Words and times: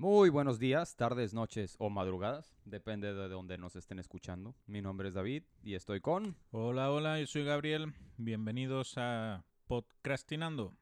Muy 0.00 0.30
buenos 0.30 0.60
días, 0.60 0.94
tardes, 0.94 1.34
noches 1.34 1.74
o 1.80 1.90
madrugadas, 1.90 2.54
depende 2.64 3.12
de 3.12 3.28
donde 3.28 3.58
nos 3.58 3.74
estén 3.74 3.98
escuchando. 3.98 4.54
Mi 4.68 4.80
nombre 4.80 5.08
es 5.08 5.14
David 5.14 5.42
y 5.60 5.74
estoy 5.74 6.00
con... 6.00 6.36
Hola, 6.52 6.92
hola, 6.92 7.18
yo 7.18 7.26
soy 7.26 7.42
Gabriel. 7.42 7.92
Bienvenidos 8.16 8.94
a 8.96 9.44
Podcastinando. 9.66 10.72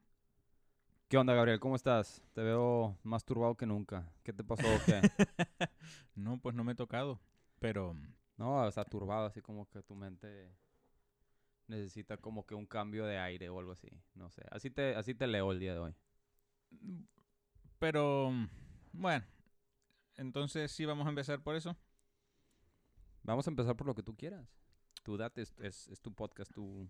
¿Qué 1.09 1.17
onda, 1.17 1.33
Gabriel? 1.33 1.61
¿Cómo 1.61 1.77
estás? 1.77 2.23
Te 2.35 2.43
veo 2.43 2.99
más 3.05 3.25
turbado 3.25 3.55
que 3.55 3.65
nunca. 3.65 4.07
¿Qué 4.23 4.35
te 4.35 4.45
pasó 4.45 4.67
o 4.67 4.79
qué? 4.85 5.01
no, 6.15 6.39
pues 6.39 6.55
no 6.55 6.63
me 6.63 6.73
he 6.73 6.77
tocado, 6.77 7.19
pero... 7.59 7.97
No, 8.37 8.69
está 8.69 8.85
turbado, 8.85 9.25
así 9.25 9.41
como 9.41 9.67
que 9.71 9.83
tu 9.83 9.95
mente 9.95 10.55
necesita 11.69 12.19
como 12.19 12.45
que 12.45 12.55
un 12.55 12.67
cambio 12.67 13.07
de 13.07 13.17
aire 13.17 13.49
o 13.49 13.59
algo 13.59 13.73
así. 13.73 13.89
No 14.15 14.29
sé, 14.29 14.43
así 14.51 14.69
te, 14.69 14.95
así 14.95 15.15
te 15.15 15.27
leo 15.27 15.53
el 15.53 15.59
día 15.59 15.73
de 15.73 15.79
hoy. 15.79 15.95
Pero, 17.79 18.31
bueno, 18.97 19.25
entonces 20.17 20.73
sí 20.73 20.85
vamos 20.85 21.07
a 21.07 21.11
empezar 21.11 21.43
por 21.43 21.57
eso. 21.57 21.77
Vamos 23.23 23.47
a 23.47 23.51
empezar 23.51 23.77
por 23.77 23.87
lo 23.87 23.95
que 23.95 24.03
tú 24.03 24.17
quieras. 24.17 24.47
Tu 25.03 25.17
date 25.17 25.43
es, 25.43 25.55
es, 25.59 25.89
es 25.89 26.01
tu 26.01 26.13
podcast, 26.13 26.53
tú, 26.53 26.89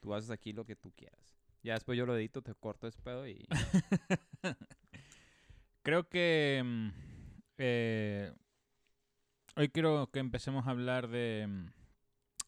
tú 0.00 0.14
haces 0.14 0.30
aquí 0.30 0.52
lo 0.52 0.64
que 0.64 0.76
tú 0.76 0.92
quieras. 0.92 1.36
Ya 1.62 1.74
después 1.74 1.98
yo 1.98 2.06
lo 2.06 2.16
edito, 2.16 2.42
te 2.42 2.54
corto 2.54 2.86
ese 2.86 3.00
pedo 3.02 3.26
y... 3.26 3.46
Creo 5.82 6.08
que 6.08 6.62
mm, 6.64 6.88
eh, 7.58 8.32
hoy 9.56 9.68
quiero 9.70 10.10
que 10.10 10.18
empecemos 10.18 10.66
a 10.66 10.70
hablar 10.70 11.08
de 11.08 11.46
mm, 11.46 11.66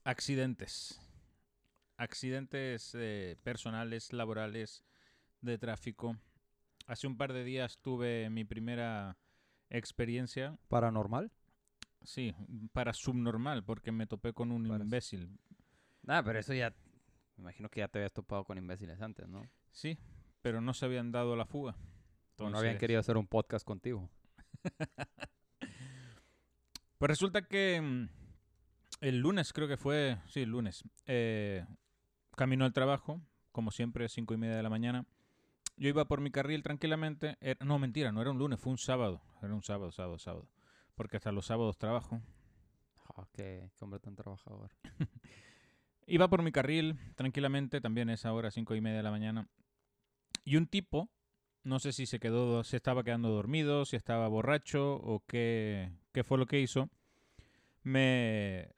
accidentes. 0.04 1.00
Accidentes 1.96 2.94
eh, 2.94 3.36
personales, 3.42 4.12
laborales, 4.12 4.84
de 5.40 5.58
tráfico. 5.58 6.16
Hace 6.86 7.06
un 7.06 7.16
par 7.16 7.32
de 7.32 7.44
días 7.44 7.78
tuve 7.80 8.28
mi 8.30 8.44
primera 8.44 9.16
experiencia. 9.70 10.58
¿Paranormal? 10.68 11.30
Sí, 12.02 12.34
para 12.72 12.92
subnormal, 12.92 13.64
porque 13.64 13.92
me 13.92 14.06
topé 14.06 14.32
con 14.32 14.50
un 14.50 14.66
Para- 14.68 14.82
imbécil. 14.84 15.38
Nada, 16.02 16.22
pero 16.24 16.38
eso 16.38 16.52
ya... 16.52 16.70
Me 17.36 17.42
imagino 17.44 17.68
que 17.70 17.80
ya 17.80 17.88
te 17.88 17.98
habías 17.98 18.12
topado 18.12 18.44
con 18.44 18.58
imbéciles 18.58 19.00
antes, 19.00 19.28
¿no? 19.28 19.48
Sí, 19.70 19.98
pero 20.42 20.60
no 20.60 20.74
se 20.74 20.84
habían 20.84 21.12
dado 21.12 21.34
la 21.36 21.46
fuga. 21.46 21.76
No 22.38 22.58
habían 22.58 22.78
querido 22.78 23.00
hacer 23.00 23.16
un 23.16 23.26
podcast 23.26 23.64
contigo. 23.66 24.08
Pues 26.98 27.08
resulta 27.10 27.42
que 27.42 27.80
mm, 27.80 28.08
el 29.00 29.18
lunes, 29.18 29.52
creo 29.52 29.66
que 29.66 29.76
fue, 29.76 30.18
sí, 30.28 30.42
el 30.42 30.50
lunes, 30.50 30.84
eh, 31.06 31.66
camino 32.36 32.64
al 32.64 32.72
trabajo, 32.72 33.20
como 33.50 33.72
siempre, 33.72 34.08
cinco 34.08 34.34
y 34.34 34.36
media 34.36 34.54
de 34.54 34.62
la 34.62 34.70
mañana. 34.70 35.04
Yo 35.76 35.88
iba 35.88 36.04
por 36.04 36.20
mi 36.20 36.30
carril 36.30 36.62
tranquilamente. 36.62 37.36
era- 37.40 37.64
no, 37.64 37.78
mentira, 37.78 38.12
no 38.12 38.20
era 38.20 38.30
un 38.30 38.38
lunes, 38.38 38.60
fue 38.60 38.72
un 38.72 38.78
sábado. 38.78 39.22
Era 39.42 39.54
un 39.54 39.62
sábado, 39.62 39.90
sábado, 39.90 40.18
sábado. 40.18 40.48
Porque 40.94 41.16
hasta 41.16 41.32
los 41.32 41.46
sábados 41.46 41.78
trabajo. 41.78 42.20
Ah, 43.16 43.26
qué, 43.32 43.70
qué 43.76 43.84
hombre 43.84 44.00
tan 44.00 44.14
trabajador. 44.14 44.70
Iba 46.06 46.28
por 46.28 46.42
mi 46.42 46.52
carril 46.52 46.98
tranquilamente, 47.14 47.80
también 47.80 48.10
a 48.10 48.14
esa 48.14 48.32
hora, 48.32 48.50
cinco 48.50 48.74
y 48.74 48.80
media 48.80 48.98
de 48.98 49.02
la 49.02 49.10
mañana. 49.10 49.48
Y 50.44 50.56
un 50.56 50.66
tipo, 50.66 51.08
no 51.62 51.78
sé 51.78 51.92
si 51.92 52.06
se 52.06 52.18
quedó, 52.20 52.64
se 52.64 52.76
estaba 52.76 53.04
quedando 53.04 53.30
dormido, 53.30 53.84
si 53.84 53.96
estaba 53.96 54.28
borracho 54.28 54.96
o 54.96 55.22
qué, 55.26 55.92
qué 56.12 56.24
fue 56.24 56.38
lo 56.38 56.46
que 56.46 56.60
hizo, 56.60 56.90
me, 57.82 58.68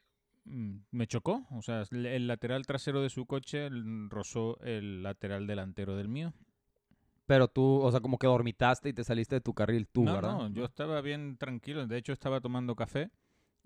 mm, 0.45 0.77
me 0.91 1.07
chocó. 1.07 1.47
O 1.51 1.63
sea, 1.63 1.85
el 1.91 2.27
lateral 2.27 2.67
trasero 2.67 3.03
de 3.03 3.11
su 3.11 3.27
coche 3.27 3.71
mm, 3.71 4.11
rozó 4.11 4.59
el 4.61 5.03
lateral 5.03 5.47
delantero 5.47 5.97
del 5.97 6.09
mío. 6.09 6.35
Pero 7.27 7.49
tú, 7.49 7.81
o 7.81 7.91
sea, 7.91 8.01
como 8.01 8.19
que 8.19 8.27
dormitaste 8.27 8.91
y 8.91 8.93
te 8.93 9.03
saliste 9.05 9.37
de 9.37 9.41
tu 9.41 9.55
carril 9.55 9.87
tú, 9.89 10.05
no, 10.05 10.15
¿verdad? 10.15 10.33
no, 10.33 10.49
yo 10.49 10.65
estaba 10.65 11.01
bien 11.01 11.37
tranquilo. 11.39 11.87
De 11.87 11.97
hecho, 11.97 12.13
estaba 12.13 12.41
tomando 12.41 12.77
café. 12.77 13.11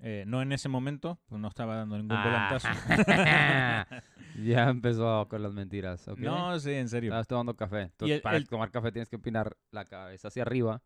Eh, 0.01 0.23
no 0.29 0.41
en 0.43 0.53
ese 0.53 0.69
momento, 0.69 1.19
pues 1.27 1.41
no 1.41 1.49
estaba 1.49 1.75
dando 1.75 1.97
ningún 1.99 2.17
Ah. 2.17 2.25
volantazo. 2.25 2.69
ya 4.45 4.69
empezó 4.69 5.27
con 5.29 5.43
las 5.43 5.53
mentiras, 5.53 6.07
¿ok? 6.07 6.19
no, 6.21 6.59
sí, 6.61 6.73
en 6.73 6.89
serio. 6.89 7.09
Estabas 7.11 7.27
tomando 7.27 7.57
café. 7.57 7.83
Entonces, 7.83 8.17
el- 8.19 8.23
para 8.23 8.37
el- 8.37 8.49
tomar 8.49 8.71
café 8.71 8.93
tienes 8.93 9.09
que 9.09 9.17
empinar 9.17 9.57
la 9.73 9.85
cabeza 9.85 10.29
hacia 10.29 10.43
arriba 10.43 10.83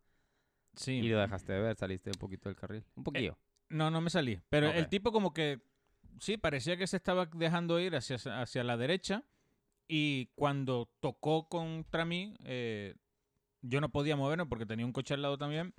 Sí. 0.75 0.93
y 0.93 1.09
lo 1.09 1.19
dejaste 1.19 1.53
de 1.53 1.59
ver, 1.61 1.75
saliste 1.75 2.09
un 2.09 2.19
poquito 2.19 2.49
del 2.49 2.55
carril. 2.55 2.83
Un 2.95 3.03
poquillo. 3.03 3.37
No, 3.69 3.91
no 3.91 4.01
me 4.01 4.09
salí. 4.09 4.39
Pero 4.49 4.71
el 4.71 4.85
Ok. 4.85 4.89
tipo 4.89 5.11
como 5.11 5.31
que, 5.31 5.61
sí, 6.19 6.37
parecía 6.37 6.75
que 6.77 6.87
se 6.87 6.97
estaba 6.97 7.27
dejando 7.27 7.79
ir 7.79 7.95
hacia, 7.95 8.17
hacia 8.41 8.63
la 8.63 8.77
derecha 8.77 9.23
y 9.87 10.27
cuando 10.35 10.89
tocó 10.99 11.47
contra 11.47 12.05
mí, 12.05 12.33
eh, 12.43 12.95
yo 13.61 13.81
no 13.81 13.89
podía 13.89 14.15
moverme 14.15 14.45
porque 14.45 14.65
tenía 14.65 14.85
un 14.85 14.93
coche 14.93 15.13
al 15.13 15.21
lado 15.21 15.37
también, 15.37 15.73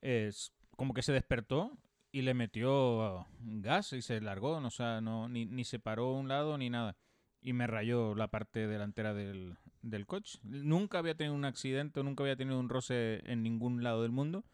es 0.00 0.52
como 0.76 0.94
que 0.94 1.02
se 1.02 1.12
despertó 1.12 1.76
y 2.12 2.22
le 2.22 2.34
metió 2.34 3.26
gas 3.40 3.92
y 3.92 4.02
se 4.02 4.20
largó, 4.20 4.56
o 4.56 4.70
sea, 4.70 5.00
no, 5.00 5.28
ni, 5.28 5.46
ni 5.46 5.64
se 5.64 5.78
paró 5.78 6.12
un 6.12 6.28
lado 6.28 6.58
ni 6.58 6.70
nada. 6.70 6.96
Y 7.42 7.52
me 7.52 7.66
rayó 7.66 8.14
la 8.14 8.28
parte 8.28 8.66
delantera 8.66 9.14
del, 9.14 9.56
del 9.82 10.06
coche. 10.06 10.38
Nunca 10.42 10.98
había 10.98 11.16
tenido 11.16 11.34
un 11.34 11.44
accidente, 11.44 12.02
nunca 12.02 12.22
había 12.22 12.36
tenido 12.36 12.58
un 12.58 12.68
roce 12.68 13.22
en 13.24 13.42
ningún 13.42 13.82
lado 13.82 14.02
del 14.02 14.10
mundo. 14.10 14.44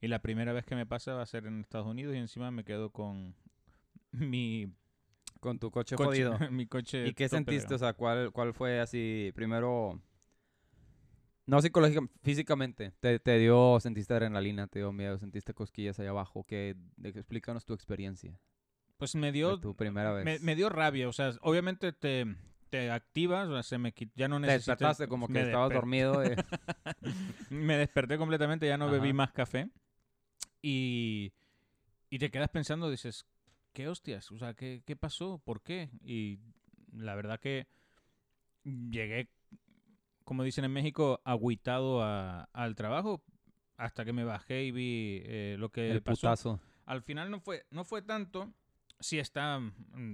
Y 0.00 0.08
la 0.08 0.20
primera 0.20 0.52
vez 0.52 0.66
que 0.66 0.74
me 0.74 0.84
pasa 0.84 1.14
va 1.14 1.22
a 1.22 1.26
ser 1.26 1.46
en 1.46 1.60
Estados 1.60 1.86
Unidos 1.86 2.14
y 2.14 2.18
encima 2.18 2.50
me 2.50 2.64
quedo 2.64 2.90
con 2.90 3.34
mi 4.12 4.68
Con 5.44 5.58
tu 5.58 5.70
coche, 5.70 5.94
coche. 5.94 6.24
jodido. 6.24 6.38
mi 6.50 6.66
coche 6.66 7.06
¿Y 7.06 7.12
qué 7.12 7.28
sentiste? 7.28 7.74
O 7.74 7.78
sea, 7.78 7.92
¿cuál, 7.92 8.32
¿cuál 8.32 8.54
fue 8.54 8.80
así, 8.80 9.30
primero, 9.34 10.00
no 11.44 11.60
psicológicamente, 11.60 12.18
físicamente? 12.22 12.92
¿Te, 13.00 13.18
te 13.18 13.36
dio, 13.36 13.78
sentiste 13.78 14.14
adrenalina, 14.14 14.68
te 14.68 14.78
dio 14.78 14.90
miedo, 14.90 15.18
sentiste 15.18 15.52
cosquillas 15.52 16.00
ahí 16.00 16.06
abajo? 16.06 16.44
¿Qué, 16.44 16.76
explícanos 17.02 17.66
tu 17.66 17.74
experiencia 17.74 18.40
Pues 18.96 19.14
me 19.16 19.32
dio, 19.32 19.60
tu 19.60 19.76
primera 19.76 20.12
vez. 20.12 20.24
me, 20.24 20.38
me 20.38 20.56
dio 20.56 20.70
rabia. 20.70 21.10
O 21.10 21.12
sea, 21.12 21.32
obviamente 21.42 21.92
te, 21.92 22.24
te 22.70 22.90
activas, 22.90 23.46
o 23.46 23.52
sea, 23.52 23.62
se 23.62 23.76
me 23.76 23.92
ya 24.14 24.28
no 24.28 24.36
te 24.36 24.46
necesito... 24.46 24.70
despertaste 24.70 25.08
como 25.08 25.28
que 25.28 25.42
estabas 25.42 25.74
dormido. 25.74 26.22
Me 27.50 27.76
desperté 27.76 28.16
completamente, 28.16 28.66
ya 28.66 28.78
no 28.78 28.90
bebí 28.90 29.08
Ajá. 29.08 29.14
más 29.14 29.32
café. 29.32 29.68
Y, 30.62 31.34
y 32.08 32.18
te 32.18 32.30
quedas 32.30 32.48
pensando, 32.48 32.88
dices, 32.88 33.26
¿qué 33.74 33.88
hostias? 33.88 34.32
O 34.32 34.38
sea, 34.38 34.54
¿qué, 34.54 34.82
qué 34.86 34.96
pasó? 34.96 35.42
¿Por 35.44 35.60
qué? 35.62 35.90
Y 36.02 36.38
la 36.92 37.14
verdad 37.14 37.38
que 37.40 37.66
llegué, 38.64 39.28
como 40.24 40.42
dicen 40.42 40.64
en 40.64 40.72
México, 40.72 41.20
agüitado 41.24 42.02
a- 42.02 42.44
al 42.52 42.74
trabajo 42.74 43.22
hasta 43.76 44.04
que 44.04 44.12
me 44.12 44.24
bajé 44.24 44.64
y 44.64 44.70
vi 44.70 45.22
eh, 45.24 45.56
lo 45.58 45.68
que 45.70 45.90
el 45.90 46.02
pasó. 46.02 46.28
putazo. 46.28 46.60
Al 46.86 47.02
final 47.02 47.30
no 47.30 47.40
fue, 47.40 47.66
no 47.70 47.84
fue 47.84 48.02
tanto. 48.02 48.52
Si 49.00 49.18
está 49.18 49.60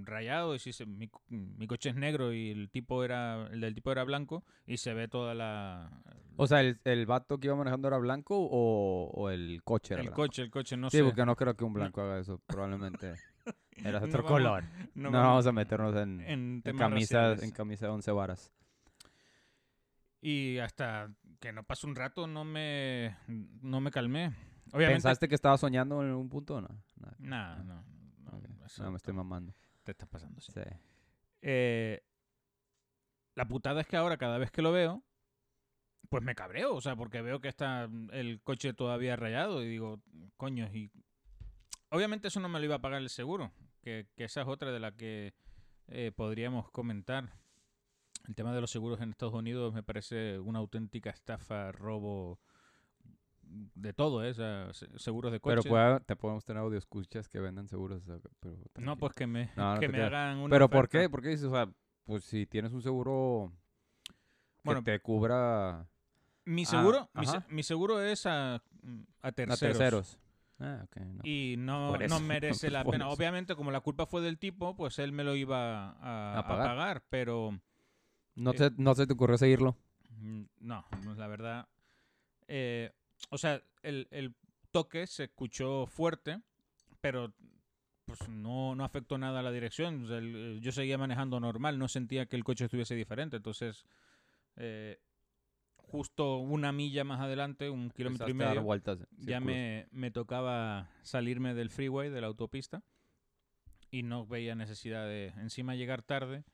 rayado 0.02 0.54
y 0.54 0.58
si 0.58 0.72
se- 0.72 0.86
mi, 0.86 1.08
mi 1.28 1.66
coche 1.66 1.90
es 1.90 1.94
negro 1.96 2.32
y 2.32 2.50
el 2.50 2.70
tipo 2.70 3.04
era 3.04 3.46
el 3.48 3.60
del 3.60 3.74
tipo 3.74 3.92
era 3.92 4.04
blanco 4.04 4.42
y 4.66 4.78
se 4.78 4.94
ve 4.94 5.06
toda 5.06 5.34
la 5.34 5.90
O 6.38 6.46
sea, 6.46 6.60
¿el, 6.62 6.80
el 6.84 7.04
vato 7.06 7.38
que 7.38 7.48
iba 7.48 7.56
manejando 7.56 7.88
era 7.88 7.98
blanco 7.98 8.36
o, 8.40 9.10
o 9.12 9.30
el 9.30 9.62
coche 9.62 9.94
era 9.94 10.02
el 10.02 10.08
blanco? 10.08 10.22
coche, 10.22 10.42
el 10.42 10.50
coche 10.50 10.76
no 10.78 10.88
Sí, 10.90 10.96
sé. 10.96 11.04
porque 11.04 11.26
no 11.26 11.36
creo 11.36 11.54
que 11.54 11.64
un 11.64 11.74
blanco 11.74 12.00
haga 12.00 12.18
eso. 12.18 12.40
Probablemente 12.46 13.14
era 13.84 14.00
No 14.00 14.06
otro 14.06 14.22
vamos- 14.22 14.30
color. 14.38 14.64
no 14.94 15.10
No, 15.10 15.18
vamos 15.18 15.28
vamos 15.28 15.46
a 15.46 15.52
meternos 15.52 15.96
en, 15.96 16.20
en 16.20 16.62
en 16.64 16.76
camisa, 16.78 17.18
raciales. 17.18 17.42
en 17.42 17.50
camisa 17.50 17.86
de 17.86 17.92
once 17.92 18.10
varas. 18.12 18.52
Y 20.20 20.58
hasta 20.58 21.10
que 21.40 21.52
no 21.52 21.62
pasó 21.64 21.86
un 21.86 21.96
rato 21.96 22.26
no 22.26 22.44
me 22.44 23.16
no 23.28 23.80
me 23.80 23.90
calmé. 23.90 24.26
Obviamente 24.72 24.94
¿Pensaste 24.96 25.28
que 25.28 25.34
estaba 25.34 25.56
soñando 25.56 26.02
en 26.02 26.12
un 26.12 26.28
punto 26.28 26.56
o 26.56 26.60
no? 26.60 26.68
Nah, 27.18 27.56
no, 27.56 27.64
no, 27.64 28.40
No, 28.78 28.90
me 28.90 28.96
estoy 28.96 29.14
mamando. 29.14 29.54
te 29.82 29.92
está 29.92 30.06
pasando. 30.06 30.40
sí. 30.40 30.52
Sí. 30.52 30.60
Eh, 31.42 32.02
la 33.34 33.48
putada 33.48 33.80
es 33.80 33.86
que 33.86 33.96
ahora 33.96 34.18
cada 34.18 34.36
vez 34.38 34.50
que 34.50 34.60
lo 34.62 34.70
veo, 34.72 35.02
pues 36.10 36.22
me 36.22 36.34
cabreo, 36.34 36.74
o 36.74 36.80
sea, 36.82 36.94
porque 36.96 37.22
veo 37.22 37.40
que 37.40 37.48
está 37.48 37.88
el 38.12 38.42
coche 38.42 38.74
todavía 38.74 39.16
rayado 39.16 39.62
y 39.62 39.68
digo, 39.68 40.02
coño, 40.36 40.68
y 40.72 40.90
obviamente 41.88 42.28
eso 42.28 42.40
no 42.40 42.48
me 42.50 42.58
lo 42.58 42.66
iba 42.66 42.74
a 42.76 42.80
pagar 42.82 43.00
el 43.00 43.08
seguro, 43.08 43.50
que, 43.80 44.06
que 44.16 44.24
esa 44.24 44.42
es 44.42 44.46
otra 44.48 44.70
de 44.72 44.80
la 44.80 44.92
que 44.92 45.34
eh, 45.88 46.12
podríamos 46.14 46.70
comentar. 46.70 47.32
El 48.28 48.34
tema 48.34 48.52
de 48.54 48.60
los 48.60 48.70
seguros 48.70 49.00
en 49.00 49.10
Estados 49.10 49.34
Unidos 49.34 49.72
me 49.74 49.82
parece 49.82 50.38
una 50.38 50.58
auténtica 50.58 51.10
estafa, 51.10 51.72
robo 51.72 52.38
de 53.42 53.92
todo, 53.92 54.22
¿eh? 54.24 54.30
O 54.30 54.34
sea, 54.34 54.72
se- 54.72 54.98
seguros 54.98 55.32
de 55.32 55.40
coche. 55.40 55.56
Pero 55.62 55.68
puede- 55.68 56.00
te 56.00 56.14
podemos 56.16 56.44
tener 56.44 56.62
audio 56.62 56.78
escuchas 56.78 57.28
que 57.28 57.40
vendan 57.40 57.66
seguros. 57.68 58.02
pero 58.40 58.56
no, 58.76 58.96
pues 58.96 59.12
que 59.14 59.26
me, 59.26 59.50
No, 59.56 59.74
no 59.74 59.80
que 59.80 59.88
me 59.88 60.02
hagan 60.02 60.38
una 60.38 60.50
¿Pero 60.54 60.68
por 60.70 60.88
qué? 60.88 61.08
¿Por 61.08 61.22
qué 61.22 61.28
dices? 61.30 61.46
O 61.46 61.50
sea, 61.50 61.68
pues 62.04 62.24
si 62.24 62.46
tienes 62.46 62.72
un 62.72 62.82
seguro 62.82 63.52
Bueno, 64.62 64.82
que 64.84 64.92
te 64.92 65.00
cubra 65.00 65.88
Mi 66.44 66.64
seguro, 66.66 67.08
mi, 67.14 67.26
se- 67.26 67.36
ajá. 67.38 67.46
mi 67.48 67.62
seguro 67.62 68.00
es 68.02 68.26
a, 68.26 68.54
a 68.56 68.62
a 69.22 69.32
terceros. 69.32 70.18
Ah, 70.60 70.82
ok. 70.84 70.96
no. 70.98 71.20
Y 71.24 71.56
no, 71.58 71.96
no 71.96 72.20
merece 72.20 72.70
la 72.70 72.84
pena. 72.84 73.08
Obviamente, 73.08 73.56
como 73.56 73.70
la 73.70 73.80
culpa 73.80 74.06
fue 74.06 74.20
del 74.20 74.38
tipo, 74.38 74.76
pues 74.76 74.98
él 74.98 75.12
me 75.12 75.24
lo 75.24 75.34
iba 75.34 75.90
a, 75.90 76.34
A 76.36 76.38
a 76.40 76.46
pagar. 76.46 76.66
pagar. 76.66 77.02
Pero 77.08 77.58
¿No, 78.34 78.50
eh, 78.52 78.54
te, 78.54 78.70
¿No 78.76 78.94
se 78.94 79.06
te 79.06 79.12
ocurrió 79.14 79.38
seguirlo? 79.38 79.76
mm, 80.18 80.42
no, 80.60 80.84
la 81.16 81.26
verdad. 81.26 81.68
eh, 82.48 82.92
o 83.30 83.38
sea, 83.38 83.62
el, 83.82 84.08
el 84.10 84.34
toque 84.70 85.06
se 85.06 85.24
escuchó 85.24 85.86
fuerte, 85.86 86.40
pero 87.00 87.32
pues 88.06 88.28
no, 88.28 88.74
no 88.74 88.84
afectó 88.84 89.18
nada 89.18 89.40
a 89.40 89.42
la 89.42 89.52
dirección. 89.52 90.04
O 90.04 90.08
sea, 90.08 90.18
el- 90.18 90.58
yo 90.62 90.72
seguía 90.72 90.98
manejando 90.98 91.38
normal, 91.40 91.78
no 91.78 91.86
sentía 91.88 92.26
que 92.26 92.36
el 92.36 92.44
coche 92.44 92.64
estuviese 92.64 92.94
diferente. 92.94 93.36
Entonces, 93.36 93.84
eh, 94.56 94.98
justo 95.90 96.38
una 96.38 96.72
milla 96.72 97.04
más 97.04 97.20
adelante, 97.20 97.68
un 97.68 97.90
kilómetro 97.90 98.28
y 98.28 98.34
medio, 98.34 98.62
vueltas. 98.62 98.98
ya 99.18 99.40
me, 99.40 99.88
me 99.90 100.10
tocaba 100.10 100.88
salirme 101.02 101.54
del 101.54 101.70
freeway, 101.70 102.10
de 102.10 102.20
la 102.20 102.28
autopista, 102.28 102.82
y 103.90 104.02
no 104.02 104.26
veía 104.26 104.54
necesidad 104.54 105.06
de 105.06 105.28
encima 105.38 105.74
llegar 105.74 106.02
tarde 106.02 106.44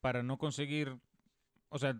para 0.00 0.22
no 0.22 0.38
conseguir, 0.38 0.98
o 1.68 1.78
sea, 1.78 1.98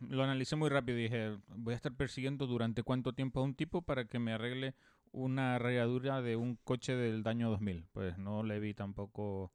lo 0.00 0.24
analicé 0.24 0.56
muy 0.56 0.68
rápido 0.68 0.98
y 0.98 1.02
dije, 1.02 1.38
voy 1.48 1.72
a 1.72 1.76
estar 1.76 1.94
persiguiendo 1.94 2.46
durante 2.46 2.82
cuánto 2.82 3.12
tiempo 3.12 3.40
a 3.40 3.44
un 3.44 3.54
tipo 3.54 3.82
para 3.82 4.04
que 4.04 4.18
me 4.18 4.32
arregle 4.32 4.74
una 5.12 5.58
rayadura 5.58 6.20
de 6.22 6.36
un 6.36 6.56
coche 6.56 6.94
del 6.94 7.22
daño 7.22 7.50
2000. 7.50 7.86
Pues 7.92 8.18
no 8.18 8.42
le 8.42 8.60
vi 8.60 8.74
tampoco... 8.74 9.52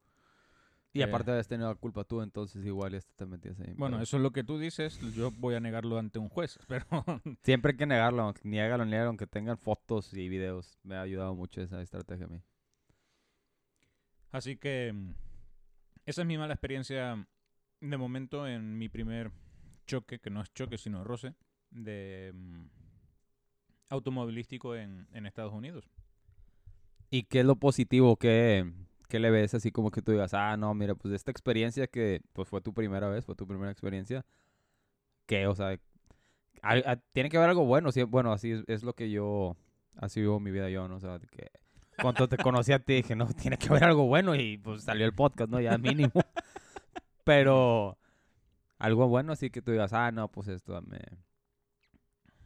Y 0.96 1.02
eh, 1.02 1.06
aparte 1.06 1.32
habías 1.32 1.48
tenido 1.48 1.70
la 1.70 1.76
culpa 1.76 2.04
tú, 2.04 2.22
entonces 2.22 2.64
igual 2.66 2.94
este 2.94 3.12
te 3.16 3.26
metías 3.26 3.60
ahí. 3.60 3.74
Bueno, 3.76 3.98
pero 3.98 4.04
eso 4.04 4.18
es 4.18 4.24
lo 4.24 4.32
que 4.32 4.44
tú 4.44 4.60
dices, 4.60 5.00
yo 5.16 5.32
voy 5.32 5.56
a 5.56 5.60
negarlo 5.60 5.98
ante 5.98 6.20
un 6.20 6.30
juez, 6.30 6.60
pero 6.68 6.86
Siempre 7.42 7.72
hay 7.72 7.78
que 7.78 7.86
negarlo, 7.88 8.22
aunque- 8.22 8.42
niégalo, 8.48 8.86
niégalo, 8.86 9.08
aunque 9.10 9.26
tengan 9.28 9.58
fotos 9.58 10.14
y 10.14 10.30
videos. 10.30 10.78
Me 10.84 10.96
ha 10.96 11.02
ayudado 11.02 11.34
mucho 11.36 11.62
esa 11.62 11.82
estrategia 11.82 12.26
a 12.26 12.30
mí. 12.30 12.42
Así 14.32 14.56
que 14.58 14.94
esa 16.06 16.22
es 16.22 16.28
mi 16.28 16.38
mala 16.38 16.54
experiencia 16.54 17.28
de 17.82 17.98
momento 17.98 18.48
en 18.48 18.78
mi 18.78 18.88
primer 18.90 19.32
choque, 19.86 20.20
que 20.20 20.30
no 20.30 20.42
es 20.42 20.54
choque 20.54 20.78
sino 20.78 21.04
roce, 21.04 21.34
de 21.72 22.32
mm, 22.34 22.66
automovilístico 23.90 24.76
en, 24.76 25.08
en 25.12 25.26
Estados 25.26 25.54
Unidos. 25.54 25.90
¿Y 27.10 27.24
qué 27.24 27.42
es 27.42 27.46
lo 27.46 27.56
positivo 27.56 28.16
que, 28.18 28.72
que 29.08 29.20
le 29.20 29.30
ves 29.32 29.54
así 29.54 29.72
como 29.72 29.92
que 29.92 30.02
tú 30.02 30.12
digas, 30.12 30.34
ah, 30.34 30.58
no, 30.58 30.74
mira, 30.74 30.96
pues 30.96 31.14
esta 31.14 31.32
experiencia 31.32 31.88
que 31.88 32.22
pues 32.34 32.48
fue 32.48 32.62
tu 32.62 32.74
primera 32.74 33.08
vez, 33.08 33.26
fue 33.26 33.36
tu 33.36 33.48
primera 33.48 33.72
experiencia, 33.72 34.26
que, 35.26 35.48
o 35.48 35.56
sea, 35.56 35.78
tiene 37.12 37.30
que 37.30 37.38
haber 37.38 37.50
algo 37.50 37.66
bueno, 37.66 37.92
sí, 37.92 38.04
bueno, 38.04 38.32
así 38.32 38.52
es, 38.52 38.64
es 38.68 38.84
lo 38.84 38.94
que 38.94 39.10
yo, 39.10 39.56
así 39.98 40.22
vivo 40.22 40.40
mi 40.40 40.52
vida 40.52 40.70
yo, 40.70 40.88
¿no? 40.88 40.96
O 40.96 41.00
sea, 41.00 41.20
que 41.20 41.52
cuando 42.02 42.28
te 42.28 42.38
conocí 42.38 42.72
a 42.72 42.80
ti 42.80 42.96
dije, 42.96 43.16
no, 43.16 43.28
tiene 43.28 43.58
que 43.58 43.68
haber 43.70 43.84
algo 43.84 44.06
bueno 44.08 44.36
y 44.36 44.58
pues 44.58 44.84
salió 44.84 45.06
el 45.06 45.14
podcast, 45.14 45.50
¿no? 45.52 45.60
Ya 45.60 45.78
mínimo. 45.78 46.12
Pero 47.24 47.98
algo 48.80 49.08
bueno 49.08 49.34
así 49.34 49.50
que 49.50 49.62
tú 49.62 49.72
digas, 49.72 49.94
ah, 49.94 50.12
no, 50.12 50.30
pues 50.30 50.48
esto 50.48 50.82
me, 50.82 51.00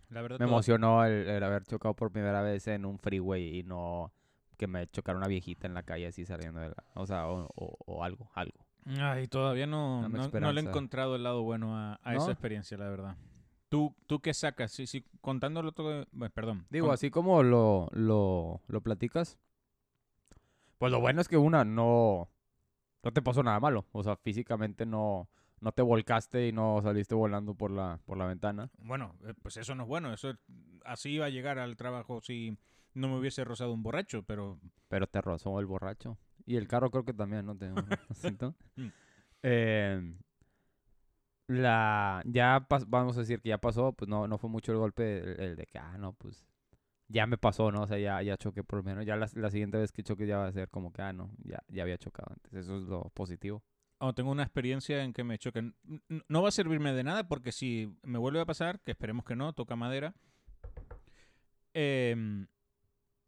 La 0.10 0.22
verdad, 0.22 0.40
me 0.40 0.46
emocionó 0.46 1.04
el, 1.06 1.28
el 1.28 1.44
haber 1.44 1.64
chocado 1.64 1.96
por 1.96 2.12
primera 2.12 2.42
vez 2.42 2.68
en 2.68 2.86
un 2.86 3.00
freeway 3.00 3.60
y 3.60 3.64
no 3.64 4.12
que 4.58 4.68
me 4.68 4.88
chocara 4.88 5.18
una 5.18 5.28
viejita 5.28 5.68
en 5.68 5.74
la 5.74 5.84
calle 5.84 6.08
así 6.08 6.26
saliendo 6.26 6.60
de 6.60 6.70
la... 6.70 6.84
O 6.96 7.06
sea, 7.06 7.28
o, 7.28 7.48
o- 7.56 7.78
o 7.86 8.04
algo, 8.04 8.30
algo. 8.34 8.66
Ay, 9.00 9.28
todavía 9.28 9.68
no, 9.68 10.08
no, 10.10 10.30
no 10.30 10.52
le 10.54 10.62
he 10.62 10.64
encontrado 10.64 11.16
el 11.16 11.24
lado 11.24 11.44
bueno 11.44 11.78
a, 11.78 12.00
a 12.04 12.14
¿No? 12.14 12.22
esa 12.22 12.32
experiencia, 12.32 12.78
la 12.78 12.90
verdad. 12.90 13.16
¿Tú, 13.70 13.94
¿Tú 14.08 14.20
qué 14.22 14.34
sacas? 14.34 14.72
Sí, 14.72 14.88
sí, 14.88 15.06
contándolo 15.22 15.74
todo... 15.74 16.06
bueno, 16.12 16.34
perdón. 16.34 16.66
Digo, 16.70 16.88
con- 16.88 16.94
así 16.94 17.10
como 17.12 17.44
lo, 17.44 17.90
lo, 17.92 18.62
lo 18.68 18.82
platicas, 18.82 19.38
pues 20.78 20.92
lo 20.92 21.00
bueno 21.00 21.22
es 21.22 21.28
que 21.28 21.38
una, 21.38 21.66
no, 21.66 22.30
no 23.04 23.12
te 23.12 23.22
pasó 23.22 23.44
nada 23.44 23.60
malo. 23.60 23.86
O 23.92 24.04
sea, 24.04 24.16
físicamente 24.16 24.86
no, 24.86 25.28
no 25.60 25.72
te 25.72 25.82
volcaste 25.82 26.48
y 26.48 26.52
no 26.52 26.80
saliste 26.82 27.14
volando 27.16 27.56
por 27.56 27.72
la, 27.72 28.00
por 28.06 28.18
la 28.18 28.26
ventana. 28.26 28.70
Bueno, 28.78 29.16
eh, 29.26 29.34
pues 29.42 29.58
eso 29.58 29.76
no 29.76 29.84
es 29.84 29.90
bueno. 29.90 30.14
Eso 30.14 30.30
es- 30.30 30.38
así 30.86 31.10
iba 31.12 31.26
a 31.26 31.30
llegar 31.30 31.60
al 31.60 31.76
trabajo 31.76 32.22
si 32.22 32.58
no 32.98 33.08
me 33.08 33.18
hubiese 33.18 33.44
rozado 33.44 33.74
un 33.74 33.84
borracho, 33.84 34.24
pero 34.24 34.60
Pero 34.88 35.08
te 35.08 35.22
rozó 35.22 35.60
el 35.60 35.66
borracho. 35.66 36.18
Y 36.46 36.56
el 36.56 36.68
carro 36.68 36.92
creo 36.92 37.06
que 37.06 37.14
también, 37.14 37.46
¿no? 37.46 37.58
Te. 37.58 37.70
Eh, 39.44 40.02
la, 41.48 42.24
ya 42.26 42.66
vamos 42.88 43.16
a 43.16 43.20
decir 43.20 43.40
que 43.40 43.50
ya 43.50 43.60
pasó, 43.60 43.94
pues 43.94 44.10
no, 44.10 44.28
no 44.28 44.40
fue 44.40 44.50
mucho 44.50 44.72
el 44.72 44.80
golpe, 44.80 45.20
el, 45.20 45.40
el 45.40 45.56
de 45.56 45.68
que, 45.68 45.78
ah, 45.78 45.96
no, 45.98 46.14
pues 46.14 46.44
ya 47.08 47.26
me 47.26 47.38
pasó, 47.38 47.72
¿no? 47.72 47.84
O 47.84 47.88
sea, 47.88 47.98
ya, 47.98 48.22
ya 48.22 48.38
choqué 48.38 48.64
por 48.64 48.80
lo 48.80 48.84
menos. 48.84 49.06
Ya 49.06 49.16
la, 49.16 49.30
la 49.34 49.50
siguiente 49.50 49.78
vez 49.78 49.92
que 49.92 50.04
choque 50.04 50.28
ya 50.28 50.38
va 50.38 50.48
a 50.48 50.52
ser 50.52 50.70
como 50.70 50.92
que, 50.92 51.02
ah, 51.02 51.14
no, 51.14 51.32
ya, 51.44 51.64
ya 51.68 51.84
había 51.84 51.98
chocado 51.98 52.32
antes. 52.32 52.54
Eso 52.54 52.78
es 52.78 52.84
lo 52.84 53.10
positivo. 53.14 53.64
oh, 54.00 54.14
tengo 54.14 54.32
una 54.32 54.44
experiencia 54.44 55.04
en 55.04 55.14
que 55.14 55.24
me 55.24 55.38
choquen. 55.38 55.76
No 56.28 56.42
va 56.42 56.50
a 56.50 56.52
servirme 56.52 56.94
de 56.94 57.04
nada 57.04 57.28
porque 57.28 57.52
si 57.52 57.96
me 58.04 58.20
vuelve 58.20 58.42
a 58.42 58.46
pasar, 58.46 58.82
que 58.82 58.92
esperemos 58.92 59.26
que 59.26 59.36
no, 59.36 59.54
toca 59.54 59.76
madera, 59.76 60.16
em, 61.74 62.48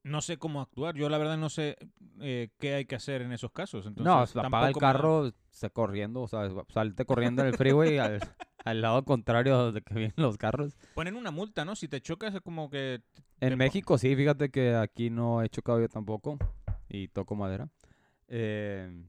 no 0.04 0.22
sé 0.22 0.38
cómo 0.38 0.62
actuar. 0.62 0.96
Yo 0.96 1.10
la 1.10 1.18
verdad 1.18 1.38
no 1.38 1.50
sé 1.50 1.78
eh, 2.22 2.50
qué 2.58 2.76
hay 2.76 2.86
que 2.86 2.96
hacer 2.96 3.22
en 3.22 3.32
esos 3.32 3.52
casos. 3.52 3.86
no, 3.86 3.90
Entonces, 3.90 4.34
sea, 4.34 4.42
apaga 4.44 4.68
el 4.68 4.74
me 4.74 4.80
carro, 4.80 5.32
se 5.52 5.70
corriendo, 5.70 6.22
o 6.22 6.28
sea, 6.28 6.50
salte 6.70 7.06
corriendo 7.06 7.42
en 7.42 7.50
el 7.50 7.58
freeway 7.58 7.98
al, 7.98 8.20
al 8.66 8.82
lado 8.82 9.04
contrario 9.04 9.72
de 9.72 9.82
que 9.82 9.94
vienen 9.94 10.14
los 10.18 10.38
carros. 10.38 10.78
Ponen 10.96 11.16
una 11.16 11.32
multa, 11.32 11.66
¿no? 11.66 11.76
Si 11.76 11.88
te 11.88 12.02
chocas 12.02 12.34
es 12.34 12.42
como 12.42 12.70
que... 12.70 13.02
En 13.42 13.58
México 13.58 13.98
sí, 13.98 14.16
fíjate 14.16 14.50
que 14.50 14.76
aquí 14.76 15.10
no 15.10 15.42
he 15.42 15.50
chocado 15.50 15.80
yo 15.80 15.88
tampoco 15.88 16.38
y 16.90 17.08
toco 17.08 17.36
madera. 17.36 17.70
Eh, 18.28 19.06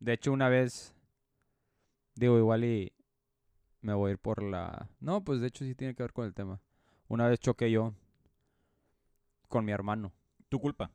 de 0.00 0.12
hecho, 0.12 0.32
una 0.32 0.48
vez, 0.48 0.94
digo, 2.14 2.38
igual 2.38 2.64
y 2.64 2.92
me 3.80 3.94
voy 3.94 4.10
a 4.10 4.12
ir 4.12 4.18
por 4.18 4.42
la... 4.42 4.88
No, 5.00 5.22
pues 5.24 5.40
de 5.40 5.48
hecho 5.48 5.64
sí 5.64 5.74
tiene 5.74 5.94
que 5.94 6.02
ver 6.02 6.12
con 6.12 6.26
el 6.26 6.34
tema. 6.34 6.60
Una 7.08 7.28
vez 7.28 7.40
choqué 7.40 7.70
yo 7.70 7.94
con 9.48 9.64
mi 9.64 9.72
hermano. 9.72 10.12
Tu 10.48 10.60
culpa. 10.60 10.90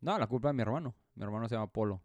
No, 0.00 0.18
la 0.18 0.26
culpa 0.26 0.48
de 0.48 0.54
mi 0.54 0.62
hermano. 0.62 0.94
Mi 1.14 1.24
hermano 1.24 1.48
se 1.48 1.54
llama 1.54 1.66
Polo. 1.68 2.02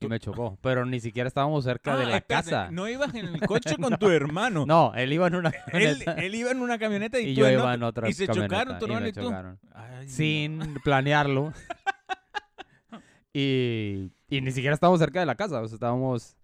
Y 0.00 0.08
me 0.08 0.18
chocó. 0.18 0.58
Pero 0.60 0.84
ni 0.84 1.00
siquiera 1.00 1.28
estábamos 1.28 1.64
cerca 1.64 1.96
de 1.96 2.02
Ah, 2.04 2.06
la 2.08 2.16
espérate, 2.18 2.50
casa. 2.50 2.70
No 2.70 2.88
ibas 2.88 3.14
en 3.14 3.26
el 3.26 3.40
coche 3.46 3.76
con 3.76 3.96
tu 3.96 4.08
hermano. 4.10 4.66
No, 4.66 4.92
él 4.94 5.12
iba 5.12 5.26
en 5.28 5.36
una 5.36 5.52
camioneta 5.52 6.12
él 6.14 6.34
iba 6.34 6.50
en 6.50 6.60
una 6.60 6.78
camioneta 6.78 7.20
y, 7.20 7.28
y 7.30 7.34
tú 7.34 7.40
yo 7.40 7.46
en 7.46 7.54
iba 7.54 7.74
en 7.74 7.82
otra 7.84 8.08
y 8.08 8.12
se 8.12 8.26
chocaron 8.26 8.78
tu 8.78 8.86
hermano 8.86 9.06
y 9.06 9.12
tú. 9.12 9.22
chocaron. 9.22 9.58
Ay, 9.72 10.06
no. 10.06 10.10
sin 10.12 10.74
planearlo. 10.82 11.52
y, 13.32 14.10
y 14.28 14.40
ni 14.40 14.50
siquiera 14.52 14.74
estábamos 14.74 15.00
cerca 15.00 15.20
de 15.20 15.26
la 15.26 15.34
casa. 15.36 15.60
O 15.60 15.68
sea, 15.68 15.74
estábamos. 15.74 16.36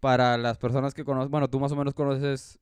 Para 0.00 0.38
las 0.38 0.58
personas 0.58 0.94
que 0.94 1.04
conocen. 1.04 1.30
Bueno, 1.30 1.48
tú 1.48 1.58
más 1.58 1.72
o 1.72 1.76
menos 1.76 1.92
conoces 1.92 2.60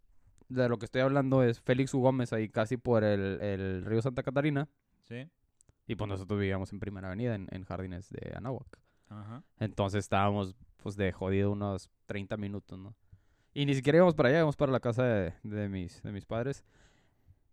de 0.49 0.69
lo 0.71 0.79
que 0.79 0.87
estoy 0.87 1.03
hablando. 1.03 1.43
Es 1.43 1.61
Félix 1.61 1.93
U. 1.93 2.01
Gómez, 2.01 2.33
ahí 2.33 2.49
casi 2.49 2.79
por 2.79 3.05
el, 3.05 3.39
el 3.43 3.85
río 3.85 4.01
Santa 4.01 4.23
Catarina. 4.23 4.69
Sí. 5.09 5.29
Y 5.87 5.95
pues 5.95 6.09
nosotros 6.09 6.39
vivíamos 6.39 6.73
en 6.73 6.81
Primera 6.81 7.09
Avenida, 7.09 7.35
en, 7.35 7.49
en 7.51 7.65
Jardines 7.65 8.11
de 8.11 8.35
Anáhuac. 8.35 8.81
Ajá. 9.09 9.43
Entonces 9.59 10.01
estábamos, 10.01 10.57
pues, 10.79 10.97
de 10.97 11.13
jodido 11.13 11.53
unos 11.53 11.91
30 12.07 12.37
minutos, 12.37 12.79
¿no? 12.79 12.95
Y 13.55 13.67
ni 13.67 13.75
siquiera 13.75 13.97
íbamos 13.99 14.15
para 14.15 14.29
allá, 14.29 14.39
íbamos 14.39 14.57
para 14.57 14.73
la 14.73 14.81
casa 14.81 15.05
de, 15.05 15.35
de 15.43 15.69
mis, 15.69 16.03
de 16.03 16.13
mis 16.13 16.27
padres. 16.27 16.65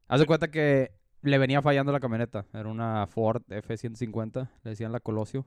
Haz 0.08 0.20
de 0.20 0.26
cuenta 0.26 0.50
que 0.52 0.92
le 1.22 1.38
venía 1.38 1.62
fallando 1.62 1.92
la 1.92 2.00
camioneta. 2.00 2.46
Era 2.54 2.68
una 2.68 3.08
Ford 3.08 3.42
F-150, 3.50 4.50
le 4.64 4.70
decían 4.72 4.92
la 4.92 5.00
Colosio. 5.00 5.46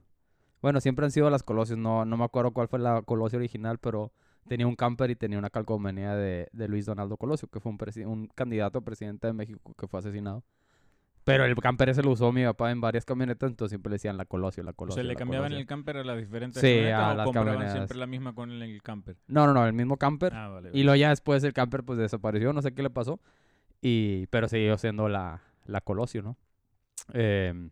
Bueno, 0.63 0.81
siempre 0.81 1.05
han 1.05 1.11
sido 1.11 1.29
las 1.29 1.43
Colosios, 1.43 1.79
no, 1.79 2.05
no 2.05 2.17
me 2.17 2.25
acuerdo 2.25 2.53
cuál 2.53 2.69
fue 2.69 2.79
la 2.79 3.03
Colosio 3.03 3.39
original, 3.39 3.79
pero 3.79 4.13
tenía 4.49 4.67
un 4.67 4.77
camper 4.77 5.11
y 5.11 5.17
tenía 5.17 5.39
una 5.39 5.51
calcomanía 5.51 6.15
de, 6.17 6.49
de 6.53 6.69
Luis 6.69 6.87
Donaldo 6.87 7.19
Colosio, 7.19 7.49
que 7.49 7.61
fue 7.61 7.73
un, 7.73 8.09
un 8.09 8.27
candidato 8.29 8.79
a 8.79 8.81
presidente 8.81 9.27
de 9.27 9.35
México 9.35 9.75
que 9.79 9.87
fue 9.87 10.01
asesinado. 10.01 10.43
Pero 11.27 11.45
el 11.45 11.57
camper 11.57 11.89
ese 11.89 12.03
lo 12.05 12.13
usó 12.13 12.31
mi 12.31 12.45
papá 12.45 12.71
en 12.71 12.81
varias 12.81 13.05
camionetas, 13.05 13.51
entonces 13.51 13.71
siempre 13.73 13.91
le 13.91 13.95
decían 13.97 14.17
la 14.17 14.27
Colosio, 14.27 14.63
la 14.63 14.71
O 14.71 14.75
Colosio. 14.75 15.03
sea, 15.03 15.09
le 15.09 15.17
cambiaban 15.17 15.49
Colosio. 15.49 15.61
el 15.61 15.67
camper 15.67 15.97
a 15.97 16.05
las 16.05 16.17
diferentes 16.19 16.61
Sí, 16.61 16.69
camionetas 16.69 17.01
a 17.01 17.11
o 17.11 17.15
las 17.17 17.25
compraban 17.25 17.47
camionetas. 17.49 17.73
siempre 17.75 17.99
la 17.99 18.07
misma 18.07 18.33
con 18.35 18.51
el, 18.53 18.63
el 18.63 18.81
camper. 18.83 19.17
No, 19.27 19.45
no, 19.47 19.53
no, 19.53 19.67
el 19.67 19.73
mismo 19.73 19.97
camper. 19.97 20.33
Ah, 20.33 20.49
vale. 20.49 20.71
Y 20.73 20.85
luego 20.85 20.95
ya 20.97 21.09
después 21.09 21.43
el 21.43 21.53
camper 21.53 21.83
pues 21.83 21.99
desapareció, 21.99 22.53
no 22.53 22.63
sé 22.63 22.73
qué 22.75 22.83
le 22.85 22.91
pasó. 22.91 23.19
Y, 23.83 24.27
pero 24.29 24.47
siguió 24.49 24.79
siendo 24.79 25.09
la, 25.09 25.43
la 25.65 25.81
Colosio, 25.81 26.23
¿no? 26.23 26.37
Em, 27.13 27.71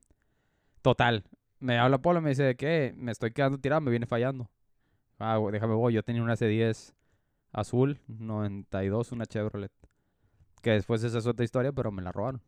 total. 0.82 1.23
Me 1.61 1.78
habla 1.78 1.99
Polo 1.99 2.18
y 2.18 2.23
me 2.23 2.30
dice 2.30 2.56
que 2.56 2.92
me 2.96 3.12
estoy 3.12 3.30
quedando 3.30 3.58
tirado, 3.58 3.80
me 3.80 3.90
viene 3.92 4.06
fallando. 4.06 4.50
Ah, 5.20 5.38
déjame 5.52 5.75
voy. 5.75 5.94
Yo 5.94 6.02
tenía 6.02 6.23
una 6.25 6.34
C10 6.34 6.92
azul, 7.52 8.00
92, 8.08 9.12
una 9.12 9.26
Chevrolet. 9.26 9.70
Que 10.61 10.73
después 10.73 11.04
esa 11.04 11.18
es 11.18 11.26
otra 11.28 11.44
historia, 11.44 11.70
pero 11.73 11.92
me 11.92 12.02
la 12.02 12.11
robaron. 12.11 12.42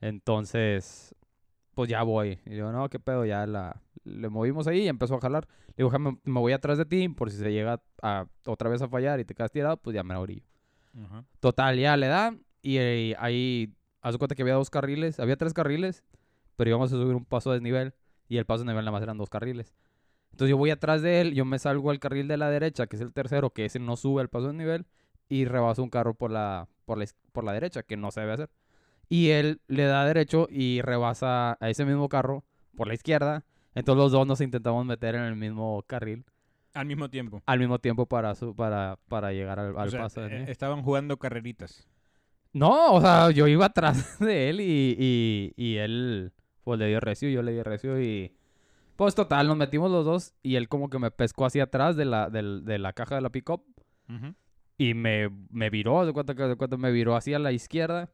Entonces, 0.00 1.14
pues 1.74 1.88
ya 1.88 2.02
voy. 2.02 2.38
Y 2.46 2.56
yo, 2.56 2.72
no, 2.72 2.88
qué 2.88 2.98
pedo, 2.98 3.24
ya 3.24 3.46
la... 3.46 3.82
Le 4.04 4.28
movimos 4.30 4.66
ahí 4.66 4.82
y 4.82 4.88
empezó 4.88 5.16
a 5.16 5.20
jalar. 5.20 5.46
Le 5.68 5.74
digo, 5.78 5.90
"Déjame, 5.90 6.18
me 6.24 6.40
voy 6.40 6.52
atrás 6.52 6.78
de 6.78 6.86
ti 6.86 7.08
por 7.10 7.30
si 7.30 7.36
se 7.36 7.52
llega 7.52 7.82
a, 8.02 8.26
otra 8.46 8.70
vez 8.70 8.80
a 8.80 8.88
fallar 8.88 9.20
y 9.20 9.24
te 9.24 9.34
quedas 9.34 9.52
tirado, 9.52 9.76
pues 9.76 9.94
ya 9.94 10.02
me 10.02 10.14
la 10.14 10.20
orillo. 10.20 10.44
Total, 11.38 11.78
ya 11.78 11.96
le 11.96 12.06
da 12.08 12.34
y, 12.62 12.78
eh, 12.78 13.14
ahí, 13.18 13.74
haz 14.00 14.16
cuenta 14.16 14.34
que 14.34 14.42
había 14.42 14.54
dos 14.54 14.70
carriles, 14.70 15.20
había 15.20 15.36
tres 15.36 15.52
carriles, 15.52 16.02
pero 16.56 16.70
íbamos 16.70 16.92
a 16.92 16.96
subir 16.96 17.14
un 17.14 17.24
paso 17.24 17.50
de 17.50 17.56
desnivel 17.56 17.94
y 18.28 18.38
el 18.38 18.46
paso 18.46 18.60
de 18.60 18.64
desnivel 18.66 18.84
nada 18.84 18.92
más 18.92 19.02
eran 19.02 19.18
dos 19.18 19.28
carriles. 19.28 19.74
Entonces 20.32 20.50
yo 20.50 20.56
voy 20.56 20.70
atrás 20.70 21.02
de 21.02 21.20
él, 21.20 21.34
yo 21.34 21.44
me 21.44 21.58
salgo 21.58 21.90
al 21.90 21.98
carril 21.98 22.28
de 22.28 22.36
la 22.36 22.50
derecha, 22.50 22.86
que 22.86 22.96
es 22.96 23.02
el 23.02 23.12
tercero, 23.12 23.50
que 23.50 23.64
ese 23.64 23.78
no 23.78 23.96
sube 23.96 24.22
al 24.22 24.28
paso 24.28 24.48
de 24.48 24.54
nivel, 24.54 24.86
y 25.28 25.44
rebaso 25.44 25.82
un 25.82 25.90
carro 25.90 26.14
por 26.14 26.30
la, 26.30 26.68
por 26.84 26.98
la, 26.98 27.06
por 27.32 27.44
la 27.44 27.52
derecha, 27.52 27.82
que 27.82 27.96
no 27.96 28.10
se 28.10 28.20
debe 28.20 28.32
hacer. 28.32 28.50
Y 29.10 29.30
él 29.30 29.60
le 29.66 29.84
da 29.84 30.06
derecho 30.06 30.46
y 30.50 30.80
rebasa 30.80 31.58
a 31.60 31.68
ese 31.68 31.84
mismo 31.84 32.08
carro 32.08 32.44
por 32.76 32.86
la 32.88 32.94
izquierda. 32.94 33.44
Entonces 33.74 34.02
los 34.02 34.12
dos 34.12 34.26
nos 34.26 34.40
intentamos 34.40 34.86
meter 34.86 35.14
en 35.16 35.22
el 35.24 35.36
mismo 35.36 35.82
carril 35.86 36.24
Al 36.74 36.86
mismo 36.86 37.10
tiempo. 37.10 37.42
al 37.44 37.58
mismo 37.58 37.78
tiempo 37.80 38.06
para 38.06 38.34
su, 38.34 38.54
para, 38.54 38.98
para 39.08 39.32
llegar 39.32 39.58
al, 39.58 39.76
al 39.76 39.88
O 39.88 39.90
sea, 39.90 40.00
paso 40.02 40.20
de 40.22 40.26
eh, 40.36 40.38
mí. 40.40 40.44
estaban 40.50 40.82
jugando 40.82 41.16
carreritas. 41.18 41.86
No, 42.52 42.94
o 42.94 43.00
sea, 43.00 43.30
yo 43.30 43.46
iba 43.46 43.66
atrás 43.66 44.18
de 44.20 44.48
él 44.50 44.60
y, 44.60 44.96
y, 44.98 45.52
y 45.56 45.76
él 45.76 46.32
pues 46.64 46.78
le 46.78 46.86
dio 46.88 47.00
recio 47.00 47.28
y 47.28 47.32
yo 47.32 47.42
le 47.42 47.52
di 47.52 47.62
recio 47.62 48.00
y 48.00 48.32
pues 48.96 49.14
total, 49.14 49.46
nos 49.48 49.56
metimos 49.56 49.90
los 49.90 50.04
dos 50.04 50.34
y 50.42 50.56
él 50.56 50.68
como 50.68 50.88
que 50.90 50.98
me 50.98 51.10
pescó 51.10 51.46
hacia 51.46 51.64
atrás 51.64 51.96
de 51.96 52.04
la, 52.04 52.28
del- 52.30 52.64
de 52.64 52.78
la 52.78 52.92
caja 52.92 53.14
de 53.16 53.20
la 53.22 53.30
pick-up 53.30 53.64
Ujú. 54.08 54.34
y 54.78 54.94
me, 54.94 55.30
me 55.48 55.70
viró, 55.70 56.04
de 56.06 56.12
cuenta 56.12 56.34
que 56.34 56.42
de 56.42 56.54
cuenta 56.56 56.76
me 56.76 56.92
viró 56.92 57.16
hacia 57.16 57.38
la 57.38 57.50
izquierda 57.52 58.10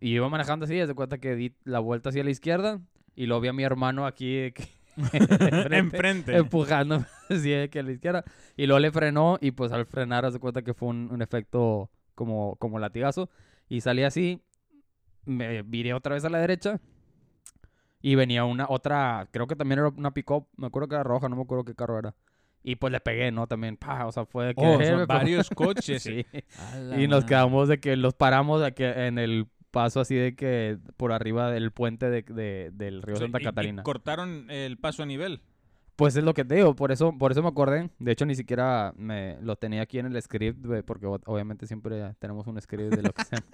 y 0.00 0.14
iba 0.14 0.28
manejando 0.28 0.64
así, 0.64 0.74
de 0.74 0.94
cuenta 0.94 1.18
que 1.18 1.34
di 1.34 1.54
la 1.64 1.78
vuelta 1.80 2.10
hacia 2.10 2.24
la 2.24 2.30
izquierda 2.30 2.80
y 3.14 3.26
lo 3.26 3.40
vi 3.40 3.48
a 3.48 3.52
mi 3.52 3.64
hermano 3.64 4.06
aquí 4.06 4.52
que- 4.52 4.68
enfrente, 5.12 5.76
Enfrente. 5.76 6.36
empujando 6.36 7.04
así 7.30 7.50
que 7.70 7.78
a 7.78 7.82
la 7.84 7.92
izquierda 7.92 8.24
y 8.56 8.66
luego 8.66 8.80
le 8.80 8.90
frenó 8.90 9.38
y 9.40 9.52
pues 9.52 9.70
al 9.70 9.86
frenar 9.86 10.24
haz 10.24 10.32
de 10.34 10.40
cuenta 10.40 10.62
que 10.62 10.74
fue 10.74 10.88
un, 10.88 11.08
un 11.12 11.22
efecto 11.22 11.88
como, 12.16 12.56
como 12.56 12.78
latigazo 12.80 13.30
y 13.68 13.80
salí 13.80 14.02
así, 14.02 14.42
me 15.24 15.62
viré 15.62 15.94
otra 15.94 16.14
vez 16.14 16.24
a 16.24 16.30
la 16.30 16.38
derecha 16.38 16.80
y 18.00 18.14
venía 18.14 18.44
una 18.44 18.66
otra, 18.68 19.28
creo 19.30 19.46
que 19.46 19.56
también 19.56 19.80
era 19.80 19.88
una 19.88 20.12
pick-up, 20.12 20.46
me 20.56 20.68
acuerdo 20.68 20.88
que 20.88 20.94
era 20.94 21.04
roja, 21.04 21.28
no 21.28 21.36
me 21.36 21.42
acuerdo 21.42 21.64
qué 21.64 21.74
carro 21.74 21.98
era. 21.98 22.14
Y 22.62 22.76
pues 22.76 22.92
le 22.92 23.00
pegué, 23.00 23.30
¿no? 23.32 23.46
También, 23.46 23.76
pa, 23.76 24.06
o 24.06 24.12
sea, 24.12 24.24
fue 24.24 24.46
de 24.46 24.54
que... 24.54 24.64
Oh, 24.64 24.72
son 24.74 24.80
pegó. 24.94 25.06
varios 25.06 25.48
coches. 25.50 26.02
Sí. 26.02 26.24
Y 26.96 27.08
nos 27.08 27.24
quedamos 27.24 27.68
de 27.68 27.78
que 27.80 27.96
los 27.96 28.14
paramos 28.14 28.60
de 28.62 28.72
que 28.72 28.88
en 29.06 29.18
el 29.18 29.46
paso 29.70 30.00
así 30.00 30.14
de 30.14 30.34
que 30.34 30.78
por 30.96 31.12
arriba 31.12 31.50
del 31.50 31.70
puente 31.72 32.08
de, 32.10 32.22
de- 32.22 32.70
del 32.72 33.02
río 33.02 33.14
O 33.14 33.18
sea, 33.18 33.26
Santa 33.26 33.38
y- 33.38 33.42
y 33.42 33.44
Catarina. 33.44 33.82
cortaron 33.82 34.50
el 34.50 34.78
paso 34.78 35.02
a 35.02 35.06
nivel. 35.06 35.40
Pues 35.96 36.14
es 36.16 36.22
lo 36.22 36.32
que 36.32 36.44
te 36.44 36.54
digo, 36.54 36.76
por 36.76 36.92
eso, 36.92 37.12
por 37.18 37.32
eso 37.32 37.42
me 37.42 37.48
acordé. 37.48 37.90
De 37.98 38.12
hecho, 38.12 38.24
ni 38.24 38.36
siquiera 38.36 38.92
me 38.96 39.36
lo 39.42 39.56
tenía 39.56 39.82
aquí 39.82 39.98
en 39.98 40.06
el 40.06 40.22
script, 40.22 40.64
porque 40.86 41.06
obviamente 41.06 41.66
siempre 41.66 42.14
tenemos 42.20 42.46
un 42.46 42.60
script 42.60 42.94
de 42.94 43.02
lo 43.02 43.12
que 43.12 43.24
sea. 43.24 43.42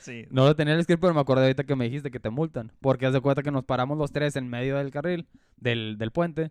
Sí. 0.00 0.24
No 0.30 0.44
lo 0.44 0.54
tenía 0.56 0.72
en 0.74 0.78
el 0.78 0.84
script, 0.84 1.00
pero 1.00 1.14
me 1.14 1.20
acordé 1.20 1.42
ahorita 1.42 1.64
que 1.64 1.74
me 1.76 1.84
dijiste 1.84 2.10
que 2.10 2.20
te 2.20 2.30
multan. 2.30 2.72
Porque 2.80 3.06
haz 3.06 3.12
de 3.12 3.20
cuenta 3.20 3.42
que 3.42 3.50
nos 3.50 3.64
paramos 3.64 3.96
los 3.98 4.12
tres 4.12 4.36
en 4.36 4.48
medio 4.48 4.76
del 4.76 4.90
carril, 4.90 5.26
del, 5.56 5.96
del 5.98 6.10
puente. 6.12 6.50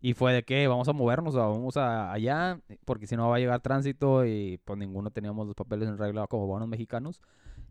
Y 0.00 0.14
fue 0.14 0.32
de 0.32 0.42
que 0.42 0.66
vamos 0.66 0.88
a 0.88 0.92
movernos, 0.92 1.34
o 1.36 1.38
vamos 1.38 1.76
a 1.76 2.12
allá, 2.12 2.60
porque 2.84 3.06
si 3.06 3.16
no 3.16 3.28
va 3.28 3.36
a 3.36 3.38
llegar 3.38 3.60
tránsito 3.60 4.26
y 4.26 4.58
pues 4.64 4.78
ninguno 4.78 5.10
teníamos 5.10 5.46
los 5.46 5.54
papeles 5.54 5.88
en 5.88 5.96
regla 5.96 6.26
como 6.26 6.46
buenos 6.48 6.68
mexicanos. 6.68 7.20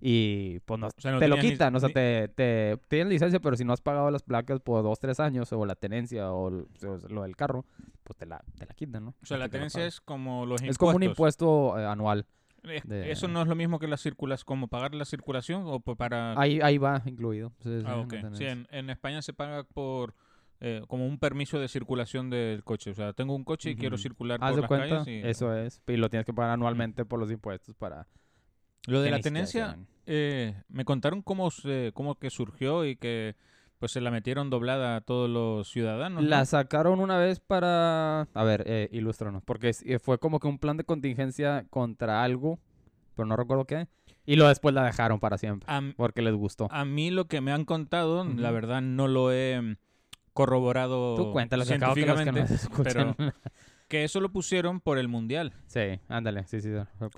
Y 0.03 0.59
pues 0.61 0.79
nos, 0.79 0.93
O 0.97 1.01
sea, 1.01 1.11
no 1.11 1.19
te 1.19 1.27
lo 1.27 1.35
ni- 1.35 1.41
quitan, 1.41 1.75
o 1.75 1.79
sea, 1.79 1.89
te, 1.89 2.27
te 2.29 2.79
tienes 2.87 3.07
licencia, 3.07 3.39
pero 3.39 3.55
si 3.55 3.63
no 3.63 3.71
has 3.71 3.81
pagado 3.81 4.09
las 4.09 4.23
placas 4.23 4.59
por 4.59 4.81
dos, 4.81 4.99
tres 4.99 5.19
años, 5.19 5.53
o 5.53 5.65
la 5.65 5.75
tenencia, 5.75 6.31
o, 6.33 6.49
lo 6.49 7.21
del 7.21 7.35
carro, 7.35 7.65
pues 8.03 8.17
te 8.17 8.25
la, 8.25 8.43
te 8.57 8.65
la 8.65 8.73
quitan, 8.73 9.05
¿no? 9.05 9.15
O 9.21 9.25
sea, 9.25 9.37
la 9.37 9.47
tenencia 9.47 9.85
es 9.85 10.01
como 10.01 10.47
los 10.47 10.61
impuestos. 10.61 10.73
Es 10.73 10.77
como 10.79 10.95
un 10.95 11.03
impuesto 11.03 11.79
eh, 11.79 11.85
anual. 11.85 12.25
De- 12.63 13.11
¿Eso 13.11 13.27
no 13.27 13.41
es 13.41 13.47
lo 13.47 13.55
mismo 13.55 13.79
que 13.79 13.87
la 13.87 13.97
circulación, 13.97 14.45
como 14.45 14.67
pagar 14.67 14.93
la 14.95 15.05
circulación 15.05 15.63
o 15.65 15.79
para... 15.79 16.39
Ahí, 16.39 16.59
ahí 16.61 16.77
va 16.77 17.01
incluido. 17.05 17.53
Sí, 17.63 17.81
ah, 17.85 17.97
ok. 17.97 18.13
Sí, 18.33 18.45
en, 18.45 18.67
en 18.71 18.89
España 18.89 19.21
se 19.21 19.33
paga 19.33 19.63
por 19.63 20.15
eh, 20.59 20.83
como 20.87 21.07
un 21.07 21.17
permiso 21.17 21.59
de 21.59 21.67
circulación 21.67 22.29
del 22.29 22.63
coche. 22.63 22.91
O 22.91 22.93
sea, 22.93 23.13
tengo 23.13 23.35
un 23.35 23.43
coche 23.43 23.71
y 23.71 23.75
quiero 23.75 23.97
circular 23.97 24.39
por 24.39 24.55
de 24.55 24.61
las 24.61 24.67
cuenta, 24.67 24.89
calles 25.05 25.07
y... 25.07 25.27
eso 25.27 25.55
es. 25.55 25.81
Y 25.87 25.97
lo 25.97 26.09
tienes 26.09 26.25
que 26.25 26.33
pagar 26.33 26.51
anualmente 26.51 27.03
por 27.05 27.19
los 27.19 27.31
impuestos 27.31 27.75
para... 27.75 28.07
Lo 28.87 29.01
de 29.01 29.11
la 29.11 29.19
tenencia. 29.19 29.77
Eh, 30.05 30.61
me 30.69 30.85
contaron 30.85 31.21
cómo, 31.21 31.51
se, 31.51 31.91
cómo 31.93 32.15
que 32.15 32.29
surgió 32.29 32.85
y 32.85 32.95
que 32.95 33.35
pues 33.81 33.93
se 33.93 34.01
la 34.01 34.11
metieron 34.11 34.51
doblada 34.51 34.95
a 34.95 35.01
todos 35.01 35.27
los 35.27 35.67
ciudadanos. 35.67 36.21
¿no? 36.21 36.29
La 36.29 36.45
sacaron 36.45 36.99
una 36.99 37.17
vez 37.17 37.39
para... 37.39 38.27
A 38.33 38.43
ver, 38.43 38.63
eh, 38.67 38.89
ilústranos. 38.91 39.41
Porque 39.43 39.71
eh, 39.85 39.97
fue 39.97 40.19
como 40.19 40.39
que 40.39 40.47
un 40.47 40.59
plan 40.59 40.77
de 40.77 40.83
contingencia 40.83 41.65
contra 41.71 42.23
algo, 42.23 42.59
pero 43.15 43.25
no 43.25 43.35
recuerdo 43.35 43.65
qué. 43.65 43.87
Y 44.23 44.35
luego 44.35 44.49
después 44.49 44.75
la 44.75 44.83
dejaron 44.83 45.19
para 45.19 45.39
siempre. 45.39 45.65
A, 45.67 45.81
Porque 45.97 46.21
les 46.21 46.35
gustó. 46.35 46.67
a 46.71 46.85
mí 46.85 47.09
lo 47.09 47.25
que 47.25 47.41
me 47.41 47.51
han 47.51 47.65
contado, 47.65 48.23
la 48.23 48.51
verdad 48.51 48.81
no 48.81 49.07
lo 49.07 49.31
he 49.31 49.59
mm, 49.59 49.77
corroborado 50.33 51.15
Tú 51.15 51.31
cuéntalo 51.31 51.63
acabo 51.63 51.95
que 51.95 52.05
que 52.05 52.13
científicamente, 52.13 52.55
pero 52.83 53.15
que 53.91 54.03
eso 54.05 54.21
lo 54.21 54.31
pusieron 54.31 54.79
por 54.79 54.97
el 54.97 55.07
mundial. 55.09 55.51
sí, 55.67 55.99
ándale. 56.07 56.45
Sí, 56.47 56.61
sí. 56.61 56.69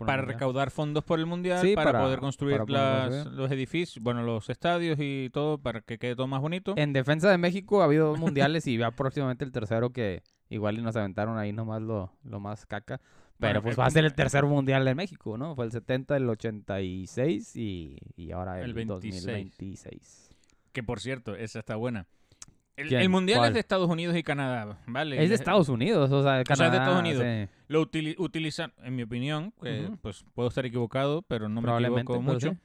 para 0.05 0.23
recaudar 0.23 0.71
fondos 0.71 1.03
por 1.03 1.19
el 1.19 1.25
mundial, 1.27 1.61
Sí, 1.61 1.75
para, 1.75 1.91
para- 1.91 2.03
poder 2.03 2.19
construir 2.19 2.57
para 2.65 3.07
las- 3.09 3.25
los 3.27 3.51
edificios, 3.51 4.03
bueno, 4.03 4.23
los 4.23 4.49
estadios 4.49 4.97
y 4.99 5.29
todo, 5.31 5.59
para 5.59 5.81
que 5.81 5.97
quede 5.99 6.15
todo 6.15 6.25
más 6.27 6.41
bonito. 6.41 6.73
En 6.75 6.91
defensa 6.91 7.29
de 7.29 7.37
México 7.37 7.81
ha 7.81 7.85
habido 7.85 8.07
dos 8.09 8.19
mundiales 8.19 8.65
y 8.67 8.77
ya 8.77 8.89
próximamente 8.91 9.45
el 9.45 9.51
tercero 9.51 9.91
que 9.91 10.23
igual 10.49 10.81
nos 10.83 10.95
aventaron 10.95 11.37
ahí 11.37 11.53
nomás 11.53 11.81
lo, 11.81 12.11
lo 12.23 12.39
más 12.39 12.65
caca. 12.65 12.99
Pero 13.39 13.59
Bueno, 13.59 13.61
pues 13.63 13.79
va 13.79 13.85
a 13.85 13.89
ser 13.91 14.05
el 14.05 14.13
tercer 14.13 14.45
mundial 14.45 14.83
de 14.85 14.95
México, 14.95 15.37
¿no? 15.37 15.55
Fue 15.55 15.65
el 15.65 15.71
70, 15.71 16.17
el 16.17 16.29
86 16.29 17.55
y, 17.55 17.97
y 18.15 18.31
ahora 18.31 18.59
el, 18.59 18.65
El 18.65 18.73
26. 18.73 19.25
2026. 19.25 20.29
Que 20.71 20.83
por 20.83 20.99
cierto, 20.99 21.35
esa 21.35 21.59
está 21.59 21.75
buena. 21.75 22.07
El, 22.75 23.09
mundial 23.09 23.37
¿Cuál? 23.39 23.49
es 23.49 23.53
de 23.53 23.59
Estados 23.59 23.89
Unidos 23.89 24.15
y 24.17 24.23
Canadá, 24.23 24.79
¿vale? 24.87 25.21
Es 25.23 25.29
de 25.29 25.35
Estados 25.35 25.69
Unidos, 25.69 26.11
o 26.11 26.23
sea, 26.23 26.33
de 26.37 26.41
O 26.41 26.55
sea, 26.55 26.67
es 26.67 26.71
de 26.71 26.77
Canadá, 26.77 26.77
Estados 26.77 26.99
Unidos. 26.99 27.23
sí. 27.23 27.55
Lo 27.67 27.81
utili- 27.85 28.15
utilizan, 28.17 28.73
en 28.83 28.95
mi 28.95 29.03
opinión, 29.03 29.53
Ujú. 29.59 29.97
pues 30.01 30.25
puedo 30.33 30.49
estar 30.49 30.65
equivocado, 30.65 31.21
pero 31.21 31.47
no 31.49 31.61
me 31.61 31.71
equivoco 31.79 32.21
mucho. 32.21 32.55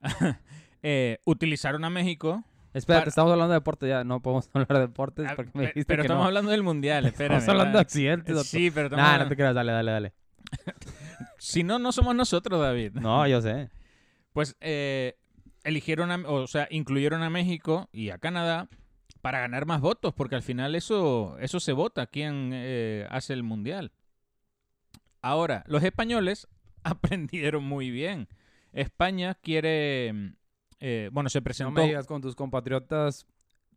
Eh, 0.82 1.18
utilizaron 1.24 1.84
a 1.84 1.90
México. 1.90 2.42
Espérate, 2.74 3.02
Para- 3.02 3.08
estamos 3.10 3.30
hablando 3.30 3.52
de 3.52 3.60
deportes 3.60 3.88
ya, 3.88 4.02
no 4.02 4.20
podemos 4.20 4.48
hablar 4.52 4.68
de 4.68 4.80
deportes 4.80 5.26
Ah, 5.28 5.34
porque 5.36 5.52
me 5.54 5.60
dijiste 5.66 5.84
pero 5.84 6.02
que 6.02 6.06
estamos 6.06 6.22
no. 6.22 6.26
hablando 6.26 6.50
del 6.50 6.62
mundial, 6.64 7.04
espérame. 7.06 7.38
Estamos 7.38 7.48
hablando 7.60 7.78
de 7.78 7.82
accidentes. 7.82 8.34
doctor. 8.34 8.44
Sí, 8.60 8.70
pero 8.72 8.86
estamos 8.86 9.02
Nah, 9.02 9.08
no 9.08 9.12
hablando- 9.14 9.28
te 9.28 9.36
creas, 9.36 9.54
dale, 9.54 9.72
dale, 9.72 9.92
dale. 9.92 10.12
Si 11.38 11.62
no, 11.62 11.78
no 11.78 11.92
somos 11.92 12.14
nosotros, 12.16 12.60
David. 12.60 12.92
No, 12.94 13.26
yo 13.28 13.40
sé. 13.40 13.68
Pues 14.32 14.56
eh, 14.60 15.16
eligieron, 15.64 16.10
a- 16.10 16.28
o 16.28 16.46
sea, 16.46 16.66
incluyeron 16.70 17.22
a 17.22 17.30
México 17.30 17.88
y 17.92 18.10
a 18.10 18.18
Canadá 18.18 18.68
para 19.22 19.40
ganar 19.40 19.64
más 19.64 19.80
votos, 19.80 20.12
porque 20.12 20.34
al 20.34 20.42
final 20.42 20.74
eso, 20.74 21.38
eso 21.38 21.58
se 21.60 21.72
vota, 21.72 22.06
quién 22.06 22.50
eh, 22.52 23.06
hace 23.10 23.32
el 23.32 23.42
mundial. 23.42 23.92
Ahora, 25.22 25.64
los 25.66 25.82
españoles 25.82 26.48
aprendieron 26.82 27.64
muy 27.64 27.90
bien. 27.90 28.28
España 28.72 29.34
quiere, 29.34 30.12
mm, 30.12 30.26
eh, 30.80 31.10
bueno, 31.12 31.30
se 31.30 31.38
No 31.40 31.44
presentó. 31.44 31.72
me 31.72 31.86
digas 31.86 32.06
con 32.06 32.20
tus 32.20 32.34
compatriotas 32.34 33.26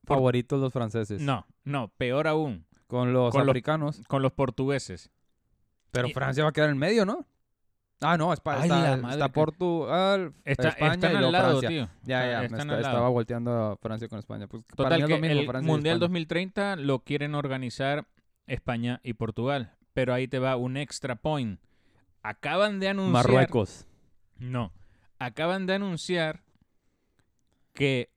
Por- 0.05 0.17
favoritos 0.17 0.59
los 0.59 0.73
franceses. 0.73 1.21
no, 1.21 1.45
no, 1.63 1.89
peor 1.97 2.27
aún, 2.27 2.65
Con 2.87 3.13
los 3.13 3.31
Con 3.31 3.41
los- 3.45 3.49
africanos. 3.49 4.01
con 4.07 4.21
los 4.21 4.31
portugueses. 4.33 5.11
Pero 5.91 6.07
Y- 6.07 6.13
Francia 6.13 6.43
va 6.43 6.49
a 6.49 6.53
quedar 6.53 6.69
en 6.69 6.77
medio, 6.77 7.05
¿no? 7.05 7.25
Ah, 8.01 8.17
no, 8.17 8.33
Espa- 8.33 8.55
Ay, 8.57 8.63
está, 8.63 8.81
la 8.81 8.95
está, 8.95 9.07
madre 9.07 9.29
Portugal, 9.29 10.33
Está- 10.43 10.67
España 10.69 10.93
están 10.93 11.11
y 11.13 11.15
al 11.15 11.31
lado, 11.31 11.47
Francia. 11.59 11.69
tío. 11.69 11.89
Ya, 12.03 12.29
ya, 12.31 12.39
me 12.39 12.45
están 12.45 12.59
esta- 12.59 12.61
al 12.61 12.67
lado. 12.81 12.93
estaba 12.93 13.09
volteando 13.09 13.51
a 13.71 13.77
Francia 13.77 14.07
con 14.09 14.19
España. 14.19 14.47
Pues, 14.47 14.63
para 14.75 14.75
Total 14.89 14.97
mí 14.99 15.03
es 15.03 15.07
que 15.07 15.15
lo 15.15 15.21
mismo, 15.21 15.39
el 15.41 15.47
Francia 15.47 15.71
Mundial 15.71 15.93
España. 15.95 15.99
2030 16.05 16.75
lo 16.75 16.99
quieren 16.99 17.35
organizar 17.35 18.05
España 18.47 18.99
y 19.03 19.13
Portugal. 19.13 19.71
Pero 19.93 20.13
ahí 20.13 20.27
te 20.27 20.39
va 20.39 20.57
un 20.57 20.75
extra 20.77 21.15
point. 21.15 21.59
Acaban 22.21 22.79
de 22.81 22.89
anunciar... 22.89 23.13
Marruecos. 23.13 23.85
No. 24.37 24.73
Acaban 25.19 25.65
de 25.65 25.75
anunciar 25.75 26.41
que 27.73 28.09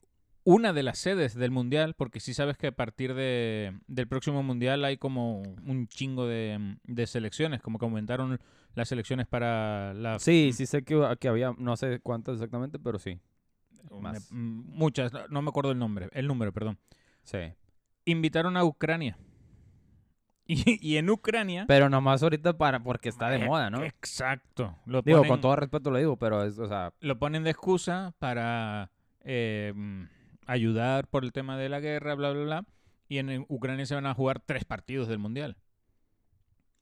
una 0.51 0.73
de 0.73 0.83
las 0.83 0.99
sedes 0.99 1.35
del 1.35 1.51
Mundial, 1.51 1.93
porque 1.95 2.21
sí 2.21 2.33
sabes 2.33 2.57
que 2.57 2.69
a 2.69 2.73
partir 2.73 3.13
de, 3.13 3.79
del 3.87 4.09
próximo 4.09 4.43
Mundial 4.43 4.83
hay 4.85 4.97
como 4.97 5.43
un 5.43 5.87
chingo 5.89 6.27
de, 6.27 6.77
de 6.85 7.07
selecciones, 7.07 7.61
como 7.61 7.79
que 7.79 7.85
aumentaron 7.85 8.41
las 8.75 8.89
selecciones 8.89 9.27
para 9.27 9.93
la... 9.93 10.19
Sí, 10.19 10.53
sí 10.55 10.65
sé 10.65 10.85
que, 10.85 11.17
que 11.21 11.29
había, 11.29 11.53
no 11.59 11.77
sé 11.77 12.01
cuántas 12.01 12.37
exactamente, 12.37 12.79
pero 12.79 12.99
sí. 12.99 13.19
más. 14.01 14.33
mm, 14.33 14.63
muchas, 14.75 15.13
no- 15.29 15.43
me 15.43 15.51
acuerdo 15.51 15.71
el 15.73 15.79
nombre, 15.79 16.09
el 16.13 16.27
número, 16.27 16.51
perdón. 16.51 16.79
Sí. 17.25 17.39
Invitaron 18.07 18.57
a 18.57 18.65
Ucrania. 18.65 19.19
Y, 20.51 20.79
y 20.81 20.97
en 20.97 21.11
Ucrania... 21.11 21.67
Pero 21.69 21.91
nomás 21.91 22.23
ahorita 22.23 22.57
para, 22.57 22.83
porque 22.83 23.11
está 23.11 23.29
de 23.29 23.37
Eh, 23.37 23.45
moda, 23.45 23.69
¿no? 23.69 23.85
Exacto. 23.85 24.79
Lo 24.87 25.03
Digo, 25.03 25.19
ponen, 25.19 25.29
con 25.31 25.41
todo 25.43 25.57
respeto 25.57 25.91
lo 25.91 25.99
digo, 25.99 26.17
pero 26.17 26.43
es, 26.43 26.59
o 26.59 26.67
sea, 26.67 26.95
lo 27.01 27.19
ponen 27.19 27.45
de 27.45 27.51
excusa 27.51 28.15
para 28.19 28.91
eh, 29.25 29.75
mm, 29.77 30.05
ayudar 30.49 31.07
por 31.09 31.25
el 31.25 31.33
tema 31.33 31.57
de 31.57 31.69
la 31.69 31.79
guerra, 31.79 32.15
bla, 32.17 32.33
bla, 32.33 32.43
bla. 32.43 32.65
Y 33.09 33.19
en, 33.19 33.45
Ucrania 33.49 33.87
se 33.87 33.95
van 33.95 34.07
a 34.07 34.15
jugar 34.15 34.41
tres 34.45 34.65
partidos 34.65 35.07
del 35.07 35.19
Mundial. 35.19 35.57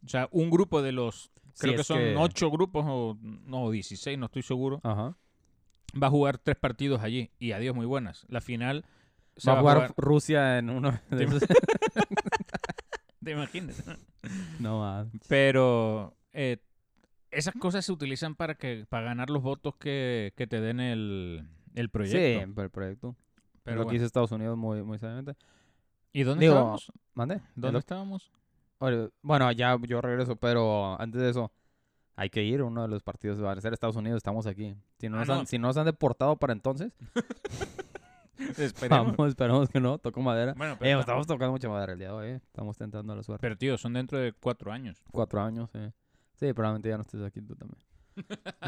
O 0.04 0.08
sea, 0.08 0.28
un 0.30 0.50
grupo 0.50 0.82
de 0.82 0.92
los, 0.92 1.30
creo 1.58 1.76
que 1.76 1.85
son 1.85 2.16
ocho 2.16 2.50
grupos 2.50 2.85
o 2.88 3.18
no, 3.20 3.70
16, 3.70 4.18
no 4.18 4.26
estoy 4.26 4.42
seguro, 4.42 4.80
Ajá. 4.85 5.16
va 6.00 6.06
a 6.06 6.11
jugar 6.11 6.38
tres 6.38 6.56
partidos 6.56 7.02
allí. 7.02 7.30
Y 7.38 7.52
adiós, 7.52 7.75
muy 7.75 7.87
buenas. 7.87 8.25
La 8.28 8.40
final 8.40 8.85
se 9.37 9.50
Va 9.50 9.58
a 9.58 9.61
jugar 9.61 9.94
Rusia 9.96 10.58
en 10.58 10.70
uno 10.70 10.99
de 11.11 11.25
esos. 11.25 11.42
¿Te 13.25 13.32
imaginas? 13.32 13.82
no 14.61 14.80
más. 14.80 15.08
Pero 15.28 16.16
eh, 16.32 16.58
esas 17.30 17.54
cosas 17.54 17.85
se 17.85 17.92
utilizan 17.92 18.35
para 18.37 18.54
que 18.54 18.87
para 18.88 19.06
ganar 19.06 19.30
los 19.30 19.42
votos 19.42 19.75
que, 19.76 20.32
que 20.37 20.46
te 20.46 20.61
den 20.61 20.78
el 20.80 21.49
El 21.75 21.87
Sí, 21.87 21.90
proyecto. 21.90 22.54
por 22.54 22.64
el 22.64 22.70
proyecto. 22.70 23.16
Pero 23.66 23.76
lo 23.76 23.82
que 23.82 23.85
bueno. 23.87 23.96
hizo 23.96 24.06
Estados 24.06 24.32
Unidos 24.32 24.56
muy, 24.56 24.82
muy 24.82 24.99
seriamente. 24.99 25.37
¿Y 26.12 26.23
dónde 26.23 26.46
Digo, 26.46 26.54
estábamos? 26.54 26.92
¿Mande? 27.14 27.40
¿Dónde 27.54 27.73
Lo- 27.73 27.78
estábamos? 27.78 28.30
Bueno, 29.23 29.52
ya 29.52 29.76
yo 29.87 30.00
regreso, 30.00 30.37
pero 30.37 31.00
antes 31.00 31.20
de 31.20 31.30
eso, 31.30 31.52
hay 32.14 32.30
que 32.30 32.42
ir. 32.42 32.62
Uno 32.62 32.82
de 32.82 32.88
los 32.88 33.02
partidos 33.02 33.42
va 33.42 33.52
a 33.52 33.61
ser 33.61 33.73
Estados 33.73 33.96
Unidos, 33.96 34.18
estamos 34.18 34.46
aquí. 34.46 34.76
Si 34.99 35.08
no, 35.08 35.16
Ah, 35.16 35.20
nos, 35.20 35.28
no. 35.28 35.35
Han, 35.35 35.46
si 35.46 35.58
no 35.58 35.68
nos 35.68 35.76
han 35.76 35.85
deportado 35.87 36.37
para 36.37 36.52
entonces, 36.52 36.92
Esperemos. 38.58 39.16
vamos, 39.16 39.28
esperamos 39.30 39.68
que 39.70 39.80
no, 39.80 39.99
toco 39.99 40.20
madera. 40.20 40.52
Bueno, 40.56 40.75
Eh, 40.75 40.78
pero, 40.80 41.00
estamos 41.00 41.26
tocando 41.26 41.52
mucha 41.52 41.68
madera 41.68 41.94
el 41.94 41.99
día 41.99 42.08
de 42.08 42.14
hoy, 42.14 42.26
eh. 42.28 42.40
estamos 42.44 42.76
tentando 42.76 43.14
la 43.16 43.23
suerte. 43.23 43.40
pero, 43.40 43.56
tío, 43.56 43.78
son 43.78 43.94
dentro 43.94 44.18
de 44.18 44.32
cuatro 44.35 44.70
años. 44.73 45.02
Cuatro 45.11 45.40
años, 45.40 45.70
sí. 45.73 45.78
Sí, 46.35 46.52
probablemente 46.52 46.90
ya 46.90 46.96
no 46.96 47.02
estés 47.02 47.23
aquí 47.23 47.40
tú 47.40 47.56
también. 47.56 47.78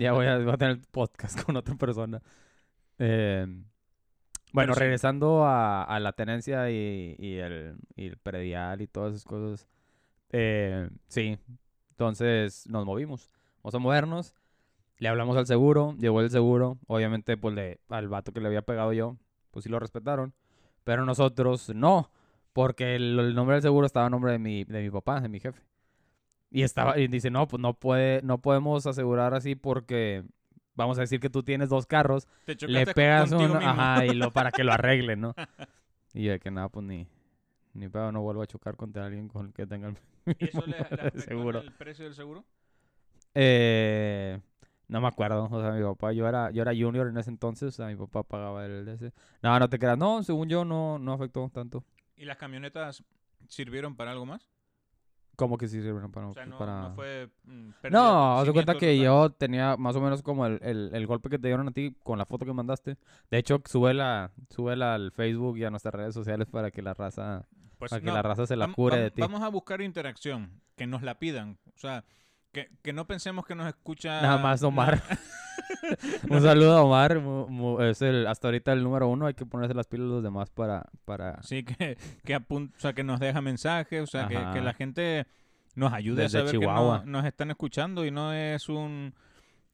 ya 0.00 0.12
voy 0.12 0.26
a, 0.26 0.38
voy 0.38 0.50
a 0.52 0.56
tener 0.56 0.80
podcast 0.90 1.40
con 1.44 1.54
otra 1.56 1.74
persona. 1.74 2.22
Eh, 2.98 3.46
bueno, 4.52 4.72
Pero 4.72 4.74
sí. 4.74 4.84
regresando 4.84 5.44
a, 5.44 5.84
a 5.84 6.00
la 6.00 6.12
tenencia 6.12 6.70
y, 6.70 7.16
y 7.18 7.36
el, 7.38 7.76
y 7.96 8.06
el 8.06 8.16
predial 8.18 8.80
y 8.82 8.86
todas 8.88 9.12
esas 9.14 9.24
cosas. 9.24 9.68
eh, 10.30 10.90
sí, 11.08 11.38
entonces 11.92 12.66
nos 12.68 12.86
movimos. 12.86 13.30
Vamos 13.62 13.74
a 13.76 13.78
movernos. 13.78 14.34
Le 14.98 15.08
hablamos 15.08 15.36
al 15.36 15.46
seguro, 15.46 15.96
llegó 15.98 16.20
el 16.22 16.30
seguro. 16.30 16.78
Obviamente, 16.88 17.36
pues 17.36 17.54
le, 17.54 17.80
al 17.88 18.08
vato 18.08 18.32
que 18.32 18.40
le 18.40 18.48
había 18.48 18.62
pegado 18.62 18.92
yo, 18.92 19.16
pues 19.52 19.64
sí 19.64 19.70
lo 19.70 19.78
respetaron. 19.80 20.34
Pero 20.84 21.04
nosotros 21.06 21.70
no, 21.74 22.10
porque 22.52 22.96
el, 22.96 23.18
el 23.18 23.34
nombre 23.34 23.56
del 23.56 23.62
seguro 23.62 23.86
estaba 23.86 24.06
a 24.06 24.10
nombre 24.10 24.32
de 24.32 24.38
mi, 24.40 24.64
de 24.64 24.82
mi 24.82 24.90
papá, 24.90 25.20
de 25.20 25.28
mi 25.28 25.40
jefe. 25.40 25.62
Y 26.50 26.62
estaba, 26.62 26.98
y 26.98 27.08
dice, 27.08 27.30
no, 27.30 27.46
pues 27.48 27.60
no 27.60 27.74
puede, 27.74 28.22
no 28.22 28.40
podemos 28.40 28.86
asegurar 28.86 29.34
así 29.34 29.54
porque 29.54 30.24
vamos 30.78 30.96
a 30.96 31.02
decir 31.02 31.20
que 31.20 31.28
tú 31.28 31.42
tienes 31.42 31.68
dos 31.68 31.84
carros, 31.86 32.26
Te 32.46 32.54
le 32.66 32.86
pegas 32.86 33.30
uno, 33.32 33.56
mismo. 33.56 33.68
ajá, 33.68 34.06
y 34.06 34.14
lo 34.14 34.30
para 34.30 34.50
que 34.50 34.64
lo 34.64 34.72
arreglen, 34.72 35.20
¿no? 35.20 35.34
Y 36.14 36.24
yo 36.24 36.32
de 36.32 36.40
que 36.40 36.50
nada, 36.50 36.68
pues 36.70 36.86
ni, 36.86 37.06
ni 37.74 37.88
pedo, 37.88 38.10
no 38.12 38.22
vuelvo 38.22 38.40
a 38.42 38.46
chocar 38.46 38.76
contra 38.76 39.04
alguien 39.04 39.28
con 39.28 39.46
el 39.46 39.52
que 39.52 39.66
tenga 39.66 39.88
el 39.88 39.98
¿Y 40.38 40.44
eso 40.46 40.64
le, 40.66 40.78
le 41.12 41.20
seguro. 41.20 41.60
el 41.60 41.72
precio 41.72 42.04
del 42.06 42.14
seguro? 42.14 42.44
Eh, 43.34 44.40
no 44.88 45.00
me 45.00 45.08
acuerdo, 45.08 45.48
o 45.50 45.60
sea, 45.60 45.72
mi 45.72 45.82
papá, 45.82 46.12
yo 46.12 46.26
era, 46.26 46.50
yo 46.50 46.62
era 46.62 46.72
junior 46.72 47.08
en 47.08 47.18
ese 47.18 47.30
entonces, 47.30 47.68
o 47.68 47.72
sea, 47.76 47.86
mi 47.88 47.96
papá 47.96 48.22
pagaba 48.22 48.64
el 48.64 48.88
ese. 48.88 49.12
No, 49.42 49.58
no 49.58 49.68
te 49.68 49.78
creas, 49.78 49.98
no, 49.98 50.22
según 50.22 50.48
yo 50.48 50.64
no, 50.64 50.98
no 50.98 51.12
afectó 51.12 51.50
tanto. 51.52 51.84
¿Y 52.16 52.24
las 52.24 52.36
camionetas 52.38 53.04
sirvieron 53.48 53.96
para 53.96 54.12
algo 54.12 54.24
más? 54.26 54.48
¿Cómo 55.38 55.56
que 55.56 55.68
sí 55.68 55.80
sirven 55.80 56.10
para...? 56.10 56.26
O 56.26 56.34
sea, 56.34 56.46
no, 56.46 56.58
para... 56.58 56.80
no 56.88 56.94
fue 56.96 57.30
mm, 57.44 57.70
pérdida, 57.80 58.00
No, 58.00 58.38
haz 58.40 58.46
de 58.48 58.52
cuenta 58.52 58.74
que 58.74 58.98
yo 58.98 59.30
tenía 59.30 59.76
más 59.76 59.94
o 59.94 60.00
menos 60.00 60.20
como 60.20 60.44
el, 60.46 60.58
el, 60.64 60.90
el 60.92 61.06
golpe 61.06 61.28
que 61.30 61.38
te 61.38 61.46
dieron 61.46 61.68
a 61.68 61.70
ti 61.70 61.94
con 62.02 62.18
la 62.18 62.26
foto 62.26 62.44
que 62.44 62.52
mandaste. 62.52 62.96
De 63.30 63.38
hecho, 63.38 63.62
súbela, 63.64 64.32
súbela 64.50 64.94
al 64.94 65.12
Facebook 65.12 65.56
y 65.56 65.62
a 65.64 65.70
nuestras 65.70 65.94
redes 65.94 66.12
sociales 66.12 66.48
para 66.50 66.72
que 66.72 66.82
la 66.82 66.92
raza, 66.92 67.46
Pues 67.78 67.88
para 67.90 68.02
que 68.02 68.10
la 68.10 68.20
raza 68.20 68.48
se 68.48 68.56
la 68.56 68.66
cure 68.72 68.96
vam- 68.96 69.00
de 69.02 69.10
ti. 69.12 69.20
Vamos 69.20 69.40
a 69.42 69.48
buscar 69.48 69.80
interacción, 69.80 70.60
que 70.76 70.88
nos 70.88 71.02
la 71.02 71.20
pidan. 71.20 71.56
O 71.68 71.78
sea, 71.78 72.04
que, 72.52 72.70
que 72.82 72.92
no 72.92 73.06
pensemos 73.06 73.44
que 73.46 73.54
nos 73.54 73.66
escucha... 73.66 74.20
Nada 74.22 74.38
más 74.38 74.62
Omar. 74.62 75.02
Un 76.30 76.40
saludo 76.42 76.76
a 76.76 76.82
Omar, 76.82 77.20
es 77.82 78.02
el, 78.02 78.26
hasta 78.26 78.48
ahorita 78.48 78.72
el 78.72 78.82
número 78.82 79.08
uno, 79.08 79.26
hay 79.26 79.34
que 79.34 79.44
ponerse 79.46 79.74
las 79.74 79.86
pilas 79.86 80.06
los 80.08 80.22
demás 80.22 80.50
para... 80.50 80.86
para... 81.04 81.42
Sí, 81.42 81.64
que, 81.64 81.96
que, 82.24 82.36
apun- 82.36 82.72
o 82.76 82.78
sea, 82.80 82.92
que 82.92 83.04
nos 83.04 83.20
deja 83.20 83.40
mensajes, 83.40 84.02
o 84.02 84.06
sea, 84.06 84.28
que, 84.28 84.34
que 84.52 84.60
la 84.60 84.72
gente 84.74 85.26
nos 85.74 85.92
ayude 85.92 86.22
Desde 86.22 86.38
a 86.38 86.40
saber 86.42 86.58
Chihuahua. 86.58 87.00
que 87.00 87.06
no- 87.06 87.18
nos 87.18 87.26
están 87.26 87.50
escuchando 87.50 88.04
y 88.04 88.10
no 88.10 88.32
es 88.32 88.68
un 88.68 89.14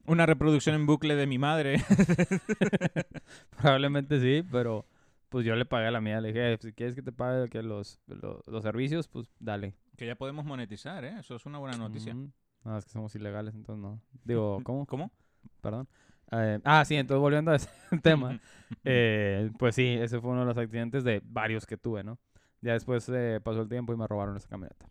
una 0.07 0.27
reproducción 0.27 0.75
en 0.75 0.85
bucle 0.85 1.15
de 1.17 1.27
mi 1.27 1.39
madre. 1.39 1.83
Probablemente 3.57 4.21
sí, 4.21 4.47
pero 4.51 4.87
pues 5.29 5.45
yo 5.47 5.57
le 5.57 5.65
pagué 5.65 5.87
a 5.87 5.91
la 5.91 6.01
mía, 6.03 6.21
le 6.21 6.29
dije, 6.29 6.53
"Eh, 6.53 6.59
si 6.61 6.73
quieres 6.73 6.95
que 6.95 7.03
te 7.03 7.11
pague 7.13 7.49
que 7.49 7.63
los, 7.63 8.01
los, 8.07 8.47
los 8.47 8.63
servicios, 8.63 9.09
pues 9.09 9.29
dale. 9.39 9.75
que 9.97 10.07
ya 10.07 10.15
podemos 10.15 10.45
monetizar, 10.45 11.05
¿eh? 11.05 11.15
Eso 11.21 11.37
es 11.37 11.47
una 11.47 11.59
buena 11.59 11.77
noticia. 11.77 12.15
Ujú. 12.15 12.31
No, 12.65 12.79
es 12.79 12.85
que 12.85 12.91
somos 12.93 13.15
ilegales, 13.15 13.55
entonces 13.55 13.83
no. 13.83 14.01
Digo, 14.25 14.61
¿cómo? 14.65 14.87
¿Cómo? 14.87 15.11
Perdón. 15.61 15.89
Eh, 16.33 16.59
ah, 16.65 16.85
sí, 16.85 16.97
entonces 16.97 17.21
volviendo 17.21 17.51
a 17.51 17.57
ese 17.57 17.69
tema. 18.03 18.41
eh, 18.85 19.51
pues 19.59 19.75
sí, 19.75 19.87
ese 20.01 20.21
fue 20.21 20.31
uno 20.31 20.41
de 20.41 20.47
los 20.47 20.59
accidentes 20.59 21.05
de 21.05 21.21
varios 21.25 21.67
que 21.67 21.77
tuve, 21.77 22.03
¿no? 22.03 22.19
Ya 22.61 22.73
después 22.73 23.09
eh, 23.13 23.41
pasó 23.45 23.61
el 23.61 23.69
tiempo 23.69 23.93
y 23.93 23.97
me 23.97 24.07
robaron 24.07 24.37
esa 24.37 24.49
camioneta. 24.49 24.87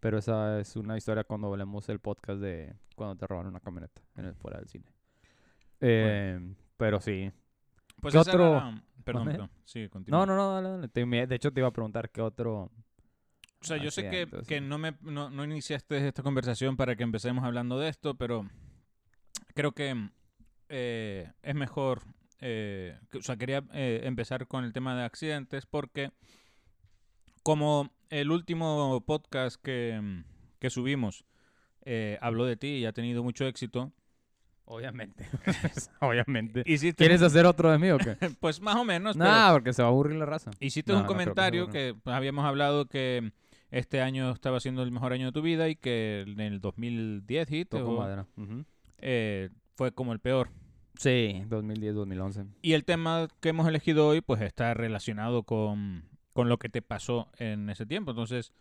Pero 0.00 0.18
esa 0.18 0.60
es 0.60 0.76
una 0.76 0.96
historia 0.96 1.24
cuando 1.24 1.48
hablemos 1.48 1.88
el 1.88 1.98
podcast 1.98 2.40
de 2.40 2.76
cuando 2.94 3.16
te 3.16 3.26
robaron 3.26 3.50
una 3.50 3.58
camioneta 3.60 4.00
en 4.16 4.26
el 4.26 4.34
fuera 4.36 4.58
del 4.58 4.68
cine. 4.68 4.86
Pero 5.80 7.00
sí. 7.00 7.30
Pues 8.00 8.14
¿Qué 8.14 8.20
era 8.20 8.30
otro- 8.30 8.80
Perdón, 9.04 9.24
perdón. 9.24 9.50
Sí, 9.64 9.88
continúa. 9.88 10.20
No, 10.20 10.26
no, 10.26 10.36
no, 10.36 10.54
dale, 10.54 10.88
dale. 10.88 11.26
De 11.26 11.34
hecho, 11.34 11.50
te 11.50 11.60
iba 11.60 11.68
a 11.68 11.72
preguntar 11.72 12.10
qué 12.10 12.20
otro. 12.20 12.70
O 13.60 13.64
sea, 13.64 13.76
yo 13.76 13.90
sé 13.90 14.08
que, 14.08 14.28
que 14.46 14.60
no, 14.60 14.78
me, 14.78 14.94
no, 15.00 15.30
no 15.30 15.44
iniciaste 15.44 16.06
esta 16.08 16.22
conversación 16.22 16.76
para 16.76 16.94
que 16.96 17.02
empecemos 17.02 17.44
hablando 17.44 17.78
de 17.78 17.88
esto, 17.88 18.14
pero 18.14 18.48
creo 19.54 19.72
que 19.72 20.10
eh, 20.68 21.32
es 21.42 21.54
mejor, 21.54 22.02
eh, 22.40 22.98
que- 23.10 23.18
o 23.18 23.22
sea, 23.22 23.36
quería 23.36 23.64
eh, 23.72 24.02
empezar 24.04 24.46
con 24.46 24.64
el 24.64 24.72
tema 24.72 24.96
de 24.96 25.04
accidentes 25.04 25.66
porque 25.66 26.12
como 27.42 27.90
el 28.10 28.30
último 28.30 29.02
podcast 29.06 29.60
que, 29.62 30.22
que 30.58 30.70
subimos 30.70 31.24
eh, 31.84 32.18
habló 32.20 32.44
de 32.44 32.56
ti 32.56 32.68
y 32.68 32.86
ha 32.86 32.92
tenido 32.92 33.22
mucho 33.22 33.46
éxito, 33.46 33.92
Obviamente. 34.70 35.26
Obviamente. 36.00 36.62
hiciste 36.66 37.02
¿Quieres 37.02 37.22
hacer 37.22 37.46
otro 37.46 37.70
de 37.72 37.78
mí 37.78 37.88
o 37.90 37.96
qué? 37.96 38.16
pues 38.40 38.60
más 38.60 38.76
o 38.76 38.84
menos, 38.84 39.16
pero 39.16 39.30
No, 39.30 39.52
porque 39.54 39.72
se 39.72 39.80
va 39.80 39.88
a 39.88 39.90
aburrir 39.90 40.18
la 40.18 40.26
raza. 40.26 40.50
Hiciste 40.60 40.92
No, 40.92 40.98
un 40.98 41.02
no 41.04 41.08
que 41.08 41.14
comentario 41.14 41.68
que, 41.68 41.94
pues, 42.04 42.14
habíamos 42.14 42.44
hablado 42.44 42.84
que 42.84 43.32
este 43.70 44.00
año 44.00 44.30
estaba 44.30 44.60
siendo 44.60 44.82
el 44.82 44.90
mejor 44.90 45.12
año 45.12 45.26
de 45.26 45.32
tu 45.32 45.42
vida 45.42 45.68
y 45.68 45.76
que 45.76 46.24
en 46.26 46.40
el 46.40 46.60
2010 46.60 47.48
dijiste, 47.48 47.78
Toco 47.78 47.92
o, 47.92 47.98
madera. 48.00 48.26
Ujú. 48.36 48.64
eh, 48.98 49.50
fue 49.74 49.92
como 49.92 50.12
el 50.12 50.20
peor. 50.20 50.50
Sí, 50.98 51.44
2010, 51.48 51.94
2011. 51.94 52.46
Y 52.62 52.72
el 52.72 52.84
tema 52.84 53.28
que 53.40 53.50
hemos 53.50 53.68
elegido 53.68 54.08
hoy 54.08 54.20
pues 54.20 54.40
está 54.42 54.74
relacionado 54.74 55.44
con, 55.44 56.04
con 56.32 56.48
lo 56.48 56.58
que 56.58 56.68
te 56.68 56.82
pasó 56.82 57.28
en 57.38 57.70
ese 57.70 57.86
tiempo. 57.86 58.10
Entonces, 58.10 58.52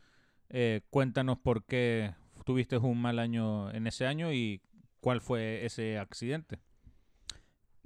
eh, 0.50 0.82
cuéntanos 0.90 1.40
por 1.40 1.64
qué 1.64 2.14
tuviste 2.46 2.78
un 2.78 3.02
mal 3.02 3.20
año 3.20 3.72
en 3.72 3.88
ese 3.88 4.06
año 4.06 4.32
y 4.32 4.62
cuál 5.00 5.22
fue 5.22 5.66
ese 5.66 5.98
accidente. 5.98 6.60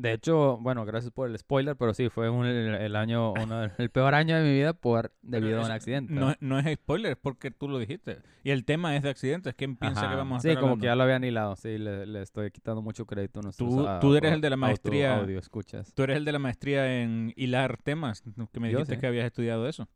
De 0.02 0.14
hecho, 0.14 0.58
bueno, 0.60 0.84
gracias 0.84 1.12
por 1.12 1.30
el 1.30 1.38
spoiler, 1.38 1.76
pero 1.76 1.94
sí, 1.94 2.10
fue 2.10 2.28
un- 2.28 2.46
el, 2.48 2.96
año, 2.96 3.34
uno, 3.34 3.64
el 3.78 3.90
peor 3.92 4.16
año 4.16 4.36
de 4.36 4.44
mi 4.44 4.52
vida 4.52 4.74
por 4.74 5.14
debido 5.22 5.62
a 5.62 5.66
un 5.66 5.72
accidente. 5.72 6.12
No, 6.12 6.34
no 6.40 6.58
es 6.58 6.74
spoiler, 6.76 7.12
es 7.12 7.18
porque 7.22 7.52
tú 7.52 7.68
lo 7.70 7.78
dijiste. 7.78 8.18
Y 8.44 8.50
el 8.50 8.66
tema 8.66 8.96
es 8.96 9.04
de 9.04 9.10
accidentes. 9.10 9.54
¿Quién 9.54 9.76
piensa 9.76 10.10
que 10.10 10.16
vamos 10.16 10.40
a 10.40 10.42
Sí, 10.42 10.48
estar 10.50 10.60
como 10.60 10.72
hablando? 10.72 10.82
que 10.82 10.88
ya 10.88 10.96
lo 10.96 11.04
habían 11.04 11.24
hilado. 11.24 11.56
Sí, 11.56 11.78
le, 11.78 12.08
le 12.08 12.24
estoy 12.24 12.50
quitando 12.50 12.82
mucho 12.82 13.06
crédito 13.06 13.44
nuestros 13.44 13.70
Tú- 13.70 13.88
a- 13.88 14.00
tú 14.00 14.16
eres 14.16 14.34
el 14.34 14.42
de 14.42 14.50
la 14.50 14.58
maestría- 14.58 15.20
audio, 15.20 15.38
escuchas. 15.38 15.94
Tú 15.94 16.02
eres 16.02 16.18
el 16.18 16.26
de 16.26 16.32
la 16.32 16.40
maestría 16.40 17.02
en 17.04 17.32
hilar 17.36 17.78
temas, 17.84 18.24
que 18.52 18.60
me 18.60 18.70
dijiste 18.70 18.96
sí. 18.96 19.00
que 19.02 19.06
habías 19.06 19.26
estudiado 19.28 19.68
eso. 19.68 19.88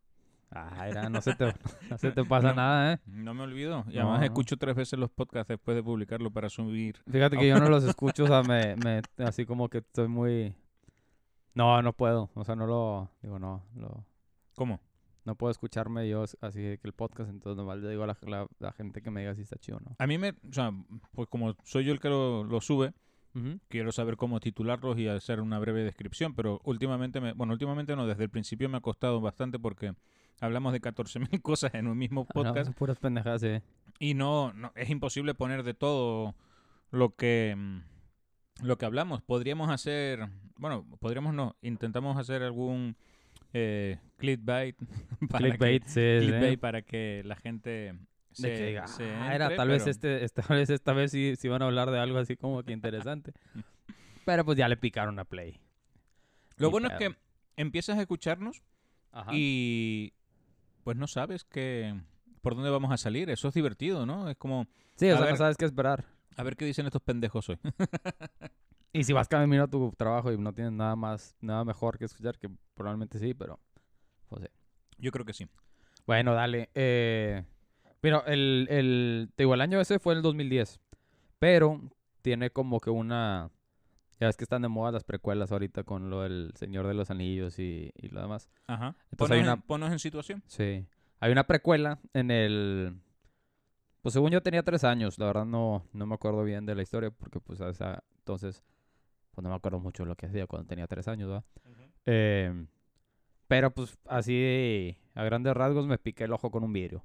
Ah, 0.51 0.87
era, 0.87 1.09
no 1.09 1.21
se 1.21 1.35
te, 1.35 1.53
no 1.89 1.97
se 1.97 2.11
te 2.11 2.23
pasa 2.25 2.49
No. 2.49 2.55
nada, 2.55 2.93
¿eh? 2.93 2.99
No 3.07 3.33
me 3.33 3.43
olvido. 3.43 3.83
Y 3.89 3.97
además 3.97 4.19
no. 4.19 4.25
escucho 4.25 4.57
tres 4.57 4.75
veces 4.75 4.97
los 4.99 5.09
podcasts 5.09 5.49
después 5.49 5.75
de 5.75 5.83
publicarlo 5.83 6.31
para 6.31 6.49
subir. 6.49 6.97
Fíjate 7.09 7.37
que 7.37 7.47
yo 7.47 7.59
no 7.59 7.67
los 7.69 7.83
escucho, 7.83 8.23
o 8.23 8.27
sea, 8.27 8.43
me, 8.43 8.75
me, 8.77 9.01
así 9.25 9.45
como 9.45 9.69
que 9.69 9.79
estoy 9.79 10.07
muy... 10.07 10.53
No, 11.53 11.81
no 11.81 11.93
puedo, 11.93 12.29
o 12.33 12.43
sea, 12.43 12.55
no 12.55 12.67
lo... 12.67 13.09
Digo, 13.21 13.39
no, 13.39 13.63
lo... 13.75 14.05
¿Cómo? 14.55 14.79
No 15.23 15.35
puedo 15.35 15.49
escucharme 15.51 16.07
yo 16.07 16.23
así 16.41 16.61
de 16.61 16.77
que 16.77 16.87
el 16.87 16.93
podcast, 16.93 17.29
entonces 17.29 17.57
nomás 17.57 17.79
le 17.79 17.89
digo 17.89 18.03
a 18.03 18.07
la, 18.07 18.17
la- 18.27 18.47
la 18.59 18.71
gente 18.73 19.01
que 19.01 19.09
me 19.09 19.21
diga 19.21 19.33
si 19.35 19.41
está 19.41 19.57
chido 19.57 19.77
o 19.77 19.81
no. 19.81 19.95
A 19.97 20.05
mí 20.07 20.17
me... 20.17 20.29
O 20.29 20.53
sea, 20.53 20.71
pues 21.13 21.27
como 21.29 21.55
soy 21.63 21.85
yo 21.85 21.93
el 21.93 21.99
que 21.99 22.09
lo, 22.09 22.43
lo 22.43 22.61
sube, 22.61 22.93
quiero 23.67 23.91
saber 23.91 24.15
cómo 24.15 24.39
titularlos 24.39 24.97
y 24.97 25.07
hacer 25.09 25.41
una 25.41 25.59
breve 25.59 25.83
descripción, 25.83 26.33
pero 26.35 26.61
últimamente, 26.63 27.19
me, 27.19 27.33
bueno, 27.33 27.51
últimamente 27.53 27.93
no, 27.95 28.07
desde 28.07 28.23
el 28.23 28.29
principio 28.29 28.69
me 28.69 28.77
ha 28.77 28.81
costado 28.81 29.19
bastante 29.19 29.59
porque 29.59 29.93
hablamos 30.41 30.73
de 30.73 30.81
14.000 30.81 31.41
cosas 31.41 31.73
en 31.75 31.87
un 31.87 31.97
mismo 31.97 32.21
Ah, 32.21 32.31
no, 32.35 32.43
podcast 32.43 32.65
son 32.65 32.73
puras 32.73 32.97
pendejadas, 32.99 33.41
sí. 33.41 33.61
y 33.99 34.13
no, 34.13 34.53
no, 34.53 34.71
es 34.75 34.89
imposible 34.89 35.33
poner 35.33 35.63
de 35.63 35.73
todo 35.73 36.35
lo 36.91 37.15
que 37.15 37.55
mm, 37.57 37.81
lo 38.65 38.77
que 38.77 38.85
hablamos. 38.85 39.21
Podríamos 39.21 39.69
hacer, 39.69 40.27
bueno, 40.57 40.85
podríamos 40.99 41.33
no, 41.33 41.55
intentamos 41.61 42.17
hacer 42.17 42.41
algún 42.41 42.95
eh, 43.53 43.99
clickbait 44.17 44.77
para 45.29 45.45
Clickbait, 45.49 45.83
que, 45.83 45.89
sí, 45.89 46.25
sí. 46.25 46.27
clickbait 46.31 46.59
para 46.59 46.81
que 46.81 47.21
la 47.25 47.35
gente 47.35 47.95
se, 48.31 48.49
de 48.49 48.57
que 48.57 48.65
diga, 48.67 48.87
se 48.87 49.13
"Ah, 49.13 49.35
era 49.35 49.53
tal 49.55 49.67
vez 49.69 49.87
este, 49.87 50.23
esta 50.23 50.41
vez 50.53 50.69
esta 50.69 50.93
vez 50.93 51.11
sí, 51.11 51.35
sí 51.37 51.47
van 51.49 51.61
a 51.61 51.65
hablar 51.65 51.91
de 51.91 51.99
algo 51.99 52.17
así 52.17 52.35
como 52.37 52.63
que 52.63 52.71
interesante. 52.73 53.33
Pero 54.25 54.43
pues 54.45 54.57
ya 54.57 54.67
le 54.67 54.77
picaron 54.77 55.19
a 55.19 55.25
play. 55.25 55.59
Lo 56.57 56.71
bueno 56.71 56.87
es 56.87 56.93
que 56.95 57.15
empiezas 57.57 57.97
a 57.97 58.01
escucharnos 58.01 58.63
Ajá. 59.11 59.31
y 59.33 60.13
pues 60.85 60.95
no 60.97 61.07
sabes 61.07 61.43
que 61.43 61.99
por 62.41 62.53
dónde 62.55 62.69
vamos 62.69 62.91
a 62.91 62.97
salir. 62.97 63.29
Eso 63.31 63.47
es 63.47 63.55
divertido, 63.55 64.05
¿no? 64.05 64.29
Es 64.29 64.37
como 64.37 64.67
sí, 64.95 65.09
o 65.09 65.15
sea, 65.17 65.21
ver- 65.21 65.31
no 65.31 65.37
sabes 65.37 65.57
qué 65.57 65.65
esperar. 65.65 66.05
a 66.37 66.43
ver 66.43 66.55
qué 66.55 66.63
dicen 66.63 66.85
estos 66.85 67.01
pendejos 67.01 67.49
hoy. 67.49 67.59
Y 68.93 69.03
si 69.03 69.11
vas 69.11 69.27
camino 69.27 69.63
a 69.63 69.67
tu 69.67 69.91
trabajo 69.97 70.31
y 70.31 70.37
no 70.37 70.53
tienes 70.53 70.71
nada 70.71 70.95
más, 70.95 71.35
nada 71.41 71.65
mejor 71.65 71.97
que 71.97 72.05
escuchar, 72.05 72.37
que 72.39 72.49
probablemente 72.75 73.19
sí, 73.19 73.33
pero 73.33 73.59
pues 74.29 74.43
sí. 74.43 74.47
Yo 74.97 75.11
creo 75.11 75.25
que 75.25 75.33
sí. 75.33 75.49
Bueno, 76.07 76.33
dale. 76.33 76.69
Eh, 76.73 77.43
mira, 78.01 78.23
el, 78.27 78.67
el, 78.69 79.31
te 79.35 79.43
digo, 79.43 79.53
el 79.53 79.59
año 79.59 79.81
ese 79.81 79.99
fue 79.99 80.13
el 80.13 80.21
2010, 80.21 80.79
pero 81.39 81.81
tiene 82.21 82.51
como 82.51 82.79
que 82.79 82.89
una... 82.89 83.49
Ya 84.19 84.27
ves 84.27 84.37
que 84.37 84.43
están 84.45 84.61
de 84.61 84.67
moda 84.69 84.91
las 84.91 85.03
precuelas 85.03 85.51
ahorita 85.51 85.83
con 85.83 86.09
lo 86.09 86.21
del 86.21 86.51
Señor 86.55 86.87
de 86.87 86.93
los 86.93 87.09
Anillos 87.11 87.59
y, 87.59 87.91
y 87.95 88.07
lo 88.09 88.21
demás. 88.21 88.49
Ajá. 88.67 88.95
Entonces 89.11 89.17
Ponos, 89.17 89.31
hay 89.31 89.39
en, 89.39 89.45
una- 89.45 89.61
ponos 89.61 89.91
en 89.91 89.99
situación. 89.99 90.43
Sí. 90.47 90.85
Hay 91.19 91.31
una 91.31 91.45
precuela 91.47 91.99
en 92.13 92.31
el... 92.31 92.99
Pues 94.01 94.13
según 94.13 94.31
yo 94.31 94.41
tenía 94.41 94.61
tres 94.63 94.83
años, 94.83 95.17
la 95.17 95.25
verdad 95.25 95.45
no, 95.45 95.83
no 95.91 96.05
me 96.05 96.13
acuerdo 96.15 96.43
bien 96.43 96.65
de 96.65 96.75
la 96.75 96.83
historia 96.83 97.09
porque 97.11 97.39
pues 97.39 97.59
a 97.61 97.69
esa 97.69 98.03
entonces 98.19 98.63
pues 99.31 99.43
no 99.43 99.49
me 99.49 99.55
acuerdo 99.55 99.79
mucho 99.79 100.03
de 100.03 100.09
lo 100.09 100.15
que 100.15 100.27
hacía 100.27 100.45
cuando 100.47 100.67
tenía 100.67 100.85
tres 100.87 101.07
años, 101.07 101.27
¿verdad? 101.27 101.43
Eh, 102.05 102.67
pero 103.47 103.71
pues 103.71 103.97
así 104.07 104.95
a 105.15 105.23
grandes 105.23 105.53
rasgos 105.55 105.87
me 105.87 105.97
piqué 105.97 106.25
el 106.25 106.33
ojo 106.33 106.51
con 106.51 106.63
un 106.63 106.71
vidrio. 106.71 107.03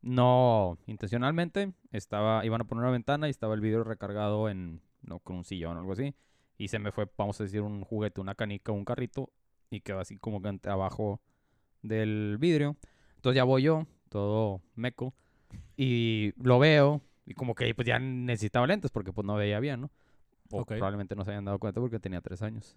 No 0.00 0.78
intencionalmente, 0.86 1.72
estaba, 1.92 2.44
iban 2.44 2.60
a 2.60 2.64
poner 2.64 2.82
una 2.82 2.90
ventana 2.92 3.28
y 3.28 3.30
estaba 3.30 3.54
el 3.54 3.60
vidrio 3.60 3.84
recargado 3.84 4.48
en, 4.48 4.80
no, 5.02 5.18
con 5.20 5.36
un 5.36 5.44
sillón 5.44 5.76
o 5.76 5.80
algo 5.80 5.92
así. 5.92 6.14
Y 6.58 6.68
se 6.68 6.78
me 6.78 6.92
fue, 6.92 7.08
vamos 7.16 7.40
a 7.40 7.44
decir, 7.44 7.60
un 7.60 7.84
juguete, 7.84 8.20
una 8.20 8.34
canica, 8.34 8.72
un 8.72 8.84
carrito 8.84 9.30
y 9.70 9.80
quedó 9.80 10.00
así 10.00 10.18
como 10.18 10.40
que 10.40 10.68
abajo 10.68 11.20
del 11.82 12.36
vidrio. 12.38 12.76
Entonces 13.16 13.36
ya 13.36 13.44
voy 13.44 13.62
yo, 13.62 13.86
todo 14.08 14.60
meco, 14.74 15.14
y 15.76 16.32
lo 16.36 16.58
veo 16.58 17.00
y 17.26 17.34
como 17.34 17.54
que 17.54 17.74
pues 17.74 17.86
ya 17.86 17.98
necesitaba 17.98 18.66
lentes 18.66 18.90
porque 18.90 19.12
pues 19.12 19.26
no 19.26 19.34
veía 19.34 19.60
bien, 19.60 19.82
¿no? 19.82 19.90
O 20.50 20.64
probablemente 20.64 21.14
no 21.14 21.24
se 21.24 21.30
hayan 21.30 21.44
dado 21.44 21.58
cuenta 21.58 21.80
porque 21.80 21.98
tenía 21.98 22.20
tres 22.20 22.42
años. 22.42 22.76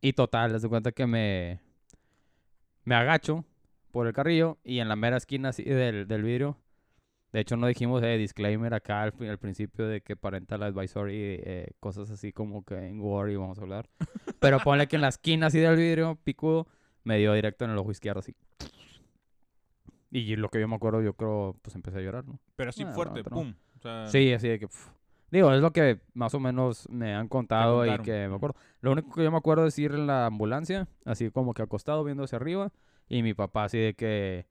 Y 0.00 0.12
total, 0.12 0.52
les 0.52 0.62
doy 0.62 0.70
cuenta 0.70 0.92
que 0.92 1.06
me, 1.06 1.60
me 2.84 2.94
agacho 2.94 3.44
por 3.90 4.06
el 4.06 4.12
carrillo 4.12 4.58
y 4.64 4.78
en 4.78 4.88
la 4.88 4.96
mera 4.96 5.16
esquina 5.16 5.50
así 5.50 5.64
del, 5.64 6.06
del 6.06 6.22
vidrio. 6.22 6.56
De 7.36 7.42
hecho, 7.42 7.58
no 7.58 7.66
dijimos 7.66 8.02
eh, 8.02 8.16
disclaimer 8.16 8.72
acá 8.72 9.02
al, 9.02 9.12
al 9.28 9.36
principio 9.36 9.86
de 9.86 10.00
que 10.00 10.16
parental 10.16 10.62
advisory, 10.62 11.14
eh, 11.18 11.72
cosas 11.80 12.10
así 12.10 12.32
como 12.32 12.64
que 12.64 12.76
en 12.76 12.98
Word 12.98 13.36
vamos 13.36 13.58
a 13.58 13.60
hablar. 13.60 13.90
Pero 14.40 14.58
ponle 14.60 14.86
que 14.88 14.96
en 14.96 15.02
la 15.02 15.08
esquina 15.08 15.48
así 15.48 15.58
del 15.58 15.76
vidrio, 15.76 16.18
picudo, 16.24 16.66
me 17.04 17.18
dio 17.18 17.34
directo 17.34 17.66
en 17.66 17.72
el 17.72 17.76
ojo 17.76 17.90
izquierdo 17.90 18.20
así. 18.20 18.34
Y 20.10 20.34
lo 20.36 20.48
que 20.48 20.60
yo 20.60 20.66
me 20.66 20.76
acuerdo, 20.76 21.02
yo 21.02 21.12
creo, 21.12 21.58
pues 21.60 21.74
empecé 21.74 21.98
a 21.98 22.00
llorar, 22.00 22.24
¿no? 22.24 22.40
Pero 22.56 22.70
así 22.70 22.84
Ah, 22.84 22.92
fuerte, 22.94 23.22
no, 23.22 23.28
pum. 23.28 23.52
O 23.76 23.80
sea, 23.82 24.06
Sí, 24.06 24.32
así 24.32 24.48
de 24.48 24.58
que... 24.58 24.68
pf. 24.68 24.90
Digo, 25.30 25.52
es 25.52 25.60
lo 25.60 25.74
que 25.74 26.00
más 26.14 26.32
o 26.32 26.40
menos 26.40 26.88
me 26.88 27.14
han 27.14 27.28
contado 27.28 27.84
y 27.84 27.98
que 27.98 28.28
me 28.28 28.36
acuerdo. 28.36 28.56
Lo 28.80 28.92
único 28.92 29.14
que 29.14 29.22
yo 29.24 29.30
me 29.30 29.36
acuerdo 29.36 29.66
es 29.66 29.78
ir 29.78 29.92
en 29.92 30.06
la 30.06 30.24
ambulancia, 30.24 30.88
así 31.04 31.30
como 31.30 31.52
que 31.52 31.60
acostado 31.60 32.02
viendo 32.02 32.24
hacia 32.24 32.36
arriba, 32.36 32.72
y 33.10 33.22
mi 33.22 33.34
papá 33.34 33.64
así 33.64 33.76
de 33.76 33.92
que 33.92 34.46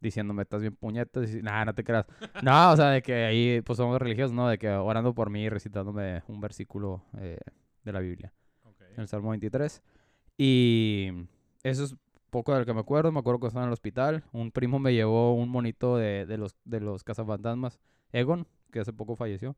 diciéndome, 0.00 0.42
estás 0.42 0.60
bien 0.60 0.74
puñetas, 0.76 1.32
y 1.34 1.42
nada, 1.42 1.64
no 1.66 1.74
te 1.74 1.84
creas. 1.84 2.06
No, 2.42 2.72
o 2.72 2.76
sea, 2.76 2.90
de 2.90 3.02
que 3.02 3.24
ahí 3.24 3.60
pues 3.62 3.76
somos 3.76 4.00
religiosos, 4.00 4.32
¿no? 4.34 4.48
De 4.48 4.58
que 4.58 4.68
orando 4.70 5.14
por 5.14 5.30
mí, 5.30 5.48
recitándome 5.48 6.22
un 6.28 6.40
versículo 6.40 7.02
eh, 7.18 7.38
de 7.84 7.92
la 7.92 8.00
Biblia, 8.00 8.32
Ok. 8.64 8.80
en 8.94 9.00
el 9.00 9.08
Salmo 9.08 9.30
23. 9.30 9.82
Y 10.36 11.10
eso 11.62 11.84
es 11.84 11.96
poco 12.30 12.52
de 12.52 12.60
lo 12.60 12.66
que 12.66 12.74
me 12.74 12.80
acuerdo. 12.80 13.10
Me 13.12 13.18
acuerdo 13.20 13.40
que 13.40 13.46
estaba 13.48 13.64
en 13.64 13.68
el 13.68 13.72
hospital. 13.72 14.22
Un 14.32 14.50
primo 14.52 14.78
me 14.78 14.92
llevó 14.94 15.34
un 15.34 15.48
monito 15.48 15.96
de, 15.96 16.26
de 16.26 16.36
los, 16.38 16.54
de 16.64 16.80
los 16.80 17.02
cazafantasmas, 17.04 17.80
Egon, 18.12 18.46
que 18.70 18.80
hace 18.80 18.92
poco 18.92 19.16
falleció. 19.16 19.56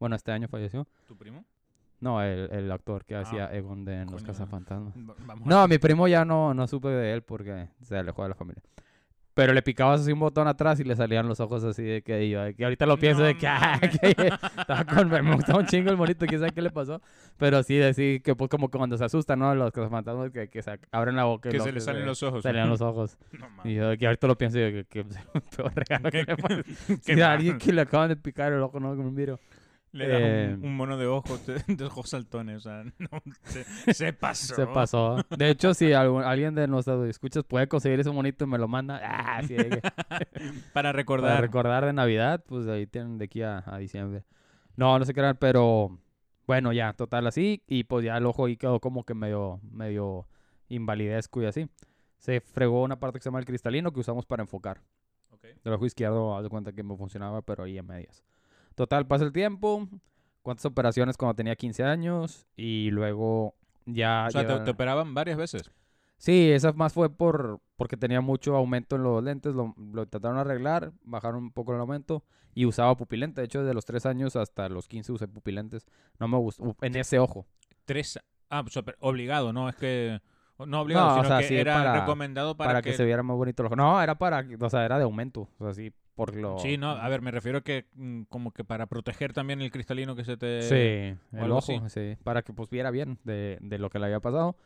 Bueno, 0.00 0.16
este 0.16 0.32
año 0.32 0.48
falleció. 0.48 0.86
¿Tu 1.06 1.16
primo? 1.16 1.44
No, 2.00 2.20
el, 2.22 2.50
el 2.52 2.70
actor 2.72 3.04
que 3.06 3.14
Ah, 3.14 3.20
hacía 3.20 3.46
Egon 3.54 3.84
de 3.84 4.02
en 4.02 4.10
Los. 4.10 4.22
Cazafantasmas. 4.22 4.94
No, 5.44 5.66
mi 5.68 5.78
primo 5.78 6.06
ya 6.08 6.24
no, 6.24 6.52
no 6.52 6.66
supe 6.66 6.88
de 6.88 7.12
él 7.14 7.22
porque 7.22 7.68
se 7.82 7.96
alejó 7.96 8.22
de 8.24 8.28
la 8.30 8.34
familia. 8.34 8.62
Pero 9.36 9.52
le 9.52 9.60
picabas 9.60 10.00
así 10.00 10.12
un 10.12 10.18
botón 10.20 10.48
atrás 10.48 10.80
y 10.80 10.84
le 10.84 10.96
salían 10.96 11.28
los 11.28 11.40
ojos 11.40 11.62
así 11.62 11.82
de 11.82 12.00
que, 12.00 12.24
y 12.24 12.30
yo, 12.30 12.40
de 12.42 12.54
que 12.54 12.64
ahorita 12.64 12.86
lo 12.86 12.96
pienso 12.98 13.20
No 13.20 13.26
de 13.26 13.36
que, 13.36 13.46
ah, 13.46 13.78
que 13.78 14.32
estaba 14.58 14.84
con, 14.86 15.10
me 15.10 15.34
gustaba 15.34 15.58
un 15.58 15.66
chingo 15.66 15.90
el 15.90 15.98
monito, 15.98 16.24
quién 16.24 16.40
sabe 16.40 16.52
qué 16.52 16.62
le 16.62 16.70
pasó. 16.70 17.02
Pero 17.36 17.62
sí, 17.62 17.76
de 17.76 17.92
sí, 17.92 18.22
que 18.24 18.34
pues 18.34 18.48
como 18.48 18.70
que 18.70 18.78
cuando 18.78 18.96
se 18.96 19.04
asustan, 19.04 19.38
¿no? 19.40 19.54
Los 19.54 19.72
cazafantasmas 19.72 20.30
que, 20.30 20.48
que 20.48 20.62
se 20.62 20.80
abren 20.90 21.16
la 21.16 21.24
boca 21.24 21.50
Que 21.50 21.60
se 21.60 21.70
le 21.70 21.80
salen 21.82 22.06
los 22.06 22.22
ojos. 22.22 22.42
salían 22.42 22.70
los 22.70 22.80
ojos. 22.80 23.18
No 23.38 23.46
Y 23.70 23.74
yo 23.74 23.90
de 23.90 23.98
que 23.98 24.06
ahorita 24.06 24.26
lo 24.26 24.38
pienso 24.38 24.58
y 24.58 24.62
yo, 24.62 24.68
que, 24.70 24.84
que 24.86 25.00
el 25.34 25.42
peor 25.54 25.72
regalo 25.74 26.10
que 26.10 26.24
Qué- 27.04 27.14
le 27.14 27.14
Sí, 27.16 27.20
a 27.20 27.32
alguien 27.32 27.58
que 27.58 27.72
le 27.74 27.82
acaban 27.82 28.08
de 28.08 28.16
picar 28.16 28.54
el 28.54 28.62
ojo, 28.62 28.80
¿no? 28.80 28.96
Con 28.96 29.00
un 29.04 29.14
vidrio. 29.14 29.38
Le 29.96 30.08
das 30.08 30.20
Eh, 30.20 30.54
un, 30.58 30.64
un 30.66 30.76
mono 30.76 30.96
de 30.96 31.06
ojos, 31.06 31.40
de, 31.66 31.84
ojos 31.84 32.10
saltones. 32.10 32.56
O 32.58 32.60
sea, 32.60 32.84
no, 32.98 33.08
se, 33.44 33.64
se 33.94 34.12
pasó. 34.12 34.54
Se 34.54 34.66
pasó. 34.66 35.16
De 35.36 35.50
hecho, 35.50 35.74
si 35.74 35.92
algún- 35.92 36.22
alguien 36.22 36.54
de 36.54 36.66
nuestros 36.68 37.08
escuchas 37.08 37.44
puede 37.44 37.66
conseguir 37.68 37.98
ese 38.00 38.10
monito 38.10 38.44
y 38.44 38.48
me 38.48 38.58
lo 38.58 38.68
manda, 38.68 39.00
ah, 39.02 39.42
sí, 39.42 39.54
de 39.54 39.68
que- 39.68 39.80
Para 39.80 39.90
para 40.72 40.92
recordar. 40.92 41.40
recordar 41.40 41.84
de 41.86 41.92
Navidad, 41.92 42.44
pues 42.46 42.66
ahí 42.68 42.86
tienen 42.86 43.18
de 43.18 43.24
aquí 43.26 43.42
a, 43.42 43.62
a 43.66 43.78
diciembre. 43.78 44.24
No, 44.76 44.98
no 44.98 45.04
sé 45.04 45.14
qué 45.14 45.20
era, 45.20 45.34
pero 45.34 45.98
bueno, 46.46 46.72
ya, 46.72 46.92
total 46.92 47.26
así. 47.26 47.62
Y 47.66 47.84
pues 47.84 48.04
ya 48.04 48.16
el 48.18 48.26
ojo 48.26 48.46
ahí 48.46 48.56
quedó 48.56 48.78
como 48.80 49.04
que 49.04 49.14
medio, 49.14 49.60
medio 49.62 50.28
invalidezco 50.68 51.42
y 51.42 51.46
así. 51.46 51.68
Se 52.18 52.40
fregó 52.40 52.82
una 52.82 52.98
parte 52.98 53.18
que 53.18 53.22
se 53.22 53.28
llama 53.28 53.38
el 53.38 53.44
cristalino 53.46 53.92
que 53.92 54.00
usamos 54.00 54.26
para 54.26 54.42
enfocar. 54.42 54.80
Ok. 55.30 55.44
Del 55.64 55.72
ojo 55.74 55.86
izquierdo, 55.86 56.36
haz 56.36 56.42
de 56.44 56.48
cuenta 56.50 56.72
que 56.72 56.82
me 56.82 56.96
funcionaba, 56.96 57.42
pero 57.42 57.64
ahí 57.64 57.78
a 57.78 57.82
medias. 57.82 58.22
Total, 58.76 59.04
pasa 59.08 59.24
el 59.24 59.32
tiempo. 59.32 59.88
¿Cuántas 60.42 60.66
operaciones 60.66 61.16
cuando 61.16 61.34
tenía 61.34 61.56
15 61.56 61.82
años? 61.82 62.46
Y 62.54 62.90
luego 62.92 63.56
ya... 63.84 64.26
O 64.28 64.30
sea, 64.30 64.46
te, 64.46 64.60
te 64.60 64.70
operaban 64.70 65.12
varias 65.12 65.36
veces. 65.36 65.72
Sí, 66.18 66.52
esa 66.52 66.72
más 66.72 66.92
fue 66.92 67.10
por 67.10 67.60
porque 67.76 67.96
tenía 67.96 68.20
mucho 68.20 68.56
aumento 68.56 68.96
en 68.96 69.02
los 69.02 69.22
lentes, 69.22 69.54
lo, 69.54 69.74
lo 69.92 70.04
intentaron 70.04 70.38
arreglar, 70.38 70.92
bajaron 71.02 71.44
un 71.44 71.52
poco 71.52 71.74
el 71.74 71.80
aumento 71.80 72.24
y 72.54 72.64
usaba 72.64 72.96
pupilente. 72.96 73.40
De 73.40 73.46
hecho, 73.46 73.60
desde 73.60 73.74
los 73.74 73.84
3 73.84 74.06
años 74.06 74.36
hasta 74.36 74.68
los 74.68 74.88
15 74.88 75.12
usé 75.12 75.28
pupilentes. 75.28 75.86
No 76.18 76.26
me 76.28 76.38
gustó, 76.38 76.74
en 76.80 76.96
ese 76.96 77.18
ojo. 77.18 77.46
Tres. 77.84 78.18
Ah, 78.48 78.64
obligado, 79.00 79.52
no 79.52 79.68
es 79.68 79.76
que. 79.76 80.20
No 80.64 80.80
obligado, 80.80 81.06
No, 81.08 81.12
o 81.12 81.16
sino 81.16 81.28
sea, 81.28 81.38
que 81.38 81.44
sí, 81.48 81.56
era 81.56 81.74
para- 81.74 82.00
recomendado 82.00 82.56
para, 82.56 82.70
Para, 82.70 82.82
que... 82.82 82.92
se 82.94 83.04
viera 83.04 83.22
más 83.22 83.36
bonito 83.36 83.62
el 83.62 83.66
ojo. 83.66 83.76
No, 83.76 84.00
era 84.02 84.14
para, 84.16 84.44
o 84.60 84.70
sea, 84.70 84.84
era 84.84 84.96
de 84.98 85.04
aumento. 85.04 85.48
O 85.58 85.64
sea, 85.64 85.74
sí, 85.74 85.92
por 86.14 86.34
lo... 86.34 86.58
Sí, 86.58 86.78
no, 86.78 86.90
a 86.92 87.08
ver, 87.10 87.20
me 87.20 87.30
refiero 87.30 87.62
que 87.62 87.84
mm, 87.94 88.22
como 88.30 88.52
que 88.52 88.64
para 88.64 88.86
proteger 88.86 89.34
también 89.34 89.60
el 89.60 89.70
cristalino 89.70 90.16
que 90.16 90.24
se 90.24 90.38
te... 90.38 90.62
Sí, 90.62 91.18
el 91.36 91.52
ojo, 91.52 91.58
así. 91.84 92.14
sí. 92.14 92.16
Para 92.24 92.40
que 92.42 92.54
pues 92.54 92.70
viera 92.70 92.90
bien 92.90 93.18
de, 93.24 93.58
de 93.60 93.78
lo 93.78 93.90
que 93.90 93.98
le 93.98 94.06
había 94.06 94.20
pasado. 94.20 94.56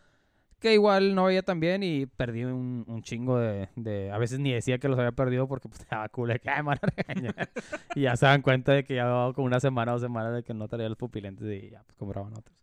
Que 0.60 0.74
igual 0.74 1.14
no 1.14 1.24
veía 1.24 1.42
tan 1.42 1.58
bien 1.58 1.82
y 1.82 2.04
perdí 2.06 2.44
un, 2.44 2.84
un 2.86 3.02
chingo 3.02 3.38
de, 3.38 3.70
de... 3.76 4.12
A 4.12 4.18
veces 4.18 4.38
ni 4.38 4.52
decía 4.52 4.78
que 4.78 4.88
los 4.88 4.98
había 4.98 5.10
perdido 5.12 5.48
porque 5.48 5.68
pues 5.68 5.80
te 5.80 5.86
daba 5.90 6.08
culo 6.10 6.34
de 6.34 6.38
que 6.38 6.50
"Ay, 6.50 6.62
me 6.62 6.68
van 6.68 6.78
a 6.82 6.86
regañar". 6.86 7.50
y 7.96 8.02
ya 8.02 8.14
se 8.14 8.26
dan 8.26 8.42
cuenta 8.42 8.72
de 8.72 8.84
que 8.84 8.94
ya 8.94 9.32
como 9.34 9.46
una 9.46 9.58
semana 9.58 9.92
o 9.92 9.94
dos 9.94 10.02
semanas 10.02 10.34
de 10.34 10.42
que 10.44 10.52
no 10.54 10.68
traía 10.68 10.88
los 10.88 10.98
pupilentes 10.98 11.48
y 11.50 11.70
ya 11.70 11.82
pues 11.82 11.96
compraban 11.96 12.34
otros. 12.34 12.54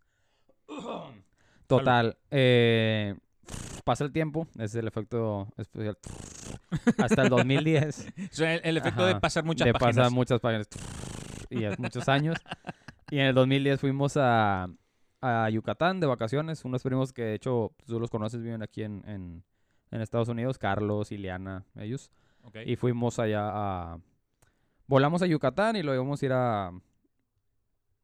Total. 1.68 2.18
eh, 2.32 3.16
pasa 3.84 4.04
el 4.04 4.12
tiempo, 4.12 4.48
ese 4.56 4.66
es 4.66 4.76
el 4.76 4.88
efecto 4.88 5.48
especial. 5.58 5.98
Hasta 6.98 7.24
el 7.24 7.30
2010 7.30 8.14
O 8.32 8.36
sea, 8.36 8.56
el, 8.56 8.62
el 8.64 8.78
efecto 8.78 9.06
de 9.06 9.20
pasar 9.20 9.44
muchas 9.44 9.66
de 9.66 9.74
páginas. 9.74 9.96
pasar 9.96 10.12
muchas 10.12 10.40
páginas 10.40 10.68
y 11.50 11.64
es 11.64 11.80
muchos 11.80 12.08
años. 12.10 12.38
Y 13.10 13.20
en 13.20 13.28
el 13.28 13.36
2010 13.36 13.80
fuimos 13.80 14.18
a, 14.18 14.68
a 15.22 15.50
Yucatán 15.50 16.00
de 16.00 16.08
vacaciones. 16.08 16.66
Unos 16.66 16.84
primos 16.84 17.14
que 17.14 17.24
de 17.24 17.36
hecho 17.36 17.72
tú 17.86 18.00
los 18.00 18.10
conoces, 18.10 18.42
viven 18.42 18.62
aquí 18.64 18.84
en, 18.84 19.04
en, 19.08 19.44
en 19.92 20.02
Estados 20.02 20.28
Unidos, 20.28 20.58
Carlos, 20.58 21.12
Ileana, 21.12 21.64
ellos. 21.78 22.12
Ok. 22.44 22.58
Y 22.66 22.76
fuimos 22.76 23.20
allá 23.20 23.50
a... 23.50 24.00
Volamos 24.88 25.22
a 25.22 25.26
Yucatán 25.28 25.76
y 25.78 25.84
luego 25.84 26.02
íbamos 26.04 26.22
a 26.22 26.26
ir 26.26 26.34
a... 26.34 26.72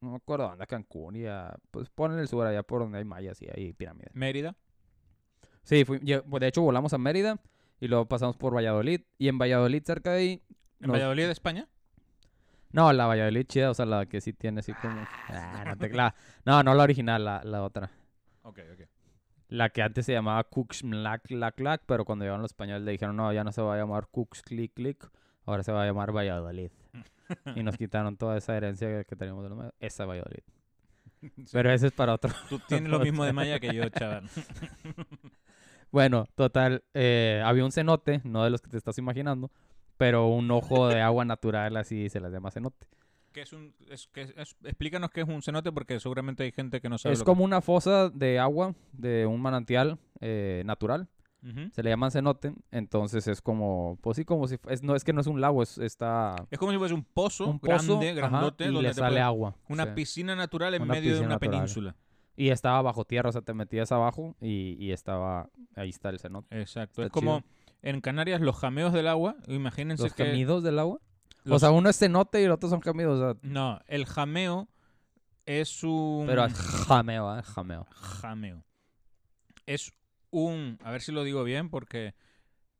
No 0.03 0.09
me 0.11 0.15
acuerdo 0.17 0.49
dónde, 0.49 0.63
a 0.63 0.67
Cancún 0.67 1.15
y 1.15 1.25
a... 1.25 1.55
Pues 1.71 1.89
ponen 1.89 2.19
el 2.19 2.27
sur 2.27 2.45
allá 2.45 2.61
por 2.63 2.81
donde 2.81 2.97
hay 2.97 3.05
mayas 3.05 3.41
y 3.41 3.47
hay 3.49 3.71
pirámides. 3.73 4.13
Mérida. 4.13 4.53
Sí, 5.63 5.85
fui- 5.85 5.99
lle- 6.01 6.23
de 6.39 6.47
hecho 6.47 6.61
volamos 6.61 6.93
a 6.93 6.97
Mérida 6.97 7.39
y 7.79 7.87
luego 7.87 8.05
pasamos 8.05 8.35
por 8.35 8.53
Valladolid. 8.53 9.01
Y 9.17 9.29
en 9.29 9.37
Valladolid, 9.37 9.81
cerca 9.85 10.11
de 10.11 10.17
ahí, 10.17 10.43
¿En 10.81 10.87
Nos- 10.87 10.95
Valladolid, 10.95 11.29
España? 11.29 11.69
No, 12.71 12.91
la 12.91 13.05
Valladolid 13.05 13.45
chida, 13.45 13.69
o 13.71 13.73
sea, 13.73 13.85
la 13.85 14.05
que 14.05 14.19
sí 14.19 14.33
tiene 14.33 14.59
así 14.59 14.73
como... 14.73 15.07
Ah, 15.29 15.63
no, 15.67 15.77
te- 15.77 15.89
la- 15.89 16.13
no, 16.45 16.63
no 16.63 16.73
la 16.73 16.83
original, 16.83 17.23
la, 17.23 17.41
la 17.45 17.63
otra. 17.63 17.89
Ok, 18.41 18.59
ok. 18.73 18.87
La 19.47 19.69
que 19.69 19.83
antes 19.83 20.05
se 20.05 20.11
llamaba 20.11 20.43
Cuxmlac 20.43 21.29
Lac 21.31 21.59
Lac, 21.61 21.83
pero 21.85 22.03
cuando 22.03 22.25
llegaron 22.25 22.41
los 22.41 22.51
españoles 22.51 22.81
le 22.83 22.91
dijeron, 22.91 23.15
no, 23.15 23.31
ya 23.31 23.43
no 23.45 23.51
se 23.53 23.61
va 23.61 23.75
a 23.75 23.77
llamar 23.77 24.07
Cux 24.07 24.41
Click 24.41 24.73
Click, 24.73 25.09
ahora 25.45 25.63
se 25.63 25.71
va 25.71 25.83
a 25.83 25.85
llamar 25.85 26.15
Valladolid. 26.15 26.71
y 27.55 27.63
nos 27.63 27.77
quitaron 27.77 28.17
toda 28.17 28.37
esa 28.37 28.55
herencia 28.55 29.03
que, 29.03 29.15
teníamos 29.15 29.43
de 29.43 29.49
los 29.49 29.57
mayas, 29.57 29.73
esa 29.79 30.05
Valladolid. 30.05 30.43
Pero 31.51 31.71
ese 31.71 31.87
es 31.87 31.93
para 31.93 32.13
otro. 32.13 32.31
Tú 32.49 32.59
tienes 32.67 32.89
lo 32.89 32.99
mismo 32.99 33.23
de 33.23 33.33
Maya 33.33 33.59
que 33.59 33.73
yo, 33.73 33.87
chaval. 33.89 34.29
Bueno, 35.91 36.25
total, 36.35 36.83
eh, 36.93 37.41
había 37.45 37.63
un 37.63 37.71
cenote, 37.71 38.21
no 38.23 38.43
de 38.43 38.49
los 38.49 38.61
que 38.61 38.69
te 38.69 38.77
estás 38.77 38.97
imaginando, 38.97 39.51
pero 39.97 40.27
un 40.27 40.49
ojo 40.49 40.87
de 40.87 41.01
agua 41.01 41.23
natural 41.23 41.77
así 41.77 42.09
se 42.09 42.19
las 42.19 42.31
llama 42.31 42.49
cenote. 42.49 42.87
¿Qué 43.31 43.41
es 43.41 43.53
un, 43.53 43.73
es- 43.89 44.09
qué 44.11 44.21
es- 44.23 44.55
explícanos 44.63 45.11
qué 45.11 45.21
es 45.21 45.27
un 45.27 45.41
cenote 45.41 45.71
porque 45.71 45.99
seguramente 45.99 46.43
hay 46.43 46.51
gente 46.51 46.81
que 46.81 46.89
no 46.89 46.97
sabe 46.97 47.13
Es 47.13 47.19
lo 47.19 47.25
como 47.25 47.43
una 47.43 47.61
fosa 47.61 48.09
de 48.09 48.39
agua 48.39 48.73
de 48.91 49.25
un 49.27 49.39
manantial 49.41 49.99
eh, 50.19 50.63
natural. 50.65 51.07
Se 51.73 51.83
le 51.83 51.89
llama 51.89 52.09
cenote. 52.09 52.53
Entonces 52.71 53.27
es 53.27 53.41
como, 53.41 53.97
pues 54.01 54.15
sí, 54.17 54.23
como 54.25 54.47
si, 54.47 54.57
es, 54.69 54.81
no, 54.81 54.95
es 54.95 55.03
que 55.03 55.11
no 55.13 55.19
es 55.21 55.27
un 55.27 55.41
lago, 55.41 55.61
es, 55.61 55.77
está 55.77 56.35
Es 56.49 56.57
como 56.57 56.71
si 56.71 56.77
fuese 56.77 56.93
un 56.93 57.03
pozo, 57.03 57.47
un 57.47 57.59
pozo 57.59 57.99
grande, 57.99 58.09
ajá, 58.21 58.29
grandote, 58.29 58.63
y 58.63 58.67
donde 58.67 58.81
le 58.83 58.87
te 58.89 58.93
sale 58.95 59.19
agua. 59.19 59.55
Una 59.67 59.85
sí. 59.85 59.91
piscina 59.93 60.35
natural 60.35 60.73
en 60.75 60.83
Una 60.83 60.93
medio 60.93 61.13
de 61.15 61.19
una 61.19 61.29
natural. 61.29 61.51
península. 61.51 61.95
Y 62.35 62.49
estaba 62.49 62.81
bajo 62.81 63.05
tierra, 63.05 63.29
o 63.29 63.31
sea, 63.31 63.41
te 63.41 63.53
metías 63.53 63.91
abajo 63.91 64.35
y, 64.41 64.75
y 64.79 64.91
estaba, 64.91 65.49
ahí 65.75 65.89
está 65.89 66.09
el 66.09 66.19
cenote. 66.19 66.47
Exacto. 66.59 67.01
Está 67.01 67.07
es 67.07 67.11
como 67.11 67.43
en 67.81 67.99
Canarias 68.01 68.39
los 68.41 68.55
jameos 68.55 68.93
del 68.93 69.07
agua. 69.07 69.35
Imagínense 69.47 70.03
Los 70.03 70.13
que... 70.13 70.25
gemidos 70.25 70.63
del 70.63 70.79
agua. 70.79 70.99
O 71.45 71.49
los- 71.49 71.59
sea, 71.61 71.71
uno 71.71 71.89
es 71.89 71.97
cenote 71.99 72.41
y 72.41 72.45
el 72.45 72.51
otro 72.51 72.69
son 72.69 72.81
gemidos. 72.81 73.19
O 73.19 73.33
sea, 73.33 73.39
No, 73.43 73.79
el 73.87 74.05
jameo 74.05 74.69
es 75.45 75.83
un... 75.83 76.23
pero 76.25 76.45
es 76.45 76.53
jameo, 76.53 77.37
¿eh? 77.37 77.43
Jameo. 77.43 77.85
Jameo. 77.91 78.63
Es 79.65 79.91
un... 80.33 80.77
A 80.83 80.91
ver 80.91 81.01
si 81.01 81.11
lo 81.11 81.23
digo 81.23 81.43
bien, 81.43 81.69
porque 81.69 82.13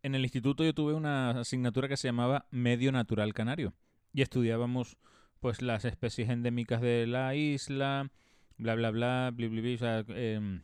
en 0.02 0.16
el 0.16 0.24
instituto 0.24 0.64
yo 0.64 0.74
tuve 0.74 0.94
una 0.94 1.30
asignatura 1.40 1.88
que 1.88 1.96
se 1.98 2.08
llamaba 2.10 2.46
Medio 2.52 2.92
Natural 2.92 3.34
Canario. 3.34 3.74
Y 4.14 4.22
estudiábamos, 4.22 4.98
pues, 5.40 5.62
las 5.62 5.86
especies 5.86 6.30
endémicas 6.30 6.82
de 6.82 7.08
la 7.08 7.36
isla, 7.36 8.10
bla, 8.58 8.76
bla, 8.76 8.92
bla, 8.92 9.32
bli, 9.34 9.76
o 9.76 9.78
sea, 9.78 10.04
em, 10.10 10.64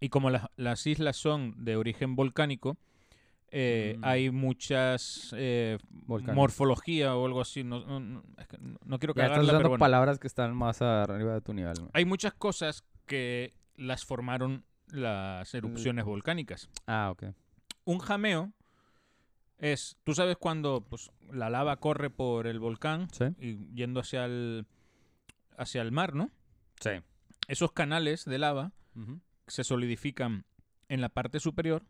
y 0.00 0.08
como 0.10 0.30
las, 0.30 0.46
las 0.56 0.86
islas 0.86 1.16
son 1.16 1.64
de 1.64 1.76
origen 1.76 2.14
volcánico, 2.14 2.76
eh, 3.50 3.94
Mm. 3.98 4.04
hay 4.04 4.30
muchas 4.30 5.32
eh, 5.36 5.78
morfología 6.06 7.14
o 7.16 7.24
algo 7.26 7.40
así. 7.40 7.64
No, 7.64 7.80
no- 7.86 8.00
no- 8.00 8.22
es 8.38 8.46
que 8.48 8.58
no- 8.58 8.98
quiero 8.98 9.14
Ya 9.14 9.22
estás 9.22 9.28
cagarla, 9.30 9.42
usando 9.44 9.58
pero 9.58 9.68
bueno. 9.70 9.78
palabras 9.80 10.18
que 10.18 10.26
están 10.26 10.54
más 10.54 10.82
arriba 10.82 11.32
de 11.34 11.40
tu 11.40 11.54
nivel. 11.54 11.74
Hay 11.92 12.04
muchas 12.04 12.34
cosas 12.34 12.84
que 13.06 13.54
las 13.76 14.04
formaron 14.04 14.64
las 14.92 15.54
erupciones 15.54 16.04
volcánicas. 16.04 16.68
Ah, 16.86 17.10
ok. 17.12 17.24
Un 17.84 17.98
jameo 17.98 18.52
es, 19.58 19.96
tú 20.04 20.14
sabes 20.14 20.36
cuando 20.36 20.82
pues, 20.88 21.10
la 21.32 21.48
lava 21.50 21.76
corre 21.76 22.10
por 22.10 22.46
el 22.46 22.58
volcán 22.60 23.08
Sí. 23.12 23.24
y 23.38 23.72
yendo 23.74 24.00
hacia 24.00 24.24
el, 24.26 24.66
hacia 25.56 25.82
el 25.82 25.92
mar, 25.92 26.14
¿no? 26.14 26.30
Sí. 26.80 26.90
Esos 27.48 27.72
canales 27.72 28.24
de 28.24 28.38
lava 28.38 28.72
se 29.46 29.62
solidifican 29.64 30.44
en 30.88 31.00
la 31.00 31.08
parte 31.08 31.38
superior 31.40 31.84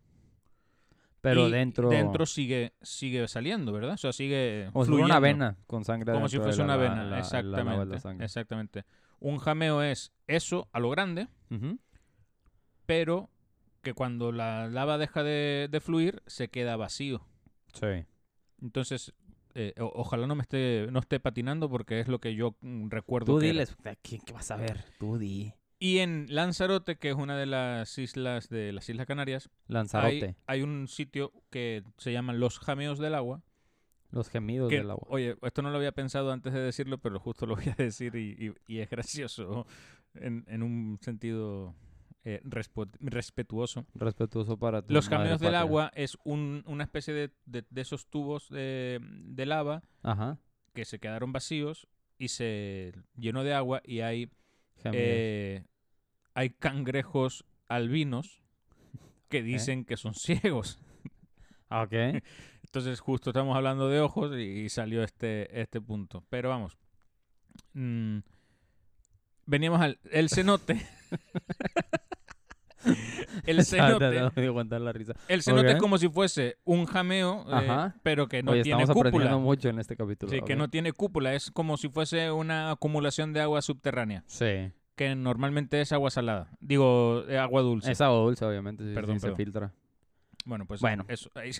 Pero 1.20 1.48
y 1.48 1.50
dentro... 1.52 1.88
dentro 1.88 2.26
sigue 2.26 2.72
sigue 2.82 3.26
saliendo, 3.28 3.72
¿verdad? 3.72 3.94
O 3.94 3.96
sea, 3.96 4.12
sigue 4.12 4.68
Como 4.72 4.84
si 4.84 4.90
fuera 4.90 5.04
una 5.06 5.16
fluyendo. 5.16 5.44
vena 5.46 5.56
con 5.66 5.84
sangre 5.84 6.12
como 6.12 6.28
si 6.28 6.38
fuese 6.38 6.62
una 6.62 6.76
vena, 6.76 7.04
la- 7.04 7.18
exactamente, 7.18 7.98
la 8.14 8.24
exactamente. 8.24 8.84
Un 9.18 9.38
jameo 9.38 9.82
es 9.82 10.12
eso 10.26 10.68
a 10.72 10.78
lo 10.80 10.90
grande. 10.90 11.28
Pero 12.86 13.28
que 13.82 13.92
cuando 13.94 14.32
la 14.32 14.68
lava 14.68 14.98
deja 14.98 15.22
de, 15.22 15.68
de 15.70 15.80
fluir 15.80 16.22
se 16.26 16.48
queda 16.48 16.76
vacío. 16.76 17.26
Sí. 17.72 18.04
Entonces, 18.62 19.12
eh, 19.54 19.74
o- 19.78 19.92
ojalá 19.94 20.26
no 20.26 20.34
me 20.34 20.42
esté 20.42 20.88
no 20.90 20.98
esté 21.00 21.20
patinando 21.20 21.68
porque 21.70 22.00
es 22.00 22.08
lo 22.08 22.18
que 22.20 22.34
yo 22.34 22.56
mm, 22.60 22.88
recuerdo. 22.90 23.34
Tú 23.34 23.38
que 23.40 23.46
era. 23.46 23.52
diles, 23.52 23.76
¿qué, 24.02 24.18
qué 24.24 24.32
vas 24.32 24.50
a 24.50 24.56
ver? 24.56 24.84
Tú 24.98 25.18
di. 25.18 25.52
Y 25.78 25.98
en 25.98 26.26
Lanzarote, 26.30 26.96
que 26.96 27.10
es 27.10 27.16
una 27.16 27.36
de 27.36 27.44
las 27.46 27.98
islas 27.98 28.48
de 28.48 28.72
las 28.72 28.88
Islas 28.88 29.06
Canarias, 29.06 29.50
Lanzarote. 29.68 30.24
hay, 30.24 30.36
hay 30.46 30.62
un 30.62 30.88
sitio 30.88 31.32
que 31.50 31.82
se 31.98 32.12
llama 32.12 32.32
Los 32.32 32.58
Jameos 32.58 32.98
del 32.98 33.14
Agua. 33.14 33.42
Los 34.10 34.30
gemidos 34.30 34.70
que- 34.70 34.78
del 34.78 34.90
agua. 34.90 35.06
Oye, 35.10 35.36
esto 35.42 35.60
no 35.62 35.70
lo 35.70 35.76
había 35.76 35.92
pensado 35.92 36.32
antes 36.32 36.52
de 36.54 36.60
decirlo, 36.60 36.96
pero 36.98 37.18
justo 37.20 37.44
lo 37.44 37.56
voy 37.56 37.68
a 37.68 37.74
decir 37.74 38.14
y, 38.16 38.46
y- 38.46 38.54
y 38.74 38.78
es 38.78 38.88
gracioso 38.88 39.66
en, 40.14 40.44
en 40.48 40.62
un 40.62 40.98
sentido 41.02 41.74
eh, 42.28 42.40
respetuoso. 43.00 43.86
Respetuoso 43.94 44.58
para 44.58 44.82
ti. 44.82 44.92
Los 44.92 45.08
Jameos 45.08 45.38
del 45.40 45.54
Agua 45.54 45.92
es 45.94 46.18
un- 46.24 46.64
una 46.66 46.82
especie 46.82 47.14
de, 47.14 47.30
de- 47.44 47.64
de 47.70 47.80
esos 47.80 48.06
tubos 48.08 48.48
de, 48.48 48.98
de 49.00 49.46
lava 49.46 49.82
Ajá. 50.02 50.38
que 50.74 50.84
se 50.84 50.98
quedaron 50.98 51.30
vacíos 51.32 51.86
y 52.18 52.28
se 52.28 52.92
llenó 53.14 53.44
de 53.44 53.54
agua 53.54 53.80
y 53.84 54.00
hay, 54.00 54.28
eh, 54.84 55.64
hay 56.34 56.50
cangrejos 56.50 57.44
albinos 57.68 58.42
que 59.28 59.42
dicen 59.44 59.84
que 59.84 59.96
son 59.96 60.14
ciegos. 60.14 60.80
Ah, 61.68 61.82
ok. 61.82 61.92
Entonces 62.64 62.98
justo 62.98 63.30
estamos 63.30 63.56
hablando 63.56 63.88
de 63.88 64.00
ojos 64.00 64.32
y, 64.36 64.64
y 64.64 64.68
salió 64.68 65.04
este, 65.04 65.60
este 65.60 65.80
punto. 65.80 66.24
Pero 66.28 66.48
vamos. 66.48 66.76
Mm, 67.74 68.18
veníamos 69.46 69.80
al 69.80 70.00
el 70.10 70.28
cenote. 70.28 70.84
el 73.46 73.64
cenote, 73.64 74.30
me 74.34 74.42
dio 74.42 74.50
aguantar 74.50 74.80
la 74.80 74.92
risa. 74.92 75.14
el 75.28 75.42
cenote 75.42 75.72
es 75.72 75.76
como 75.78 75.98
si 75.98 76.08
fuese 76.08 76.56
un 76.64 76.86
jameo, 76.86 77.44
eh, 77.48 77.92
pero 78.02 78.28
que 78.28 78.42
no 78.42 78.52
Oye, 78.52 78.62
tiene 78.62 78.82
estamos 78.82 79.00
aprendiendo 79.00 79.36
cúpula. 79.36 79.44
mucho 79.44 79.68
en 79.68 79.78
este 79.78 79.96
capítulo. 79.96 80.30
Sí, 80.32 80.40
que 80.42 80.56
no 80.56 80.68
tiene 80.68 80.92
cúpula, 80.92 81.34
es 81.34 81.50
como 81.50 81.76
si 81.76 81.88
fuese 81.88 82.30
una 82.30 82.70
acumulación 82.72 83.32
de 83.32 83.40
agua 83.40 83.62
subterránea, 83.62 84.24
Sí. 84.26 84.72
que 84.94 85.14
normalmente 85.14 85.80
es 85.80 85.92
agua 85.92 86.10
salada. 86.10 86.50
Digo, 86.60 87.24
eh, 87.28 87.38
agua 87.38 87.62
dulce. 87.62 87.92
Es 87.92 88.00
agua 88.00 88.18
dulce, 88.20 88.44
obviamente. 88.44 88.84
Perdón, 88.94 89.20
sí, 89.20 89.26
se 89.28 89.34
filtra. 89.34 89.72
Bueno, 90.44 90.64
pues 90.66 90.80
Bueno. 90.80 91.04
eso, 91.08 91.30
ahí 91.34 91.50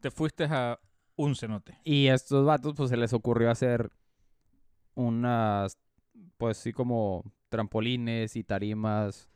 te 0.00 0.10
fuiste 0.10 0.44
a 0.44 0.78
un 1.16 1.36
cenote. 1.36 1.78
Y 1.84 2.08
estos 2.08 2.44
vatos, 2.44 2.74
pues 2.76 2.90
se 2.90 2.96
les 2.96 3.12
ocurrió 3.12 3.50
hacer 3.50 3.90
unas, 4.94 5.78
pues 6.36 6.56
sí, 6.56 6.72
como 6.72 7.24
trampolines 7.48 8.36
y 8.36 8.44
tarimas. 8.44 9.28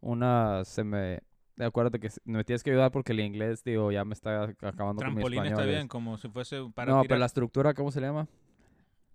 Unas, 0.00 0.68
se 0.68 0.84
me. 0.84 1.20
Acuérdate 1.64 2.00
que 2.00 2.06
s- 2.08 2.20
me 2.24 2.42
tienes 2.44 2.62
que 2.62 2.70
ayudar 2.70 2.90
porque 2.90 3.12
el 3.12 3.20
inglés, 3.20 3.62
digo, 3.64 3.90
ya 3.92 4.04
me 4.04 4.14
está 4.14 4.44
acabando 4.44 5.02
con 5.02 5.08
mi 5.08 5.14
Trampolín 5.14 5.38
español. 5.40 5.52
está 5.60 5.64
es- 5.70 5.76
bien, 5.76 5.88
como 5.88 6.16
si 6.18 6.28
fuese 6.28 6.56
para 6.74 6.92
No, 6.92 6.98
tirar 7.02 7.08
pero 7.08 7.18
la 7.20 7.26
estructura, 7.26 7.74
¿cómo 7.74 7.90
se 7.90 8.00
le 8.00 8.06
llama? 8.08 8.28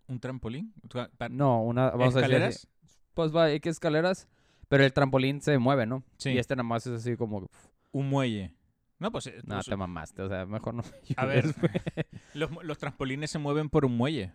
un 0.07 0.19
trampolín. 0.19 0.71
O 0.87 0.91
sea, 0.91 1.09
pa- 1.17 1.29
No, 1.29 1.63
una. 1.63 1.89
Vamos 1.89 2.15
a 2.15 2.19
decir 2.19 2.35
¿Escaleras? 2.35 2.67
Pues 3.15 3.35
va, 3.35 3.45
hay 3.45 3.59
que 3.59 3.69
escaleras. 3.69 4.27
Pero 4.67 4.83
el 4.83 4.93
trampolín 4.93 5.41
se 5.41 5.57
mueve, 5.57 5.85
¿no? 5.87 6.03
Sí. 6.17 6.29
Y 6.31 6.37
este 6.37 6.55
nada 6.55 6.63
más 6.63 6.85
es 6.85 6.93
así 7.01 7.15
como. 7.17 7.47
Un 7.91 8.09
muelle. 8.09 8.53
No, 8.99 9.11
pues, 9.11 9.27
eh, 9.27 9.35
No, 9.45 9.55
pues, 9.55 9.65
te 9.65 9.75
mamaste. 9.75 10.21
O 10.21 10.29
sea, 10.29 10.45
mejor 10.45 10.73
no. 10.75 10.83
me 10.83 10.89
A 11.17 11.25
ver, 11.25 11.45
los, 12.35 12.51
los 12.63 12.77
trampolines 12.77 13.31
se 13.31 13.39
mueven 13.39 13.69
por 13.69 13.83
un 13.85 13.97
muelle. 13.97 14.31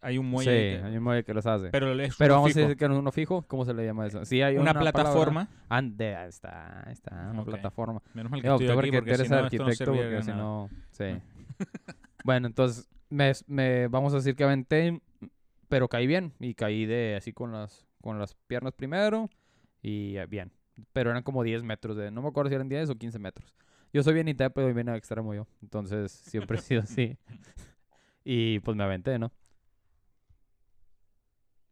Hay 0.00 0.18
un 0.18 0.26
muelle. 0.26 0.50
Sí, 0.50 0.80
que- 0.80 0.86
hay 0.86 0.96
un 0.96 1.02
muelle 1.02 1.24
que 1.24 1.34
los 1.34 1.46
hace. 1.46 1.70
Pero, 1.70 1.86
pero 1.86 2.02
es 2.02 2.18
vamos 2.18 2.48
fijo. 2.48 2.58
a 2.60 2.62
decir 2.62 2.76
que 2.76 2.88
no 2.88 2.94
es 2.94 3.00
uno 3.00 3.12
fijo. 3.12 3.42
¿Cómo 3.42 3.64
se 3.64 3.74
le 3.74 3.84
llama 3.84 4.06
eso? 4.06 4.24
Sí, 4.24 4.40
hay 4.42 4.56
una, 4.56 4.70
una, 4.70 4.80
plataforma. 4.80 5.48
Ande, 5.68 6.14
ahí 6.14 6.28
está, 6.28 6.86
ahí 6.86 6.92
está, 6.92 7.30
una 7.32 7.44
plataforma. 7.44 8.02
Menos 8.14 8.30
mal 8.30 8.40
que 8.40 8.48
estoy 8.48 8.66
aquí 8.68 8.90
porque 8.90 9.00
tú 9.00 9.04
si 9.06 9.14
eres 9.14 9.30
no, 9.30 9.36
arquitecto, 9.38 9.92
porque 9.92 10.22
si 10.22 10.30
no, 10.30 10.70
sí. 10.90 11.04
bueno, 12.24 12.46
entonces, 12.46 12.88
me, 13.10 13.32
me- 13.46 13.88
vamos 13.88 14.12
a 14.12 14.16
decir 14.16 14.36
que 14.36 14.44
aventé, 14.44 15.00
pero 15.68 15.88
caí 15.88 16.06
bien. 16.06 16.32
Y 16.38 16.54
caí 16.54 16.86
de 16.86 17.16
así 17.16 17.32
con 17.32 17.52
las, 17.52 17.86
con 18.00 18.18
las 18.18 18.34
piernas 18.34 18.72
primero 18.74 19.28
y 19.82 20.16
bien. 20.26 20.52
Pero 20.92 21.10
eran 21.10 21.24
como 21.24 21.42
10 21.42 21.64
metros 21.64 21.96
de, 21.96 22.12
no 22.12 22.22
me 22.22 22.28
acuerdo 22.28 22.50
si 22.50 22.54
eran 22.54 22.68
10 22.68 22.90
o 22.90 22.94
15 22.94 23.18
metros. 23.18 23.52
Yo 23.92 24.02
soy 24.02 24.14
bien 24.14 24.28
y 24.28 24.34
bien 24.34 24.88
extremo 24.90 25.34
yo. 25.34 25.46
Entonces, 25.62 26.12
siempre 26.12 26.58
he 26.58 26.60
sido 26.60 26.82
así. 26.82 27.16
Y 28.30 28.60
pues 28.60 28.76
me 28.76 28.84
aventé, 28.84 29.18
¿no? 29.18 29.32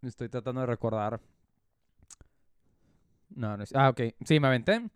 Estoy 0.07 0.29
tratando 0.29 0.61
de 0.61 0.67
recordar. 0.67 1.21
No, 3.35 3.57
no 3.57 3.63
es... 3.63 3.75
Ah, 3.75 3.89
ok. 3.91 4.01
Sí, 4.25 4.41
me 4.41 4.49
aventé. 4.49 4.89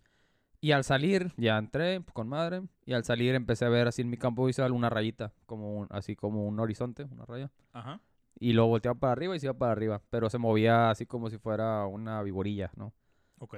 Y 0.62 0.72
al 0.72 0.84
salir, 0.84 1.32
ya 1.36 1.56
entré 1.58 2.02
con 2.12 2.28
madre. 2.28 2.62
Y 2.84 2.92
al 2.92 3.04
salir 3.04 3.34
empecé 3.34 3.64
a 3.64 3.68
ver 3.70 3.88
así 3.88 4.02
en 4.02 4.10
mi 4.10 4.16
campo 4.16 4.44
visual 4.44 4.72
una 4.72 4.90
rayita. 4.90 5.32
Como 5.46 5.74
un- 5.78 5.86
así 5.90 6.16
como 6.16 6.46
un 6.46 6.58
horizonte, 6.60 7.04
una 7.04 7.24
raya. 7.24 7.50
Ajá. 7.72 8.00
Y 8.38 8.52
lo 8.52 8.66
volteaba 8.66 8.98
para 8.98 9.12
arriba 9.12 9.34
y 9.36 9.40
se 9.40 9.46
iba 9.46 9.54
para 9.54 9.72
arriba. 9.72 10.00
Pero 10.10 10.30
se 10.30 10.38
movía 10.38 10.90
así 10.90 11.06
como 11.06 11.28
si 11.30 11.38
fuera 11.38 11.86
una 11.86 12.22
viborilla, 12.22 12.70
¿no? 12.76 12.92
Ok. 13.38 13.56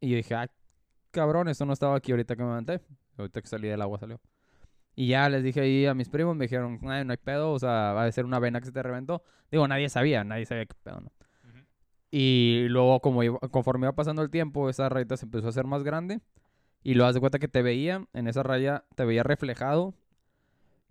Y 0.00 0.10
yo 0.10 0.16
dije, 0.16 0.34
ah, 0.34 0.50
cabrón, 1.10 1.48
esto 1.48 1.64
no 1.64 1.72
estaba 1.72 1.96
aquí 1.96 2.10
ahorita 2.10 2.36
que 2.36 2.42
me 2.42 2.48
levanté. 2.48 2.80
Ahorita 3.18 3.40
que 3.40 3.46
salí 3.48 3.68
del 3.68 3.80
agua 3.82 3.98
salió. 3.98 4.20
Y 4.94 5.08
ya 5.08 5.28
les 5.28 5.42
dije 5.42 5.60
ahí 5.60 5.86
a 5.86 5.94
mis 5.94 6.08
primos, 6.08 6.36
me 6.36 6.44
dijeron, 6.44 6.78
"Ay, 6.82 7.04
no 7.04 7.12
hay 7.12 7.16
pedo, 7.16 7.52
o 7.52 7.58
sea, 7.58 7.92
va 7.94 8.04
a 8.04 8.12
ser 8.12 8.24
una 8.26 8.38
vena 8.38 8.60
que 8.60 8.66
se 8.66 8.72
te 8.72 8.82
reventó. 8.82 9.22
Digo, 9.50 9.66
nadie 9.66 9.88
sabía, 9.88 10.22
nadie 10.24 10.44
sabía 10.46 10.66
qué 10.66 10.74
pedo, 10.82 11.00
¿no? 11.00 11.12
Y 12.10 12.66
luego, 12.68 13.00
como 13.00 13.22
iba- 13.22 13.38
conforme 13.50 13.86
iba 13.86 13.94
pasando 13.94 14.20
el 14.22 14.28
tiempo, 14.30 14.68
esa 14.68 14.88
rayita 14.90 15.16
se 15.16 15.24
empezó 15.24 15.46
a 15.46 15.48
hacer 15.50 15.64
más 15.66 15.82
grande. 15.82 16.20
Y 16.82 16.94
lo 16.94 17.04
das 17.04 17.14
de 17.14 17.20
cuenta 17.20 17.38
que 17.38 17.48
te 17.48 17.62
veía, 17.62 18.06
en 18.12 18.28
esa 18.28 18.42
raya, 18.42 18.84
te 18.96 19.04
veía 19.06 19.22
reflejado 19.22 19.94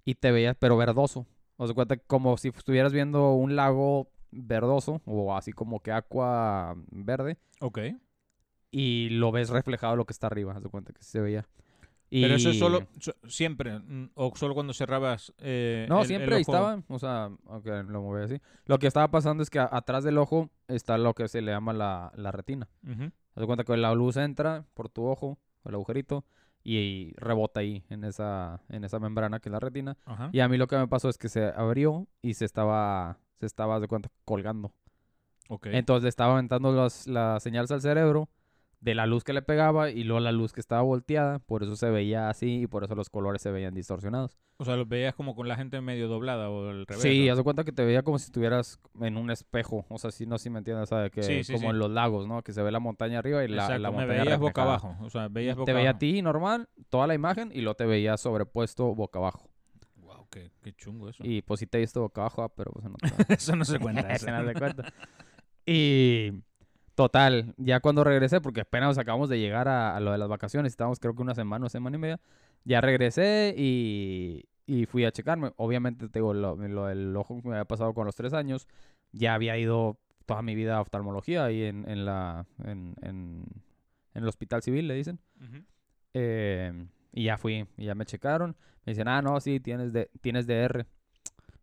y 0.03 0.15
te 0.15 0.31
veía, 0.31 0.55
pero 0.55 0.77
verdoso. 0.77 1.27
O 1.57 1.67
sea, 1.67 1.75
cuenta 1.75 1.97
como 1.97 2.37
si 2.37 2.47
estuvieras 2.47 2.91
viendo 2.93 3.33
un 3.33 3.55
lago 3.55 4.09
verdoso 4.31 5.01
o 5.05 5.35
así 5.35 5.51
como 5.51 5.81
que 5.81 5.91
agua 5.91 6.75
verde 6.89 7.37
Ok. 7.59 7.79
y 8.71 9.09
lo 9.09 9.31
ves 9.31 9.49
reflejado 9.49 9.95
lo 9.97 10.05
que 10.05 10.13
está 10.13 10.27
arriba, 10.27 10.53
haz 10.53 10.63
de 10.63 10.69
cuenta 10.69 10.91
que 10.93 11.03
se 11.03 11.19
veía. 11.19 11.45
Y... 12.13 12.21
Pero 12.21 12.35
eso 12.35 12.49
es 12.49 12.59
solo, 12.59 12.81
so- 12.99 13.15
siempre, 13.27 13.79
mm, 13.79 14.09
o 14.15 14.35
solo 14.35 14.53
cuando 14.53 14.73
cerrabas 14.73 15.33
eh, 15.39 15.85
No, 15.89 16.01
el- 16.01 16.07
siempre 16.07 16.27
el 16.27 16.33
ahí 16.33 16.41
estaba. 16.41 16.83
O 16.89 16.99
sea, 16.99 17.29
aunque 17.47 17.71
lo 17.83 18.01
moví 18.01 18.21
así. 18.21 18.39
Lo 18.65 18.77
que 18.79 18.87
estaba 18.87 19.09
pasando 19.09 19.41
es 19.41 19.49
que 19.49 19.59
a- 19.59 19.69
atrás 19.71 20.03
del 20.03 20.17
ojo 20.17 20.49
está 20.67 20.97
lo 20.97 21.13
que 21.13 21.27
se 21.29 21.41
le 21.41 21.51
llama 21.53 21.71
la, 21.73 22.11
la 22.15 22.31
retina. 22.31 22.67
Haz 23.33 23.39
de 23.41 23.45
cuenta 23.45 23.63
que 23.63 23.77
la 23.77 23.93
luz 23.95 24.17
entra 24.17 24.65
por 24.73 24.89
tu 24.89 25.05
ojo, 25.05 25.39
el 25.63 25.73
agujerito, 25.73 26.25
y, 26.63 27.13
rebota 27.15 27.61
ahí 27.61 27.83
en 27.89 28.03
esa, 28.03 28.61
en 28.69 28.83
esa 28.83 28.99
membrana 28.99 29.39
que 29.39 29.47
es 29.49 29.53
la 29.53 29.59
retina. 29.61 29.97
Y 30.33 30.41
a 30.41 30.49
mí 30.49 30.57
lo 30.57 30.67
que 30.67 30.75
me 30.77 30.87
pasó 30.89 31.07
es 31.07 31.17
que 31.17 31.29
se 31.29 31.45
abrió 31.45 32.07
y 32.21 32.33
se 32.35 32.43
estaba, 32.45 33.17
se 33.39 33.45
estaba, 33.45 33.79
de 33.79 33.87
cuenta, 33.87 34.09
colgando. 34.25 34.73
Entonces 35.73 36.03
le 36.03 36.09
estaba 36.09 36.33
aventando 36.33 36.71
las, 36.73 37.07
las 37.07 37.41
señales 37.41 37.71
al 37.71 37.81
cerebro 37.81 38.27
de 38.81 38.95
la 38.95 39.05
luz 39.05 39.23
que 39.23 39.31
le 39.31 39.43
pegaba 39.43 39.91
y 39.91 40.03
luego 40.03 40.19
la 40.19 40.31
luz 40.31 40.53
que 40.53 40.59
estaba 40.59 40.81
volteada. 40.81 41.37
Por 41.39 41.61
eso 41.63 41.75
se 41.75 41.89
veía 41.91 42.29
así 42.29 42.63
y 42.63 42.67
por 42.67 42.83
eso 42.83 42.95
los 42.95 43.09
colores 43.09 43.41
se 43.41 43.51
veían 43.51 43.75
distorsionados. 43.75 44.37
O 44.57 44.65
sea, 44.65 44.75
los 44.75 44.87
veías 44.87 45.13
como 45.13 45.35
con 45.35 45.47
la 45.47 45.55
gente 45.55 45.79
medio 45.81 46.07
doblada 46.07 46.49
o 46.49 46.67
al 46.67 46.87
revés. 46.87 47.01
Sí, 47.01 47.25
¿no? 47.25 47.31
haz 47.31 47.37
de 47.37 47.43
cuenta 47.43 47.63
que 47.63 47.71
te 47.71 47.85
veía 47.85 48.01
como 48.01 48.17
si 48.17 48.25
estuvieras 48.25 48.79
en 48.99 49.17
un 49.17 49.29
espejo. 49.29 49.85
O 49.89 49.99
sea, 49.99 50.11
sí, 50.11 50.25
no 50.25 50.39
si 50.39 50.49
me 50.49 50.57
entiendes, 50.57 50.89
¿sabes? 50.89 51.11
Que 51.11 51.21
Sí, 51.21 51.43
sí, 51.43 51.53
como 51.53 51.67
sí. 51.67 51.71
en 51.71 51.79
los 51.79 51.91
lagos, 51.91 52.27
¿no? 52.27 52.41
Que 52.41 52.53
se 52.53 52.63
ve 52.63 52.71
la 52.71 52.79
montaña 52.79 53.19
arriba 53.19 53.43
y 53.43 53.47
la, 53.47 53.63
Exacto, 53.63 53.81
la 53.83 53.91
me 53.91 53.97
montaña 53.97 54.23
veías 54.23 54.39
boca 54.39 54.63
abajo. 54.63 54.97
O 55.01 55.09
sea, 55.11 55.27
veías 55.29 55.55
boca 55.55 55.65
Te 55.71 55.73
veía 55.73 55.91
a 55.91 55.97
ti 55.99 56.21
normal, 56.23 56.67
toda 56.89 57.05
la 57.05 57.13
imagen, 57.13 57.51
y 57.53 57.61
luego 57.61 57.75
te 57.75 57.85
veía 57.85 58.17
sobrepuesto 58.17 58.95
boca 58.95 59.19
abajo. 59.19 59.47
Wow, 59.97 60.27
qué, 60.31 60.51
qué 60.63 60.73
chungo 60.73 61.07
eso. 61.09 61.23
Y 61.23 61.43
pues 61.43 61.59
sí 61.59 61.67
te 61.67 61.77
he 61.77 61.81
visto 61.81 62.01
boca 62.01 62.21
abajo, 62.21 62.41
ah, 62.41 62.49
pero 62.49 62.71
pues 62.71 62.85
no 62.85 62.95
te 62.95 63.33
eso 63.35 63.55
no 63.55 63.63
se 63.63 63.77
cuenta. 63.79 64.01
eso. 64.11 64.25
Se 64.25 64.31
nos 64.31 64.45
da 64.45 64.53
cuenta. 64.55 64.91
Y 65.67 66.31
total, 67.01 67.55
ya 67.57 67.79
cuando 67.79 68.03
regresé, 68.03 68.41
porque 68.41 68.61
apenas 68.61 68.97
acabamos 68.99 69.27
de 69.27 69.39
llegar 69.39 69.67
a, 69.67 69.95
a 69.95 69.99
lo 69.99 70.11
de 70.11 70.19
las 70.19 70.29
vacaciones, 70.29 70.71
estábamos 70.73 70.99
creo 70.99 71.15
que 71.15 71.21
una 71.23 71.33
semana, 71.33 71.63
una 71.63 71.69
semana 71.69 71.95
y 71.97 71.99
media, 71.99 72.19
ya 72.63 72.79
regresé 72.79 73.55
y, 73.57 74.45
y 74.67 74.85
fui 74.85 75.03
a 75.05 75.11
checarme. 75.11 75.51
Obviamente, 75.55 76.09
te 76.09 76.19
digo, 76.19 76.33
lo, 76.33 76.55
lo 76.55 76.85
del 76.85 77.15
ojo 77.17 77.41
que 77.41 77.49
me 77.49 77.55
había 77.55 77.65
pasado 77.65 77.93
con 77.95 78.05
los 78.05 78.15
tres 78.15 78.33
años, 78.33 78.67
ya 79.11 79.33
había 79.33 79.57
ido 79.57 79.97
toda 80.27 80.43
mi 80.43 80.53
vida 80.53 80.77
a 80.77 80.81
oftalmología 80.81 81.43
ahí 81.45 81.63
en, 81.63 81.89
en 81.89 82.05
la, 82.05 82.45
en, 82.63 82.95
en, 83.01 83.45
en 84.13 84.23
el 84.23 84.27
hospital 84.27 84.61
civil, 84.61 84.87
le 84.87 84.93
dicen. 84.93 85.19
Eh, 86.13 86.85
y 87.13 87.23
ya 87.23 87.37
fui, 87.37 87.65
y 87.77 87.85
ya 87.85 87.95
me 87.95 88.05
checaron. 88.05 88.55
Me 88.85 88.93
dicen, 88.93 89.07
ah, 89.07 89.23
no, 89.23 89.39
sí, 89.39 89.59
tienes, 89.59 89.91
de, 89.91 90.11
tienes 90.21 90.45
DR. 90.45 90.85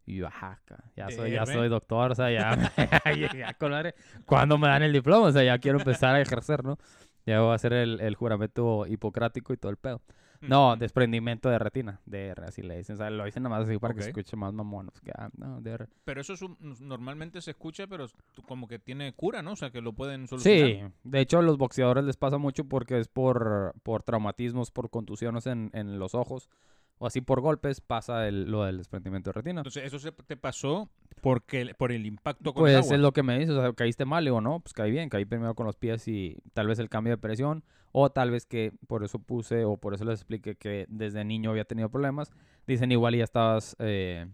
Y 0.09 0.17
yo, 0.17 0.27
ajá, 0.27 0.59
ya 0.97 1.11
soy, 1.11 1.33
ya 1.33 1.45
soy 1.45 1.69
doctor, 1.69 2.13
o 2.13 2.15
sea, 2.15 2.31
ya, 2.31 2.57
ya, 3.15 3.31
ya 3.37 3.55
con 3.55 3.73
madre, 3.73 3.95
¿Cuándo 4.25 4.57
me 4.57 4.67
dan 4.69 4.83
el 4.83 4.93
diploma? 4.93 5.27
O 5.27 5.33
sea, 5.33 5.45
ya 5.45 5.59
quiero 5.59 5.79
empezar 5.79 6.15
a 6.15 6.21
ejercer, 6.23 6.65
¿no? 6.65 6.79
Ya 7.27 7.41
voy 7.43 7.53
a 7.53 7.55
hacer 7.55 7.75
el, 7.75 8.01
el 8.01 8.15
juramento 8.15 8.87
hipocrático 8.87 9.53
y 9.53 9.59
todo 9.59 9.71
el 9.71 9.77
pedo. 9.77 10.01
No, 10.41 10.77
desprendimiento 10.77 11.51
de 11.51 11.59
retina, 11.59 12.01
DR, 12.07 12.45
así 12.47 12.63
le 12.63 12.79
dicen. 12.79 12.95
O 12.95 12.97
sea, 12.97 13.11
lo 13.11 13.25
dicen 13.25 13.43
nada 13.43 13.57
más 13.59 13.69
así 13.69 13.77
para 13.79 13.91
Ok. 13.93 13.97
que 13.99 14.03
se 14.05 14.09
escuche 14.11 14.37
más 14.37 14.53
mamón. 14.55 14.91
Que, 15.05 15.11
ah, 15.15 15.29
no, 15.37 15.61
DR. 15.61 15.89
Pero 16.05 16.21
eso 16.23 16.33
es 16.33 16.41
un- 16.43 16.57
normalmente 16.81 17.43
se 17.43 17.51
escucha, 17.51 17.87
pero 17.87 18.07
como 18.47 18.67
que 18.69 18.79
tiene 18.79 19.13
cura, 19.13 19.43
¿no? 19.43 19.53
O 19.53 19.57
sea, 19.57 19.71
que 19.71 19.83
lo 19.83 19.93
pueden 19.93 20.27
solucionar. 20.29 20.69
Sí, 20.71 20.95
de 21.05 21.21
hecho 21.21 21.41
a 21.41 21.43
los 21.43 21.59
boxeadores 21.59 22.05
les 22.05 22.17
pasa 22.17 22.39
mucho 22.39 22.65
porque 22.65 22.99
es 23.01 23.09
por, 23.09 23.75
por 23.83 24.05
traumatismos, 24.05 24.71
por 24.71 24.89
contusiones 24.89 25.47
en, 25.47 25.71
en 25.75 25.99
los 25.99 26.15
ojos 26.15 26.49
o 26.99 27.07
así 27.07 27.21
por 27.21 27.41
golpes 27.41 27.81
pasa 27.81 28.27
el, 28.29 28.51
lo 28.51 28.65
del 28.65 28.79
desprendimiento 28.79 29.31
de 29.31 29.33
retina. 29.35 29.61
Entonces, 29.61 29.85
eso 29.85 29.99
se 29.99 30.13
te 30.13 30.37
pasó 30.37 30.89
porque 31.21 31.75
por 31.77 31.91
el 31.93 32.07
impacto 32.07 32.53
con 32.55 32.69
el 32.69 32.75
Pues 32.75 32.85
agua. 32.87 32.97
es 32.97 33.01
lo 33.03 33.13
que 33.13 33.23
me 33.23 33.39
dice, 33.39 33.53
o 33.53 33.61
sea, 33.61 33.73
caíste 33.73 34.05
mal, 34.05 34.25
digo, 34.25 34.41
no, 34.41 34.61
pues 34.61 34.73
caí 34.73 34.91
bien, 34.91 35.09
caí 35.09 35.25
primero 35.25 35.55
con 35.55 35.67
los 35.67 35.77
pies 35.77 36.07
y 36.09 36.37
tal 36.55 36.67
vez 36.69 36.79
el 36.79 36.89
cambio 36.89 37.13
de 37.13 37.19
presión, 37.19 37.65
o 37.93 38.11
tal 38.11 38.31
vez 38.31 38.47
que 38.47 38.73
por 38.87 39.03
eso 39.05 39.19
puse, 39.19 39.65
o 39.65 39.77
por 39.79 39.95
eso 39.95 40.05
les 40.05 40.21
expliqué 40.21 40.55
que 40.57 40.87
desde 40.89 41.25
niño 41.25 41.51
había 41.51 41.65
tenido 41.65 41.89
problemas. 41.89 42.31
Dicen 42.67 42.93
igual 42.93 43.15
y 43.15 43.19
ya 43.19 43.25
estabas 43.25 43.75
eh, 43.79 44.27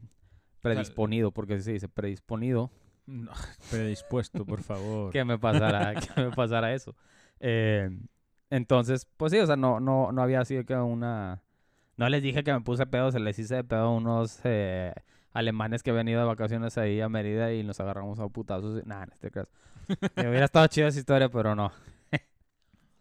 predisponido, 0.61 1.31
porque 1.33 1.61
se 1.61 1.73
dice 1.73 1.89
predisponido, 1.89 2.71
No, 3.07 3.31
predispuesto, 3.71 4.45
por 4.45 4.63
favor. 4.63 5.13
que 5.13 5.25
me 5.25 5.39
pasara, 5.39 5.95
que 6.15 6.21
me 6.23 6.31
pasara 6.31 6.75
eso. 6.75 6.95
Eh, 7.41 7.91
entonces, 8.51 9.07
pues 9.17 9.33
sí, 9.33 9.39
o 9.39 9.47
sea, 9.47 9.57
no, 9.57 9.81
no, 9.81 10.13
no 10.13 10.23
había 10.23 10.45
sido 10.45 10.65
que 10.65 10.75
una... 10.75 11.41
No 11.97 12.09
les 12.09 12.23
dije 12.23 12.43
que 12.43 12.53
me 12.53 12.61
puse 12.61 12.87
pedo, 12.87 13.13
se 13.13 13.21
les 13.21 13.39
hice 13.39 13.57
de 13.57 13.65
pedo 13.65 13.83
a 13.83 13.91
unos 13.91 14.41
eh, 14.45 14.93
alemanes 15.33 15.83
que 15.83 15.91
habían 15.91 16.09
ido 16.09 16.21
de 16.21 16.27
vacaciones 16.27 16.77
ahí 16.79 17.01
a 17.01 17.09
Mérida 17.09 17.53
y 17.53 17.63
nos 17.63 17.79
agarramos 17.81 18.19
a 18.19 18.29
putazos. 18.29 18.85
Nada, 18.87 19.07
no 19.07 19.13
te 19.21 19.31
creas. 19.31 19.49
Me 20.17 20.29
hubiera 20.29 20.47
estado 20.47 20.67
chida 20.67 20.89
esa 20.89 20.99
historia, 20.99 21.29
pero 21.29 21.55
no. 21.55 21.73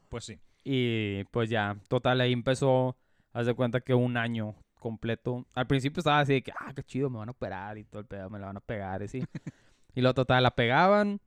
Pues 0.09 0.25
sí. 0.25 0.39
Y 0.63 1.23
pues 1.25 1.49
ya, 1.49 1.75
total, 1.87 2.21
ahí 2.21 2.33
empezó, 2.33 2.95
haz 3.33 3.47
de 3.47 3.55
cuenta 3.55 3.81
que 3.81 3.95
un 3.95 4.15
año 4.15 4.55
completo. 4.79 5.45
Al 5.55 5.65
principio 5.65 6.01
estaba 6.01 6.19
así 6.19 6.33
de 6.33 6.43
que, 6.43 6.51
ah, 6.51 6.71
qué 6.75 6.83
chido, 6.83 7.09
me 7.09 7.17
van 7.17 7.29
a 7.29 7.31
operar 7.31 7.79
y 7.79 7.83
todo 7.83 8.01
el 8.01 8.05
pedo, 8.05 8.29
me 8.29 8.37
la 8.37 8.45
van 8.45 8.57
a 8.57 8.59
pegar 8.59 9.01
y 9.01 9.05
así. 9.05 9.23
y 9.95 10.01
lo 10.01 10.13
total, 10.13 10.43
la 10.43 10.51
pegaban 10.51 11.19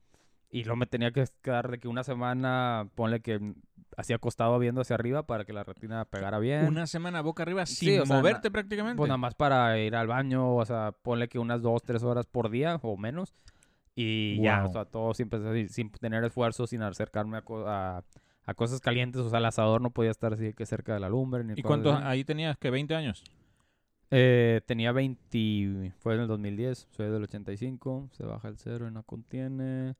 y 0.51 0.65
luego 0.65 0.77
me 0.77 0.87
tenía 0.87 1.11
que 1.11 1.25
quedar 1.43 1.71
de 1.71 1.79
que 1.79 1.89
una 1.89 2.05
semana, 2.05 2.89
ponle 2.95 3.21
que 3.21 3.55
así 3.97 4.13
acostado 4.13 4.59
viendo 4.59 4.81
hacia 4.83 4.95
arriba 4.95 5.27
para 5.27 5.45
que 5.45 5.53
la 5.53 5.65
retina 5.65 6.05
pegara 6.05 6.39
bien. 6.39 6.65
Una 6.67 6.87
semana 6.87 7.21
boca 7.23 7.43
arriba 7.43 7.67
Sí, 7.67 7.75
sin 7.87 8.01
o 8.01 8.07
sea, 8.07 8.17
moverte 8.17 8.49
na- 8.49 8.53
prácticamente. 8.53 8.97
Pues 8.97 9.09
nada 9.09 9.19
más 9.19 9.35
para 9.35 9.79
ir 9.79 9.95
al 9.97 10.07
baño, 10.07 10.55
o 10.57 10.65
sea, 10.65 10.93
ponle 11.03 11.29
que 11.29 11.39
unas 11.39 11.63
dos, 11.63 11.83
tres 11.83 12.03
horas 12.03 12.27
por 12.27 12.51
día 12.51 12.79
o 12.83 12.97
menos. 12.97 13.35
Y 13.95 14.41
ya, 14.43 14.65
o 14.65 14.69
sea, 14.73 14.85
todo 14.85 15.15
siempre 15.15 15.39
así, 15.49 15.69
sin 15.69 15.91
tener 15.91 16.23
esfuerzo, 16.25 16.67
sin 16.67 16.83
acercarme 16.83 17.39
a, 17.39 17.43
co- 17.43 17.67
a, 17.67 18.05
a 18.45 18.55
cosas 18.55 18.81
calientes. 18.81 19.23
O 19.23 19.31
sea, 19.31 19.39
el 19.39 19.47
asador 19.47 19.81
no 19.81 19.91
podía 19.91 20.11
estar 20.11 20.35
así 20.35 20.53
que 20.53 20.67
cerca 20.67 20.93
de 20.95 21.01
la 21.01 21.09
lumbre. 21.09 21.43
Ni 21.45 21.55
¿Y 21.57 21.63
cuántos? 21.63 21.99
Ahí 22.03 22.23
tenías 22.25 22.59
que 22.59 22.71
20 22.71 22.95
años. 22.95 23.25
Eh, 24.11 24.61
tenía 24.67 24.93
20, 24.93 25.93
fue 25.99 26.15
en 26.15 26.21
el 26.21 26.29
2010, 26.29 26.87
soy 26.91 27.11
del 27.11 27.25
85, 27.25 28.09
se 28.13 28.25
baja 28.25 28.49
el 28.49 28.57
cero 28.59 28.87
y 28.89 28.93
no 28.93 29.03
contiene. 29.03 29.97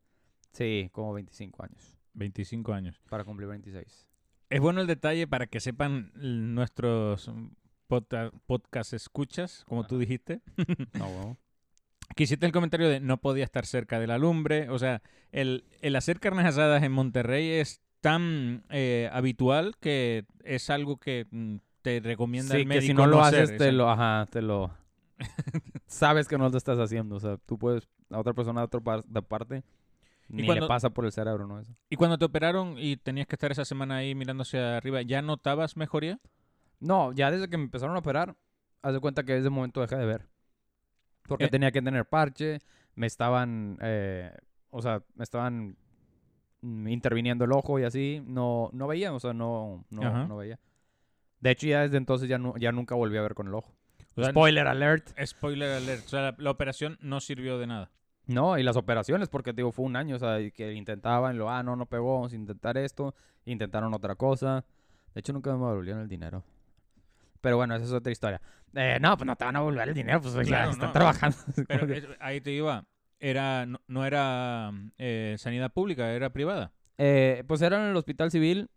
Sí, 0.53 0.89
como 0.93 1.13
25 1.13 1.63
años, 1.65 1.97
25 2.15 2.73
años. 2.73 3.01
para 3.09 3.25
cumplir 3.25 3.49
26. 3.49 4.07
Es 4.49 4.61
bueno 4.61 4.81
el 4.81 4.87
detalle 4.87 5.27
para 5.27 5.47
que 5.47 5.61
sepan 5.61 6.13
nuestros 6.15 7.31
podca- 7.89 8.31
podcast 8.47 8.93
escuchas, 8.93 9.65
como 9.67 9.87
tú 9.87 9.99
dijiste. 9.99 10.41
No, 10.95 11.07
bueno. 11.11 11.37
Que 12.15 12.23
hiciste 12.23 12.47
el 12.47 12.53
comentario 12.53 12.89
de 12.89 13.01
no 13.01 13.17
podía 13.21 13.43
estar 13.43 13.67
cerca 13.67 13.99
de 13.99 14.07
la 14.07 14.17
lumbre. 14.17 14.71
O 14.71 14.79
sea, 14.79 15.03
el, 15.33 15.65
el 15.83 15.97
hacer 15.97 16.21
carnes 16.21 16.47
asadas 16.47 16.83
en 16.85 16.93
Monterrey 16.93 17.51
es 17.51 17.81
tan 18.01 18.63
eh, 18.71 19.11
habitual 19.13 19.77
que 19.81 20.25
es 20.45 20.71
algo 20.71 20.99
que 20.99 21.27
mm, 21.33 21.57
te 21.83 21.99
recomienda 21.99 22.55
Sí, 22.55 22.61
el 22.61 22.67
médico 22.69 22.81
que 22.83 22.87
si 22.87 22.95
no 22.95 23.07
lo 23.09 23.21
hacer, 23.23 23.43
haces, 23.43 23.59
te 23.59 23.73
lo, 23.73 23.91
ajá, 23.91 24.27
te 24.31 24.41
lo... 24.41 24.71
Sabes 25.87 26.29
que 26.29 26.39
no 26.39 26.49
lo 26.49 26.57
estás 26.57 26.79
haciendo, 26.79 27.17
o 27.17 27.21
sea, 27.21 27.37
tú 27.39 27.59
puedes, 27.59 27.89
a 28.11 28.19
otra 28.21 28.35
persona 28.35 28.61
de 28.61 28.65
otra 28.67 28.81
parte, 29.23 29.65
ni 30.29 30.45
cuando- 30.47 30.65
le 30.67 30.69
pasa 30.69 30.91
por 30.91 31.05
el 31.05 31.12
cerebro, 31.12 31.47
¿no? 31.47 31.61
Eso. 31.61 31.73
Y 31.91 31.97
cuando 31.97 32.19
te 32.19 32.25
operaron 32.25 32.77
y 32.79 32.97
tenías 32.97 33.27
que 33.27 33.37
estar 33.37 33.51
esa 33.53 33.65
semana 33.65 33.97
ahí 33.97 34.15
mirando 34.15 34.43
hacia 34.43 34.77
arriba, 34.77 35.03
¿ya 35.03 35.23
notabas 35.23 35.77
mejoría? 35.77 36.19
No, 36.81 37.12
ya 37.12 37.31
desde 37.31 37.49
que 37.49 37.57
me 37.57 37.65
empezaron 37.65 37.97
a 37.97 38.01
operar, 38.01 38.37
haz 38.83 38.93
de 38.93 39.01
cuenta 39.01 39.23
que 39.25 39.33
desde 39.33 39.47
ese 39.47 39.51
momento 39.51 39.81
dejé 39.81 39.97
de 39.97 40.07
ver. 40.07 40.27
Porque 41.29 41.45
Eh. 41.45 41.49
tenía 41.49 41.73
que 41.73 41.83
tener 41.83 42.05
parche, 42.07 42.59
me 42.95 43.07
estaban, 43.07 43.79
eh, 43.83 44.33
o 44.71 44.83
sea, 44.83 45.03
me 45.15 45.25
estaban 45.25 45.77
interviniendo 46.62 47.45
el 47.45 47.53
ojo 47.53 47.79
y 47.79 47.85
así, 47.85 48.23
no, 48.27 48.71
no 48.73 48.87
veía, 48.87 49.12
o 49.12 49.21
sea, 49.21 49.33
no, 49.33 49.85
no, 49.91 50.27
no 50.27 50.37
veía. 50.37 50.59
De 51.41 51.51
hecho, 51.51 51.67
ya 51.67 51.83
desde 51.83 51.97
entonces 51.99 52.29
ya, 52.29 52.39
no, 52.39 52.57
ya 52.57 52.73
nunca 52.73 52.95
volví 52.95 53.17
a 53.17 53.23
ver 53.23 53.35
con 53.35 53.47
el 53.47 53.55
ojo. 53.55 53.73
O 54.17 54.23
sea, 54.23 54.31
Spoiler 54.31 54.67
alert. 54.67 55.09
Spoiler 55.25 55.71
alert. 55.73 56.05
O 56.07 56.09
sea, 56.09 56.21
la, 56.23 56.35
la 56.39 56.51
operación 56.51 56.97
no 57.01 57.21
sirvió 57.21 57.59
de 57.59 57.67
nada. 57.67 57.91
No, 58.27 58.59
y 58.59 58.62
las 58.62 58.77
operaciones, 58.77 59.29
porque 59.29 59.53
digo, 59.53 59.71
fue 59.73 59.85
un 59.85 59.95
año, 59.97 60.17
o 60.17 60.19
sea, 60.19 60.39
que 60.51 60.73
intentaban, 60.73 61.39
lo, 61.39 61.49
ah, 61.51 61.62
no, 61.62 61.77
no 61.77 61.87
pegó, 61.87 62.15
vamos 62.15 62.33
a 62.33 62.37
intentar 62.37 62.77
esto, 62.77 63.15
intentaron 63.45 63.95
otra 63.95 64.17
cosa. 64.17 64.65
De 65.15 65.21
hecho, 65.21 65.33
nunca 65.33 65.53
me 65.57 65.65
devolvieron 65.67 66.03
el 66.03 66.09
dinero. 66.09 66.43
Pero 67.41 67.57
bueno, 67.57 67.77
esa 67.77 67.85
es 67.85 67.93
otra 67.93 68.11
historia. 68.11 68.41
Eh, 68.75 68.99
no, 69.01 69.17
pues 69.17 69.27
no 69.27 69.37
te 69.37 69.45
van 69.45 69.55
a 69.57 69.61
devolver 69.61 69.89
el 69.89 69.95
dinero, 69.95 70.21
pues 70.21 70.35
Claro, 70.47 70.73
están 70.73 70.89
no. 70.89 70.93
trabajando. 70.93 71.37
Pero 71.69 71.93
es- 71.95 72.09
ahí 72.19 72.41
te 72.41 72.51
iba. 72.53 72.85
Era, 73.21 73.65
no, 73.65 73.81
no 73.87 74.05
era 74.05 74.73
eh, 74.98 75.37
sanidad 75.38 75.73
pública, 75.73 76.11
era 76.13 76.31
privada. 76.31 76.73
Eh, 76.98 77.44
pues 77.46 77.63
era 77.63 77.77
en 77.83 77.90
el 77.90 77.96
hospital 77.96 78.31
civil. 78.31 78.69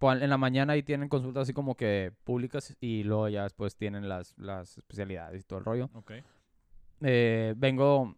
En 0.00 0.28
la 0.28 0.36
mañana 0.36 0.74
ahí 0.74 0.82
tienen 0.82 1.08
consultas 1.08 1.44
así 1.44 1.54
como 1.54 1.76
que 1.76 2.12
públicas 2.24 2.76
y 2.78 3.04
luego 3.04 3.28
ya 3.30 3.44
después 3.44 3.74
tienen 3.74 4.06
las, 4.06 4.34
las 4.36 4.76
especialidades 4.76 5.40
y 5.40 5.44
todo 5.46 5.58
el 5.60 5.64
rollo. 5.64 5.88
Ok. 5.94 6.12
Eh, 7.00 7.54
vengo, 7.56 8.16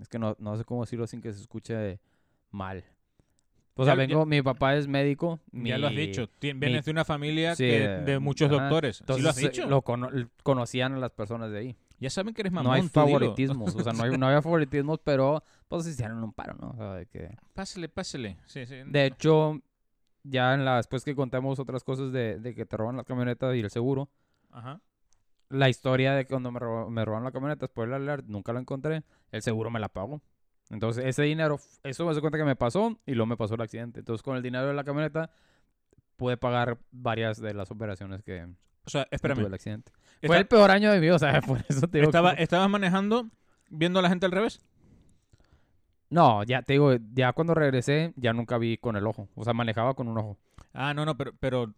es 0.00 0.08
que 0.08 0.18
no, 0.18 0.36
no 0.38 0.56
sé 0.56 0.64
cómo 0.64 0.82
decirlo 0.82 1.06
sin 1.06 1.20
que 1.20 1.32
se 1.32 1.40
escuche 1.40 2.00
mal. 2.50 2.84
O 3.74 3.84
sea, 3.84 3.94
Ya- 3.94 4.02
ya- 4.02 4.06
vengo, 4.08 4.26
mi 4.26 4.42
papá 4.42 4.76
es 4.76 4.86
médico. 4.86 5.40
Ya 5.52 5.78
lo 5.78 5.86
has 5.86 5.96
dicho. 5.96 6.28
Tien- 6.38 6.58
Vienes 6.60 6.84
de 6.84 6.90
una 6.90 7.04
familia 7.04 7.54
sí, 7.56 7.64
que- 7.64 7.84
eh, 7.84 7.88
de 8.02 8.18
muchos 8.18 8.50
doctores. 8.50 8.96
¿Sí 8.96 9.02
Entonces, 9.04 9.24
lo 9.24 9.30
has 9.30 9.38
eh, 9.38 9.48
dicho? 9.48 9.66
lo 9.66 9.82
cono- 9.82 10.10
conocían 10.42 10.92
a 10.94 10.98
las 10.98 11.10
personas 11.12 11.50
de 11.50 11.58
ahí. 11.58 11.76
Ya 11.98 12.10
saben 12.10 12.34
que 12.34 12.42
eres 12.42 12.52
mamón. 12.52 12.68
no 12.68 12.72
hay 12.74 12.82
favoritismos, 12.88 13.74
o 13.76 13.82
sea, 13.82 13.92
no, 13.92 14.02
hay, 14.02 14.18
no 14.18 14.26
había 14.26 14.42
favoritismos, 14.42 14.98
pero 15.04 15.42
pues 15.68 15.84
se 15.84 15.90
hicieron 15.90 16.22
un 16.22 16.32
paro, 16.32 16.54
¿no? 16.60 16.70
O 16.70 16.76
sea, 16.76 16.94
de 16.94 17.06
que... 17.06 17.36
Pásale, 17.54 17.88
pásale. 17.88 18.36
Sí, 18.44 18.66
sí. 18.66 18.74
De 18.86 19.06
hecho, 19.06 19.60
ya 20.24 20.52
en 20.52 20.64
la, 20.64 20.76
después 20.76 21.04
que 21.04 21.14
contamos 21.14 21.58
otras 21.60 21.84
cosas 21.84 22.12
de, 22.12 22.40
de 22.40 22.54
que 22.54 22.66
te 22.66 22.76
roban 22.76 22.96
la 22.96 23.04
camioneta 23.04 23.54
y 23.56 23.60
el 23.60 23.70
seguro, 23.70 24.10
Ajá. 24.50 24.80
La 25.52 25.68
historia 25.68 26.14
de 26.14 26.26
cuando 26.26 26.50
me, 26.50 26.60
me 26.90 27.04
robaron 27.04 27.24
la 27.24 27.32
camioneta, 27.32 27.66
después 27.66 27.88
del 27.88 27.94
alert, 27.94 28.26
nunca 28.26 28.52
la 28.52 28.60
encontré, 28.60 29.02
el 29.30 29.42
seguro 29.42 29.70
me 29.70 29.78
la 29.80 29.88
pagó. 29.88 30.20
Entonces, 30.70 31.04
ese 31.04 31.22
dinero, 31.22 31.58
eso 31.82 32.04
me 32.04 32.12
hace 32.12 32.20
cuenta 32.20 32.38
que 32.38 32.44
me 32.44 32.56
pasó 32.56 32.98
y 33.06 33.12
luego 33.12 33.26
me 33.26 33.36
pasó 33.36 33.54
el 33.56 33.60
accidente. 33.60 34.00
Entonces, 34.00 34.22
con 34.22 34.36
el 34.36 34.42
dinero 34.42 34.66
de 34.66 34.74
la 34.74 34.84
camioneta, 34.84 35.30
pude 36.16 36.36
pagar 36.36 36.78
varias 36.90 37.40
de 37.40 37.52
las 37.52 37.70
operaciones 37.70 38.22
que 38.22 38.46
O 38.86 38.90
sea, 38.90 39.06
espérame. 39.10 39.40
el 39.46 39.54
accidente. 39.54 39.92
Fue 40.24 40.38
el 40.38 40.46
peor 40.46 40.70
año 40.70 40.90
de 40.90 40.96
mi 40.98 41.02
vida, 41.06 41.16
o 41.16 41.18
sea, 41.18 41.40
por 41.46 41.58
eso 41.68 41.88
te 41.88 41.98
digo. 41.98 42.10
que- 42.10 42.16
estaba, 42.16 42.32
¿Estabas 42.32 42.70
manejando 42.70 43.28
viendo 43.68 43.98
a 43.98 44.02
la 44.02 44.08
gente 44.08 44.24
al 44.26 44.32
revés? 44.32 44.60
No, 46.10 46.42
ya 46.44 46.62
te 46.62 46.74
digo, 46.74 46.94
ya 47.14 47.32
cuando 47.32 47.54
regresé, 47.54 48.12
ya 48.16 48.32
nunca 48.32 48.58
vi 48.58 48.76
con 48.76 48.96
el 48.96 49.06
ojo. 49.06 49.28
O 49.34 49.44
sea, 49.44 49.54
manejaba 49.54 49.94
con 49.94 50.08
un 50.08 50.18
ojo. 50.18 50.38
Ah, 50.74 50.92
no, 50.94 51.04
no, 51.06 51.16
pero, 51.16 51.32
pero 51.40 51.72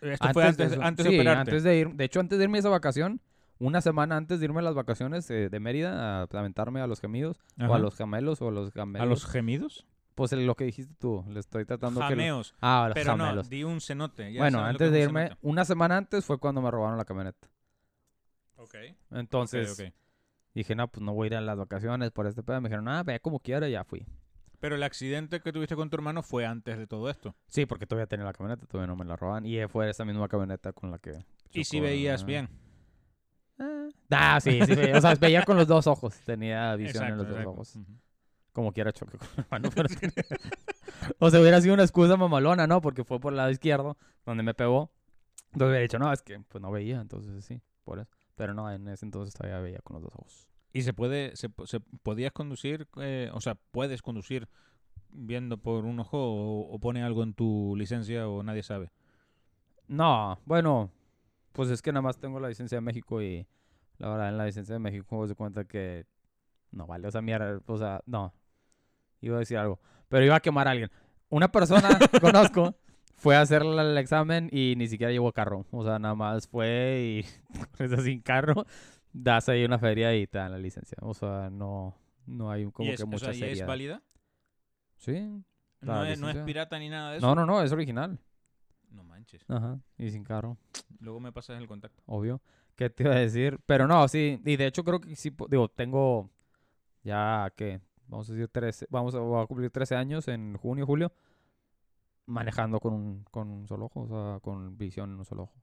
esto 0.00 0.28
fue 0.32 0.44
antes, 0.46 0.72
eso- 0.72 0.82
antes 0.82 1.06
sí, 1.06 1.12
de 1.12 1.18
operarte. 1.20 1.50
antes 1.50 1.62
de 1.62 1.76
ir. 1.78 1.94
De 1.94 2.04
hecho, 2.04 2.20
antes 2.20 2.38
de 2.38 2.44
irme 2.44 2.58
a 2.58 2.60
esa 2.60 2.68
vacación, 2.68 3.20
una 3.58 3.80
semana 3.80 4.16
antes 4.16 4.40
de 4.40 4.46
irme 4.46 4.60
a 4.60 4.62
las 4.62 4.74
vacaciones 4.74 5.30
eh, 5.30 5.48
de 5.50 5.60
Mérida, 5.60 6.20
a 6.20 6.22
aventarme 6.22 6.80
a 6.80 6.86
los 6.86 7.00
gemidos, 7.00 7.38
o 7.58 7.74
a 7.74 7.78
los 7.78 7.94
gemelos, 7.96 8.40
o 8.40 8.48
a 8.48 8.50
los 8.50 8.72
gamelos. 8.72 9.02
¿A 9.02 9.08
los 9.08 9.26
gemidos? 9.26 9.86
Pues 10.14 10.32
lo 10.32 10.54
que 10.54 10.64
dijiste 10.64 10.94
tú, 10.98 11.24
le 11.28 11.40
estoy 11.40 11.64
tratando 11.64 12.00
que... 12.00 12.06
Jameos. 12.08 12.54
Ah, 12.60 12.86
los 12.88 12.94
Pero 12.94 13.16
no, 13.16 13.24
gemelos. 13.24 13.48
di 13.48 13.64
un 13.64 13.80
cenote. 13.80 14.32
ya 14.32 14.40
bueno, 14.40 14.58
lo 14.60 14.64
antes 14.64 14.90
de 14.90 14.98
un 14.98 15.04
irme, 15.04 15.36
una 15.40 15.64
semana 15.64 15.96
antes 15.96 16.24
fue 16.24 16.38
cuando 16.38 16.60
me 16.60 16.70
robaron 16.70 16.98
la 16.98 17.04
camioneta. 17.04 17.48
Ok, 18.56 18.74
Entonces, 19.12 19.82
dije, 20.54 20.74
no, 20.74 20.88
pues 20.88 21.02
no 21.02 21.14
voy 21.14 21.26
a 21.26 21.28
ir 21.28 21.34
a 21.36 21.40
las 21.40 21.56
vacaciones 21.56 22.10
por 22.10 22.26
este 22.26 22.42
pedo. 22.42 22.60
Me 22.60 22.68
dijeron, 22.68 22.88
ah, 22.88 23.02
ve 23.02 23.20
como 23.20 23.40
quiera, 23.40 23.66
y 23.68 23.72
ya 23.72 23.84
fui. 23.84 24.06
Pero 24.60 24.76
el 24.76 24.82
accidente 24.82 25.40
que 25.40 25.52
tuviste 25.52 25.74
con 25.74 25.88
tu 25.88 25.96
hermano 25.96 26.22
fue 26.22 26.46
antes 26.46 26.78
de 26.78 26.86
todo 26.86 27.08
esto. 27.08 27.34
Sí, 27.48 27.66
porque 27.66 27.86
todavía 27.86 28.06
tenía 28.06 28.26
la 28.26 28.32
camioneta, 28.32 28.66
todavía 28.66 28.88
no 28.88 28.96
me 28.96 29.06
la 29.06 29.16
roban. 29.16 29.46
Y 29.46 29.66
fue 29.68 29.88
esa 29.88 30.04
misma 30.04 30.28
camioneta 30.28 30.72
con 30.72 30.90
la 30.90 30.98
que... 30.98 31.24
Y 31.52 31.64
si 31.64 31.80
veías 31.80 32.24
bien. 32.24 32.48
Ah, 34.10 34.38
sí, 34.40 34.60
sí, 34.64 34.74
veía. 34.74 34.98
O 34.98 35.00
sea, 35.00 35.14
veía 35.14 35.44
con 35.44 35.56
los 35.56 35.66
dos 35.66 35.86
ojos. 35.86 36.18
Tenía 36.24 36.74
visión 36.76 37.04
en 37.04 37.16
los 37.16 37.26
dos 37.26 37.38
exacto. 37.38 37.50
ojos. 37.50 37.78
Como 38.52 38.72
quiera 38.72 38.92
choque 38.92 39.16
con 39.16 39.28
mi 39.36 39.42
hermano. 39.42 39.70
pero 39.74 39.88
sí. 39.88 39.96
o 41.18 41.30
sea, 41.30 41.40
hubiera 41.40 41.60
sido 41.60 41.74
una 41.74 41.84
excusa 41.84 42.16
mamalona, 42.16 42.66
¿no? 42.66 42.80
Porque 42.80 43.04
fue 43.04 43.20
por 43.20 43.32
el 43.32 43.38
lado 43.38 43.50
izquierdo 43.50 43.96
donde 44.26 44.42
me 44.42 44.54
pegó. 44.54 44.92
Entonces 45.52 45.68
hubiera 45.68 45.82
dicho, 45.82 45.98
no, 45.98 46.12
es 46.12 46.22
que 46.22 46.40
pues 46.40 46.60
no 46.60 46.70
veía, 46.70 47.00
entonces 47.00 47.44
sí, 47.44 47.60
por 47.84 48.00
eso. 48.00 48.10
Pero 48.34 48.54
no, 48.54 48.70
en 48.70 48.88
ese 48.88 49.04
entonces 49.04 49.34
todavía 49.34 49.60
veía 49.60 49.80
con 49.80 49.94
los 49.94 50.02
dos 50.02 50.12
ojos. 50.14 50.49
¿Y 50.72 50.82
se 50.82 50.92
puede, 50.92 51.34
se, 51.36 51.48
se- 51.64 51.80
podías 52.02 52.32
conducir, 52.32 52.86
eh, 52.98 53.30
o 53.34 53.40
sea, 53.40 53.56
puedes 53.72 54.02
conducir 54.02 54.48
viendo 55.10 55.58
por 55.58 55.84
un 55.84 55.98
ojo 56.00 56.18
o, 56.18 56.60
o 56.72 56.78
pone 56.78 57.02
algo 57.02 57.22
en 57.24 57.34
tu 57.34 57.74
licencia 57.76 58.28
o 58.28 58.42
nadie 58.42 58.62
sabe? 58.62 58.90
No, 59.88 60.38
bueno, 60.44 60.90
pues 61.52 61.70
es 61.70 61.82
que 61.82 61.92
nada 61.92 62.02
más 62.02 62.18
tengo 62.18 62.38
la 62.40 62.48
licencia 62.48 62.76
de 62.76 62.82
México 62.82 63.20
y 63.22 63.46
la 63.98 64.08
verdad 64.10 64.28
en 64.28 64.38
la 64.38 64.46
licencia 64.46 64.74
de 64.74 64.78
México 64.78 65.26
se 65.26 65.34
cuenta 65.34 65.64
que 65.64 66.06
no 66.72 66.86
vale, 66.86 67.08
o 67.08 67.10
sea, 67.10 67.22
mierda, 67.22 67.60
o 67.66 67.78
sea, 67.78 68.02
no. 68.06 68.32
Iba 69.20 69.36
a 69.36 69.40
decir 69.40 69.58
algo, 69.58 69.80
pero 70.08 70.24
iba 70.24 70.36
a 70.36 70.40
quemar 70.40 70.68
a 70.68 70.72
alguien. 70.72 70.90
Una 71.28 71.50
persona 71.52 71.98
que 71.98 72.20
conozco 72.20 72.74
fue 73.16 73.36
a 73.36 73.42
hacer 73.42 73.62
el 73.62 73.98
examen 73.98 74.48
y 74.52 74.74
ni 74.76 74.88
siquiera 74.88 75.12
llevó 75.12 75.32
carro, 75.32 75.66
o 75.72 75.84
sea, 75.84 75.98
nada 75.98 76.14
más 76.14 76.48
fue 76.48 77.24
y 77.80 77.86
sin 78.04 78.20
carro 78.20 78.66
das 79.12 79.48
ahí 79.48 79.64
una 79.64 79.78
feria 79.78 80.14
y 80.14 80.26
te 80.26 80.38
dan 80.38 80.52
la 80.52 80.58
licencia, 80.58 80.98
o 81.00 81.14
sea, 81.14 81.50
no 81.50 81.96
no 82.26 82.50
hay 82.50 82.70
como 82.70 82.88
¿Y 82.88 82.92
es, 82.92 82.98
que 82.98 83.04
o 83.04 83.06
mucha 83.06 83.26
sea, 83.26 83.34
¿y 83.34 83.36
es 83.36 83.40
seriedad. 83.40 83.66
válida? 83.66 84.02
Sí. 84.96 85.42
No 85.80 86.04
es, 86.04 86.20
no 86.20 86.28
es 86.28 86.36
pirata 86.38 86.78
ni 86.78 86.88
nada 86.88 87.12
de 87.12 87.18
eso. 87.18 87.26
No, 87.26 87.34
no, 87.34 87.46
no, 87.46 87.62
es 87.62 87.72
original. 87.72 88.18
No 88.90 89.02
manches. 89.02 89.44
Ajá, 89.48 89.78
y 89.98 90.10
sin 90.10 90.24
carro. 90.24 90.56
Luego 91.00 91.20
me 91.20 91.32
pasas 91.32 91.58
el 91.60 91.66
contacto. 91.66 92.02
obvio. 92.06 92.40
¿Qué 92.76 92.88
te 92.90 93.02
iba 93.04 93.14
a 93.14 93.18
decir? 93.18 93.58
Pero 93.66 93.86
no, 93.86 94.06
sí, 94.08 94.40
y 94.44 94.56
de 94.56 94.66
hecho 94.66 94.84
creo 94.84 95.00
que 95.00 95.14
sí, 95.16 95.34
digo, 95.48 95.68
tengo 95.68 96.30
ya 97.02 97.52
que, 97.56 97.80
vamos 98.06 98.28
a 98.28 98.32
decir 98.32 98.48
13, 98.48 98.86
vamos 98.90 99.14
a, 99.14 99.18
voy 99.18 99.42
a 99.42 99.46
cumplir 99.46 99.70
13 99.70 99.96
años 99.96 100.28
en 100.28 100.56
junio, 100.56 100.86
julio, 100.86 101.12
manejando 102.26 102.80
con 102.80 102.94
un, 102.94 103.24
con 103.30 103.50
un 103.50 103.66
solo 103.68 103.86
ojo, 103.86 104.02
o 104.02 104.08
sea, 104.08 104.40
con 104.40 104.78
visión 104.78 105.10
en 105.12 105.18
un 105.18 105.24
solo 105.24 105.44
ojo. 105.44 105.54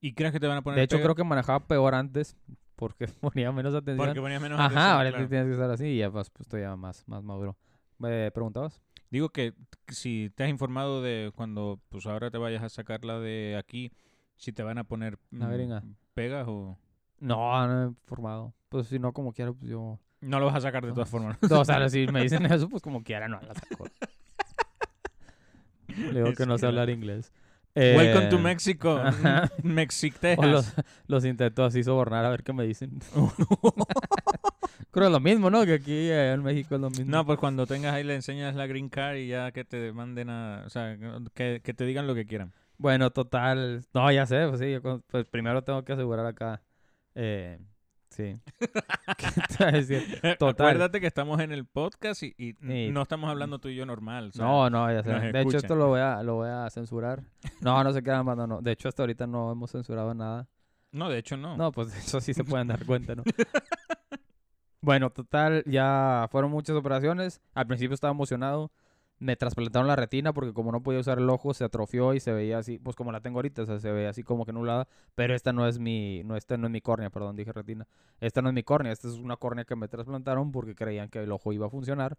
¿Y 0.00 0.14
crees 0.14 0.32
que 0.32 0.40
te 0.40 0.46
van 0.46 0.58
a 0.58 0.62
poner 0.62 0.78
De 0.78 0.84
hecho 0.84 1.00
creo 1.00 1.14
que 1.14 1.24
manejaba 1.24 1.60
peor 1.66 1.94
antes 1.94 2.36
porque 2.76 3.06
ponía 3.20 3.52
menos 3.52 3.74
atención. 3.74 4.06
Porque 4.06 4.20
ponía 4.20 4.40
menos 4.40 4.58
Ajá, 4.58 4.66
atención, 4.66 4.90
ahora 4.92 5.10
claro. 5.10 5.28
tienes 5.28 5.46
que 5.46 5.52
estar 5.52 5.70
así 5.70 5.86
y 5.86 5.98
ya 5.98 6.10
pues, 6.10 6.30
pues, 6.30 6.46
estoy 6.46 6.62
ya 6.62 6.74
más, 6.76 7.06
más 7.06 7.22
maduro. 7.22 7.56
¿Me 7.98 8.30
preguntabas? 8.30 8.80
Digo 9.10 9.28
que 9.28 9.54
si 9.88 10.30
te 10.34 10.44
has 10.44 10.50
informado 10.50 11.02
de 11.02 11.32
cuando 11.34 11.80
pues 11.90 12.06
ahora 12.06 12.30
te 12.30 12.38
vayas 12.38 12.62
a 12.62 12.68
sacarla 12.68 13.18
de 13.18 13.56
aquí, 13.58 13.92
si 14.36 14.52
te 14.52 14.62
van 14.62 14.78
a 14.78 14.84
poner 14.84 15.18
La 15.30 15.48
mm, 15.48 15.96
pegas 16.14 16.46
o... 16.48 16.78
No, 17.18 17.66
no 17.66 17.82
he 17.82 17.86
informado. 17.88 18.54
Pues 18.70 18.86
si 18.86 18.98
no, 18.98 19.12
como 19.12 19.32
quiera, 19.32 19.52
pues 19.52 19.70
yo... 19.70 19.98
No 20.22 20.38
lo 20.38 20.46
vas 20.46 20.54
a 20.56 20.60
sacar 20.60 20.86
de 20.86 20.92
todas 20.92 21.08
formas. 21.08 21.36
No, 21.50 21.60
o 21.60 21.64
sea, 21.64 21.88
si 21.90 22.06
me 22.06 22.22
dicen 22.22 22.46
eso, 22.52 22.68
pues 22.68 22.82
como 22.82 23.02
quiera, 23.02 23.28
no 23.28 23.40
la 23.40 23.54
saco. 23.54 23.84
Le 25.88 26.22
digo 26.22 26.32
que 26.34 26.46
no 26.46 26.56
sé 26.56 26.66
hablar 26.66 26.88
inglés. 26.88 27.32
Welcome 27.74 28.28
to 28.30 28.36
Eh, 28.36 28.40
Mexico. 28.40 28.96
ajá. 29.04 29.50
Mexic, 29.62 30.16
O 30.16 30.18
Texas. 30.20 30.50
los, 30.50 30.74
los 31.06 31.24
intento 31.24 31.64
así 31.64 31.82
sobornar 31.84 32.24
a 32.24 32.30
ver 32.30 32.42
qué 32.42 32.52
me 32.52 32.64
dicen. 32.64 32.98
Creo 34.92 35.04
que 35.04 35.06
es 35.06 35.12
lo 35.12 35.20
mismo, 35.20 35.50
¿no? 35.50 35.64
Que 35.64 35.74
aquí 35.74 35.92
eh, 35.92 36.32
en 36.32 36.42
México 36.42 36.74
es 36.74 36.80
lo 36.80 36.90
mismo. 36.90 37.06
No, 37.10 37.24
pues 37.24 37.38
cuando 37.38 37.66
tengas 37.66 37.94
ahí 37.94 38.02
le 38.02 38.14
enseñas 38.16 38.56
la 38.56 38.66
green 38.66 38.88
card 38.88 39.16
y 39.16 39.28
ya 39.28 39.52
que 39.52 39.64
te 39.64 39.92
manden 39.92 40.30
a... 40.30 40.64
O 40.66 40.70
sea, 40.70 40.96
que, 41.34 41.60
que 41.62 41.74
te 41.74 41.84
digan 41.84 42.06
lo 42.08 42.14
que 42.14 42.26
quieran. 42.26 42.52
Bueno, 42.76 43.10
total. 43.10 43.84
No, 43.94 44.10
ya 44.10 44.26
sé, 44.26 44.46
pues 44.48 44.58
sí. 44.60 44.72
yo 44.72 45.00
pues 45.06 45.26
primero 45.26 45.62
tengo 45.62 45.84
que 45.84 45.92
asegurar 45.92 46.26
acá. 46.26 46.62
Eh, 47.14 47.58
sí. 48.10 48.38
Acuérdate 50.40 51.00
que 51.00 51.06
estamos 51.06 51.40
en 51.40 51.52
el 51.52 51.64
podcast 51.66 52.22
y, 52.22 52.34
y 52.36 52.52
Sí. 52.54 52.90
no 52.92 53.02
estamos 53.02 53.30
hablando 53.30 53.58
tú 53.58 53.68
y 53.68 53.76
yo 53.76 53.86
normal. 53.86 54.28
o 54.28 54.32
sea, 54.32 54.44
No, 54.44 54.68
no, 54.70 54.92
ya 54.92 55.02
sé. 55.02 55.10
De 55.32 55.40
hecho, 55.42 55.56
esto 55.56 55.74
lo 55.74 55.88
voy 55.88 56.00
a, 56.00 56.22
lo 56.22 56.34
voy 56.36 56.48
a 56.50 56.68
censurar. 56.70 57.22
No, 57.60 57.82
no 57.82 57.92
se 57.92 58.02
quedan 58.02 58.24
más, 58.24 58.36
no. 58.36 58.60
De 58.60 58.72
hecho, 58.72 58.88
hasta 58.88 59.02
ahorita 59.02 59.26
no 59.26 59.52
hemos 59.52 59.70
censurado 59.70 60.14
nada. 60.14 60.48
no, 60.92 61.08
de 61.08 61.18
hecho 61.18 61.36
no. 61.36 61.56
No, 61.56 61.72
pues 61.72 61.94
eso 61.96 62.20
sí 62.20 62.34
se 62.34 62.44
pueden 62.44 62.68
dar 62.68 62.84
cuenta, 62.84 63.14
¿no? 63.14 63.22
bueno, 64.80 65.10
total, 65.10 65.62
ya 65.66 66.26
fueron 66.30 66.50
muchas 66.50 66.76
operaciones. 66.76 67.40
Al 67.54 67.66
principio 67.66 67.94
estaba 67.94 68.12
emocionado. 68.12 68.70
Me 69.20 69.36
trasplantaron 69.36 69.86
la 69.86 69.96
retina 69.96 70.32
porque 70.32 70.54
como 70.54 70.72
no 70.72 70.82
podía 70.82 70.98
usar 70.98 71.18
el 71.18 71.28
ojo, 71.28 71.52
se 71.54 71.62
atrofió 71.62 72.14
y 72.14 72.20
se 72.20 72.32
veía 72.32 72.58
así, 72.58 72.78
pues 72.78 72.96
como 72.96 73.12
la 73.12 73.20
tengo 73.20 73.38
ahorita, 73.38 73.62
o 73.62 73.66
sea, 73.66 73.78
se 73.78 73.92
veía 73.92 74.08
así 74.08 74.22
como 74.22 74.46
que 74.46 74.52
nublada. 74.52 74.88
Pero 75.14 75.34
esta 75.34 75.52
no 75.52 75.68
es 75.68 75.78
mi, 75.78 76.22
no, 76.24 76.36
esta 76.36 76.56
no 76.56 76.66
es 76.66 76.72
mi 76.72 76.80
córnea, 76.80 77.10
perdón, 77.10 77.36
dije 77.36 77.52
retina. 77.52 77.86
Esta 78.20 78.40
no 78.42 78.48
es 78.48 78.54
mi 78.54 78.62
córnea, 78.62 78.92
esta 78.92 79.08
es 79.08 79.14
una 79.14 79.36
córnea 79.36 79.66
que 79.66 79.76
me 79.76 79.88
trasplantaron 79.88 80.50
porque 80.52 80.74
creían 80.74 81.10
que 81.10 81.22
el 81.22 81.30
ojo 81.32 81.52
iba 81.52 81.66
a 81.66 81.70
funcionar. 81.70 82.16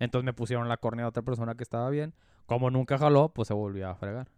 Entonces 0.00 0.24
me 0.24 0.32
pusieron 0.32 0.68
la 0.68 0.78
córnea 0.78 1.04
de 1.04 1.10
otra 1.10 1.22
persona 1.22 1.54
que 1.54 1.62
estaba 1.62 1.88
bien. 1.90 2.12
Como 2.46 2.70
nunca 2.70 2.98
jaló, 2.98 3.28
pues 3.30 3.48
se 3.48 3.54
volvió 3.54 3.88
a 3.88 3.94
fregar. 3.94 4.28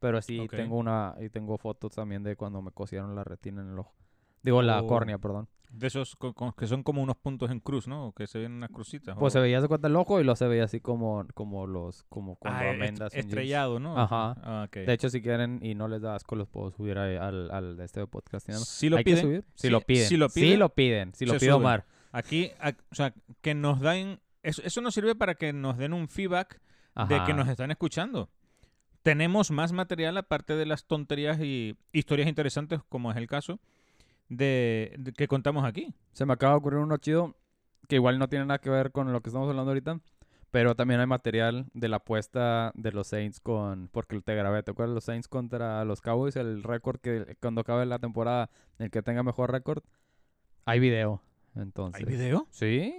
Pero 0.00 0.20
sí 0.20 0.50
tengo 0.50 0.76
una, 0.76 1.14
y 1.20 1.30
tengo 1.30 1.56
fotos 1.58 1.92
también 1.94 2.22
de 2.22 2.36
cuando 2.36 2.60
me 2.60 2.70
cosieron 2.70 3.14
la 3.14 3.24
retina 3.24 3.62
en 3.62 3.70
el 3.70 3.78
ojo. 3.78 3.94
Digo, 4.44 4.62
la 4.62 4.80
córnea, 4.86 5.18
perdón. 5.18 5.48
De 5.70 5.88
esos 5.88 6.14
co- 6.14 6.32
co- 6.34 6.52
que 6.54 6.68
son 6.68 6.84
como 6.84 7.02
unos 7.02 7.16
puntos 7.16 7.50
en 7.50 7.58
cruz, 7.58 7.88
¿no? 7.88 8.12
Que 8.16 8.28
se 8.28 8.38
ven 8.38 8.52
unas 8.52 8.70
crucitas. 8.70 9.16
Pues 9.18 9.32
o- 9.32 9.38
se 9.38 9.40
veía 9.40 9.60
de 9.60 9.66
cuenta 9.66 9.88
el 9.88 9.96
ojo 9.96 10.20
y 10.20 10.24
lo 10.24 10.36
se 10.36 10.46
veía 10.46 10.62
así 10.62 10.78
como, 10.78 11.26
como 11.34 11.66
los, 11.66 12.04
como 12.04 12.36
cuando 12.36 12.60
Ah, 12.60 12.70
amendas 12.70 13.12
en 13.12 13.22
jeans. 13.22 13.26
estrellado, 13.26 13.80
¿no? 13.80 13.98
Ajá. 13.98 14.36
Ah. 14.44 14.68
De 14.72 14.92
hecho, 14.92 15.08
si 15.10 15.20
quieren 15.20 15.58
y 15.62 15.74
no 15.74 15.88
les 15.88 16.00
da 16.00 16.14
asco, 16.14 16.36
los 16.36 16.46
puedo 16.46 16.70
subir 16.70 16.96
ahí 16.98 17.16
al, 17.16 17.50
al 17.50 17.80
este 17.80 18.06
podcast. 18.06 18.48
¿no? 18.50 18.58
si 18.58 18.88
lo 18.88 18.98
¿Hay 18.98 19.02
que 19.04 19.10
piden, 19.10 19.24
subir? 19.24 19.44
Si 19.54 19.62
Sí, 19.62 19.70
lo 19.70 19.80
piden. 19.80 20.06
si 20.08 20.16
lo 20.16 20.28
Si 20.28 20.40
piden, 20.40 20.58
lo 20.60 20.68
piden. 20.68 21.14
Si 21.14 21.26
lo 21.26 21.32
pide. 21.38 21.50
Omar. 21.52 21.86
aquí, 22.12 22.52
a- 22.60 22.76
o 22.92 22.94
sea, 22.94 23.12
que 23.40 23.54
nos 23.54 23.80
den... 23.80 24.20
Eso, 24.44 24.62
eso 24.64 24.80
nos 24.80 24.94
sirve 24.94 25.16
para 25.16 25.34
que 25.34 25.52
nos 25.52 25.76
den 25.76 25.92
un 25.92 26.06
feedback 26.08 26.60
de 27.08 27.20
que 27.24 27.34
nos 27.34 27.48
están 27.48 27.72
escuchando. 27.72 28.28
Tenemos 29.02 29.50
más 29.50 29.72
material 29.72 30.16
aparte 30.18 30.54
de 30.54 30.66
las 30.66 30.86
tonterías 30.86 31.40
y 31.40 31.76
historias 31.92 32.28
interesantes, 32.28 32.80
como 32.88 33.10
es 33.10 33.16
el 33.16 33.26
caso, 33.26 33.58
de, 34.36 34.94
de 34.98 35.12
que 35.12 35.28
contamos 35.28 35.64
aquí. 35.64 35.94
Se 36.12 36.26
me 36.26 36.32
acaba 36.32 36.52
de 36.52 36.58
ocurrir 36.58 36.80
uno 36.80 36.96
chido 36.98 37.36
que 37.88 37.96
igual 37.96 38.18
no 38.18 38.28
tiene 38.28 38.46
nada 38.46 38.58
que 38.58 38.70
ver 38.70 38.92
con 38.92 39.12
lo 39.12 39.20
que 39.20 39.30
estamos 39.30 39.48
hablando 39.48 39.70
ahorita. 39.70 40.00
Pero 40.50 40.76
también 40.76 41.00
hay 41.00 41.06
material 41.06 41.66
de 41.74 41.88
la 41.88 41.96
apuesta 41.96 42.70
de 42.76 42.92
los 42.92 43.08
Saints 43.08 43.40
con... 43.40 43.88
Porque 43.88 44.20
te 44.20 44.36
grabé, 44.36 44.62
¿te 44.62 44.70
acuerdas? 44.70 44.94
Los 44.94 45.02
Saints 45.02 45.26
contra 45.26 45.84
los 45.84 46.00
Cowboys, 46.00 46.36
el 46.36 46.62
récord 46.62 47.00
que 47.00 47.36
cuando 47.40 47.62
acabe 47.62 47.84
la 47.86 47.98
temporada, 47.98 48.50
el 48.78 48.88
que 48.92 49.02
tenga 49.02 49.24
mejor 49.24 49.50
récord. 49.50 49.82
Hay 50.64 50.78
video. 50.78 51.22
Entonces... 51.56 52.00
¿Hay 52.00 52.06
video? 52.06 52.46
Sí. 52.50 52.96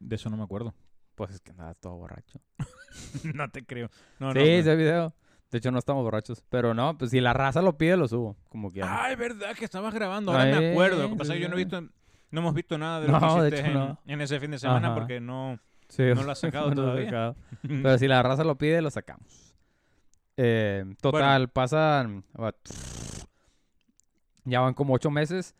De 0.00 0.16
eso 0.16 0.30
no 0.30 0.36
me 0.36 0.42
acuerdo. 0.42 0.74
Pues 1.14 1.30
es 1.30 1.40
que 1.40 1.52
nada, 1.52 1.74
todo 1.74 1.94
borracho. 1.94 2.40
no 3.34 3.48
te 3.50 3.64
creo. 3.64 3.88
No, 4.18 4.32
sí, 4.32 4.38
no, 4.38 4.44
no. 4.44 4.50
ese 4.50 4.74
video. 4.74 5.14
De 5.56 5.58
hecho, 5.60 5.70
no 5.70 5.78
estamos 5.78 6.04
borrachos. 6.04 6.44
Pero 6.50 6.74
no, 6.74 6.98
pues 6.98 7.10
si 7.12 7.20
la 7.20 7.32
raza 7.32 7.62
lo 7.62 7.78
pide, 7.78 7.96
lo 7.96 8.06
subo. 8.08 8.36
Como 8.50 8.70
quieran. 8.70 8.90
Ah, 8.92 9.10
es 9.10 9.16
verdad 9.16 9.54
que 9.58 9.64
estabas 9.64 9.94
grabando. 9.94 10.32
Ahora 10.32 10.44
me 10.44 10.54
Ay, 10.56 10.70
acuerdo. 10.72 11.02
Lo 11.04 11.08
que 11.10 11.16
pasa 11.16 11.32
es 11.32 11.36
sí, 11.36 11.38
que 11.38 11.42
yo 11.44 11.48
no 11.48 11.54
he 11.54 11.64
visto... 11.64 11.80
No 12.30 12.40
hemos 12.40 12.54
visto 12.54 12.76
nada 12.76 13.00
de 13.00 13.06
lo 13.08 13.18
No, 13.18 13.20
que 13.20 13.26
hiciste 13.48 13.56
hecho, 13.60 13.66
en, 13.68 13.74
no. 13.74 13.98
en 14.06 14.20
ese 14.20 14.38
fin 14.38 14.50
de 14.50 14.58
semana 14.58 14.88
Ajá. 14.88 14.96
porque 14.96 15.18
no... 15.20 15.58
Sí, 15.88 16.02
no 16.14 16.24
lo 16.24 16.32
has 16.32 16.38
sacado 16.40 16.72
todavía. 16.72 17.06
sacado. 17.06 17.36
Pero 17.62 17.96
si 17.98 18.06
la 18.06 18.22
raza 18.22 18.44
lo 18.44 18.56
pide, 18.58 18.82
lo 18.82 18.90
sacamos. 18.90 19.54
Eh, 20.36 20.84
total, 21.00 21.48
pasan. 21.48 22.22
ah, 22.38 22.52
Ya 24.44 24.60
van 24.60 24.74
como 24.74 24.94
ocho 24.94 25.10
meses. 25.10 25.54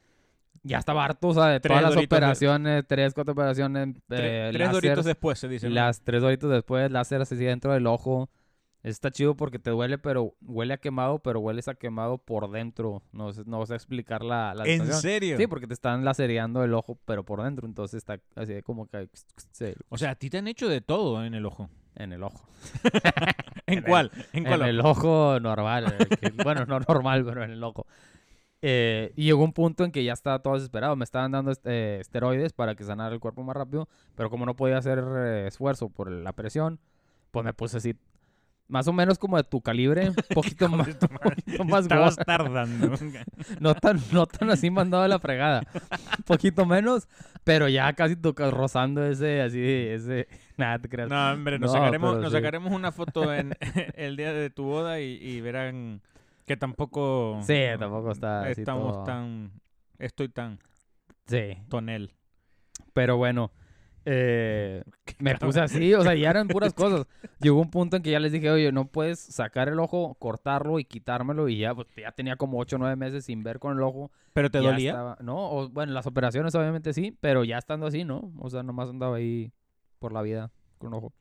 Ya 0.62 0.78
estaba 0.78 1.04
harto, 1.04 1.28
o 1.28 1.34
sea, 1.34 1.46
de 1.46 1.60
todas 1.60 1.80
las 1.80 1.94
doritos 1.94 2.10
de- 2.10 2.16
operaciones, 2.16 2.84
tres, 2.88 3.14
cuatro 3.14 3.32
operaciones. 3.32 3.88
Tre- 4.08 4.18
eh, 4.18 4.48
tres 4.50 4.58
láser, 4.60 4.72
doritos 4.72 5.04
después 5.04 5.38
se 5.38 5.48
dice. 5.48 5.68
¿no? 5.68 5.74
Las 5.76 6.00
tres 6.02 6.22
horitas 6.24 6.50
después, 6.50 6.90
láser 6.90 7.22
así 7.22 7.36
dentro 7.36 7.72
del 7.72 7.86
ojo. 7.86 8.28
Está 8.82 9.10
chido 9.10 9.34
porque 9.36 9.58
te 9.58 9.70
duele, 9.70 9.98
pero 9.98 10.34
huele 10.42 10.74
a 10.74 10.76
quemado, 10.76 11.18
pero 11.18 11.40
hueles 11.40 11.66
a 11.66 11.74
quemado 11.74 12.18
por 12.18 12.48
dentro. 12.52 13.02
No 13.12 13.32
sé, 13.32 13.42
no 13.44 13.66
sé 13.66 13.74
explicar 13.74 14.22
la, 14.22 14.54
la 14.54 14.64
¿En 14.64 14.78
sensación. 14.78 15.02
serio? 15.02 15.36
Sí, 15.38 15.46
porque 15.48 15.66
te 15.66 15.74
están 15.74 16.04
lasereando 16.04 16.62
el 16.62 16.72
ojo, 16.72 16.96
pero 17.04 17.24
por 17.24 17.42
dentro. 17.42 17.66
Entonces 17.66 17.98
está 17.98 18.20
así 18.36 18.62
como 18.62 18.86
que 18.86 19.08
O 19.88 19.98
sea, 19.98 20.10
a 20.10 20.14
ti 20.14 20.30
te 20.30 20.38
han 20.38 20.46
hecho 20.46 20.68
de 20.68 20.80
todo 20.82 21.24
en 21.24 21.34
el 21.34 21.46
ojo. 21.46 21.68
en 21.96 22.12
el 22.12 22.22
ojo. 22.22 22.46
¿En 23.66 23.78
el- 23.78 23.84
cuál? 23.84 24.12
¿En 24.32 24.44
cuál? 24.44 24.62
En 24.62 24.68
el 24.68 24.80
ojo 24.80 25.40
normal. 25.40 25.86
eh, 25.92 26.16
que- 26.20 26.30
bueno, 26.44 26.64
no 26.66 26.78
normal, 26.78 27.24
pero 27.24 27.42
en 27.42 27.50
el 27.50 27.64
ojo. 27.64 27.86
Eh, 28.62 29.12
y 29.16 29.24
llegó 29.24 29.42
un 29.44 29.52
punto 29.52 29.84
en 29.84 29.90
que 29.90 30.04
ya 30.04 30.12
estaba 30.12 30.38
todo 30.40 30.54
desesperado. 30.54 30.94
Me 30.94 31.04
estaban 31.04 31.32
dando 31.32 31.52
eh, 31.64 31.98
esteroides 32.00 32.52
para 32.52 32.74
que 32.76 32.84
sanara 32.84 33.12
el 33.14 33.20
cuerpo 33.20 33.42
más 33.42 33.56
rápido. 33.56 33.88
Pero 34.14 34.30
como 34.30 34.46
no 34.46 34.54
podía 34.54 34.78
hacer 34.78 35.02
eh, 35.04 35.46
esfuerzo 35.48 35.88
por 35.88 36.08
la 36.10 36.32
presión, 36.32 36.78
pues 37.32 37.44
me 37.44 37.52
puse 37.52 37.78
así. 37.78 37.96
Más 38.68 38.88
o 38.88 38.92
menos 38.92 39.16
como 39.18 39.36
de 39.36 39.44
tu 39.44 39.60
calibre, 39.60 40.08
un 40.10 40.14
poquito 40.34 40.68
más, 40.68 40.88
un 41.02 41.18
poquito 41.20 41.64
más 41.64 41.82
Estabas 41.82 42.16
tardando. 42.16 42.92
No 43.60 43.74
tan, 43.76 44.00
no 44.12 44.26
tan 44.26 44.50
así 44.50 44.70
mandado 44.70 45.04
a 45.04 45.08
la 45.08 45.18
fregada. 45.20 45.62
Un 46.18 46.24
poquito 46.24 46.66
menos, 46.66 47.08
pero 47.44 47.68
ya 47.68 47.92
casi 47.92 48.16
tocas 48.16 48.52
rozando 48.52 49.04
ese, 49.06 49.40
así, 49.42 49.60
ese. 49.62 50.26
Nada, 50.56 50.78
te 50.80 50.88
creas. 50.88 51.08
No, 51.08 51.32
hombre, 51.32 51.58
nos, 51.58 51.72
No, 51.72 51.78
sacaremos, 51.78 52.16
nos 52.16 52.26
sí. 52.32 52.36
sacaremos 52.36 52.72
una 52.72 52.90
foto 52.92 53.32
en 53.32 53.54
el 53.94 54.16
día 54.16 54.32
de 54.32 54.50
tu 54.50 54.64
boda 54.64 55.00
y, 55.00 55.12
y 55.22 55.40
verán 55.40 56.00
que 56.46 56.56
tampoco... 56.56 57.40
Sí, 57.42 57.60
tampoco 57.78 58.10
está 58.12 58.48
Estamos 58.50 58.92
todo- 58.94 59.04
tan... 59.04 59.50
Estoy 59.98 60.28
tan 60.28 60.58
Sí, 61.26 61.56
tonel. 61.68 62.12
pero 62.92 63.16
bueno. 63.16 63.50
eh, 64.04 64.82
me 65.18 65.34
puse 65.36 65.60
así, 65.60 65.94
o 65.94 66.02
sea, 66.02 66.14
ya 66.14 66.30
eran 66.30 66.48
puras 66.48 66.72
cosas. 66.74 67.06
Llegó 67.40 67.60
un 67.60 67.70
punto 67.70 67.96
en 67.96 68.02
que 68.02 68.10
ya 68.10 68.20
les 68.20 68.32
dije, 68.32 68.50
oye, 68.50 68.70
no 68.72 68.86
puedes 68.86 69.18
sacar 69.18 69.68
el 69.68 69.78
ojo, 69.80 70.14
cortarlo 70.18 70.78
y 70.78 70.84
quitármelo. 70.84 71.48
Y 71.48 71.58
ya, 71.58 71.74
pues 71.74 71.88
ya 71.96 72.12
tenía 72.12 72.36
como 72.36 72.58
8 72.58 72.76
o 72.76 72.78
9 72.78 72.96
meses 72.96 73.24
sin 73.24 73.42
ver 73.42 73.58
con 73.58 73.76
el 73.76 73.82
ojo. 73.82 74.10
¿Pero 74.32 74.50
te 74.50 74.62
ya 74.62 74.70
dolía? 74.70 74.90
estaba- 74.90 75.16
no, 75.20 75.36
o, 75.50 75.68
bueno, 75.68 75.92
las 75.92 76.06
operaciones 76.06 76.54
obviamente 76.54 76.92
sí, 76.92 77.16
pero 77.20 77.44
ya 77.44 77.58
estando 77.58 77.86
así, 77.86 78.04
¿no? 78.04 78.32
O 78.38 78.50
sea, 78.50 78.62
nomás 78.62 78.88
andaba 78.90 79.16
ahí 79.16 79.52
por 79.98 80.12
la 80.12 80.22
vida 80.22 80.50
con 80.78 80.88
un 80.88 80.94
ojo. 80.94 81.12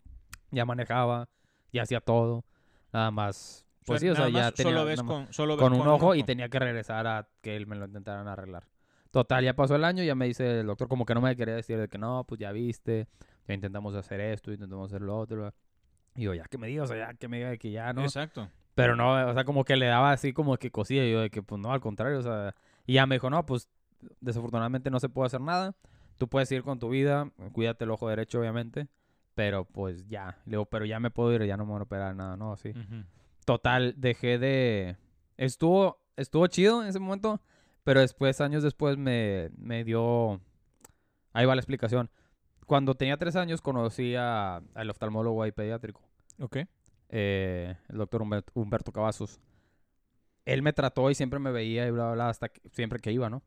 Ya 0.52 0.66
manejaba, 0.66 1.30
ya 1.72 1.84
hacía 1.84 2.02
todo. 2.02 2.44
Nada 2.92 3.12
más. 3.12 3.66
Pues 3.86 4.02
sí, 4.02 4.10
o 4.10 4.16
sea, 4.16 4.30
ya 4.30 4.52
tenía 4.52 4.72
solo 4.74 4.86
ves 4.86 5.04
más 5.04 5.08
con, 5.08 5.34
solo 5.34 5.56
ves 5.56 5.64
con 5.64 5.74
un 5.74 5.88
ojo 5.88 6.16
y 6.16 6.24
tenía 6.24 6.50
que 6.50 6.58
regresar 6.60 7.06
a 7.08 7.28
que 7.42 7.56
él 7.56 7.68
me 7.68 7.76
lo 7.76 7.86
intentaran 7.86 8.28
arreglar. 8.28 8.64
Total, 9.12 9.44
ya 9.44 9.56
pasó 9.56 9.76
el 9.76 9.86
año, 9.86 10.04
ya 10.04 10.16
me 10.16 10.26
dice 10.26 10.60
el 10.62 10.68
doctor 10.68 10.88
como 10.88 11.06
que 11.06 11.14
no 11.14 11.22
me 11.22 11.36
quería 11.36 11.56
decir 11.56 11.78
de 11.80 11.88
que 11.88 11.98
no, 11.98 12.26
pues 12.28 12.40
ya 12.40 12.52
viste, 12.52 13.08
ya 13.48 13.54
intentamos 13.54 13.96
hacer 13.96 14.20
esto, 14.20 14.52
intentamos 14.52 14.92
hacer 14.92 15.02
lo 15.02 15.18
otro. 15.18 15.54
Y 16.16 16.24
yo, 16.24 16.34
ya 16.34 16.46
que 16.46 16.58
me 16.58 16.68
diga, 16.68 16.84
o 16.84 16.88
sea, 16.88 16.98
ya 16.98 17.14
que 17.14 17.28
me 17.28 17.38
diga 17.38 17.58
que 17.58 17.72
ya 17.72 17.94
no. 17.94 18.04
Exacto. 18.04 18.50
Pero 18.74 18.96
no, 18.96 19.30
o 19.30 19.34
sea, 19.34 19.46
como 19.46 19.64
que 19.64 19.78
le 19.78 19.86
daba 19.86 20.12
así 20.12 20.34
como 20.34 20.58
que 20.58 20.70
cosía. 20.72 21.08
Y 21.08 21.12
yo 21.12 21.22
de 21.22 21.30
que, 21.30 21.42
pues 21.42 21.62
no, 21.62 21.72
al 21.72 21.80
contrario, 21.80 22.20
o 22.20 22.22
sea. 22.22 22.56
Y 22.86 22.94
ya 22.94 23.06
me 23.06 23.16
dijo, 23.16 23.30
no, 23.30 23.46
pues 23.46 23.70
desafortunadamente 24.20 24.90
no 24.90 25.00
se 25.00 25.10
puede 25.10 25.28
hacer 25.28 25.42
nada. 25.42 25.76
Tú 26.18 26.28
puedes 26.28 26.52
ir 26.52 26.64
con 26.64 26.80
tu 26.80 26.90
vida, 26.90 27.30
cuídate 27.52 27.84
el 27.84 27.92
ojo 27.92 28.10
derecho, 28.10 28.40
obviamente. 28.40 28.88
Pero 29.34 29.66
pues 29.66 30.08
ya. 30.08 30.38
Le 30.46 30.52
digo, 30.52 30.66
pero 30.66 30.86
ya 30.86 31.00
me 31.00 31.12
puedo 31.12 31.34
ir, 31.34 31.44
ya 31.46 31.58
no 31.58 31.66
me 31.66 31.74
van 31.74 31.82
a 31.82 31.84
operar 31.84 32.16
nada, 32.16 32.38
no, 32.38 32.56
sí. 32.56 32.70
Ujú. 32.70 33.04
Total, 33.46 33.94
dejé 33.98 34.40
de. 34.40 34.98
Estuvo, 35.38 36.02
estuvo 36.16 36.48
chido 36.48 36.82
en 36.82 36.90
ese 36.90 37.00
momento. 37.00 37.42
Pero 37.84 38.00
después, 38.00 38.42
años 38.42 38.64
después, 38.64 38.98
me, 38.98 39.52
me 39.58 39.84
dio. 39.84 40.42
Ahí 41.34 41.46
va 41.46 41.54
la 41.54 41.62
explicación. 41.62 42.10
Cuando 42.66 42.96
tenía 42.96 43.18
tres 43.18 43.36
años, 43.36 43.62
conocí 43.62 44.16
a- 44.16 44.62
al 44.74 44.90
oftalmólogo 44.90 45.44
ahí 45.44 45.52
pediátrico 45.52 46.02
Ok. 46.40 46.58
eh, 47.10 47.76
el 47.90 47.98
doctor 47.98 48.22
Humberto, 48.22 48.52
Humberto 48.56 48.92
Cavazos. 48.92 49.40
Él 50.46 50.62
me 50.62 50.74
trató 50.74 51.10
y 51.10 51.16
siempre 51.16 51.40
me 51.40 51.52
veía 51.52 51.88
y 51.88 51.92
bla, 51.92 52.06
bla, 52.06 52.14
bla, 52.14 52.30
hasta 52.30 52.50
que, 52.50 52.62
siempre 52.72 53.00
que 53.00 53.12
iba, 53.12 53.30
¿no? 53.30 53.42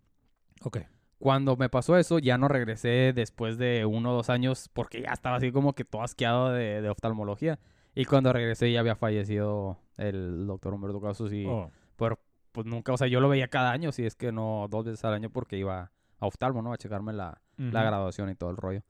Ok. 0.64 0.78
Cuando 1.18 1.56
me 1.56 1.68
pasó 1.68 1.96
eso, 1.96 2.18
ya 2.18 2.38
no 2.38 2.48
regresé 2.48 3.12
después 3.14 3.58
de 3.58 3.84
uno 3.86 4.12
o 4.12 4.14
dos 4.14 4.30
años 4.30 4.68
porque 4.72 5.02
ya 5.02 5.10
estaba 5.12 5.36
así 5.36 5.50
como 5.52 5.72
que 5.74 5.84
todo 5.84 6.02
asqueado 6.02 6.50
de, 6.52 6.80
de 6.80 6.88
oftalmología. 6.90 7.58
Y 7.94 8.04
cuando 8.04 8.32
regresé 8.32 8.70
ya 8.72 8.80
había 8.80 8.94
fallecido 8.94 9.78
el 9.96 10.46
doctor 10.46 10.74
Humberto 10.74 11.00
Cavazos 11.00 11.32
y 11.32 11.44
Oh. 11.46 11.70
pero, 11.96 12.20
pues 12.52 12.66
nunca, 12.66 12.92
o 12.92 12.96
sea, 12.96 13.08
yo 13.08 13.20
lo 13.20 13.28
veía 13.28 13.48
cada 13.48 13.72
año, 13.72 13.90
si 13.92 14.04
es 14.06 14.14
que 14.14 14.30
no 14.30 14.66
dos 14.70 14.84
veces 14.84 15.04
al 15.04 15.14
año 15.14 15.30
porque 15.30 15.56
iba 15.56 15.90
a 16.20 16.26
oftalmo, 16.26 16.62
¿no? 16.62 16.72
A 16.72 16.78
checarme 16.78 17.12
la, 17.12 17.40
la 17.56 17.82
graduación 17.82 18.30
y 18.30 18.34
todo 18.36 18.50
el 18.50 18.56
rollo. 18.56 18.82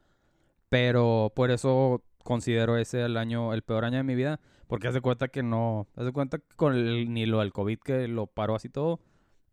Pero 0.68 1.32
por 1.34 1.50
eso 1.50 2.02
considero 2.24 2.76
ese 2.76 3.02
el 3.04 3.16
año, 3.16 3.54
el 3.54 3.62
peor 3.62 3.84
año 3.84 3.96
de 3.98 4.02
mi 4.02 4.14
vida, 4.14 4.40
porque 4.66 4.88
haz 4.88 4.94
de 4.94 5.00
cuenta 5.00 5.28
que 5.28 5.42
no, 5.42 5.86
haz 5.96 6.04
de 6.04 6.12
cuenta 6.12 6.38
que 6.38 6.44
con 6.56 6.74
el- 6.74 7.12
ni 7.12 7.24
lo 7.26 7.38
del 7.40 7.52
COVID 7.52 7.78
que 7.78 8.06
lo 8.08 8.26
paró 8.26 8.54
así 8.54 8.68
todo, 8.68 9.00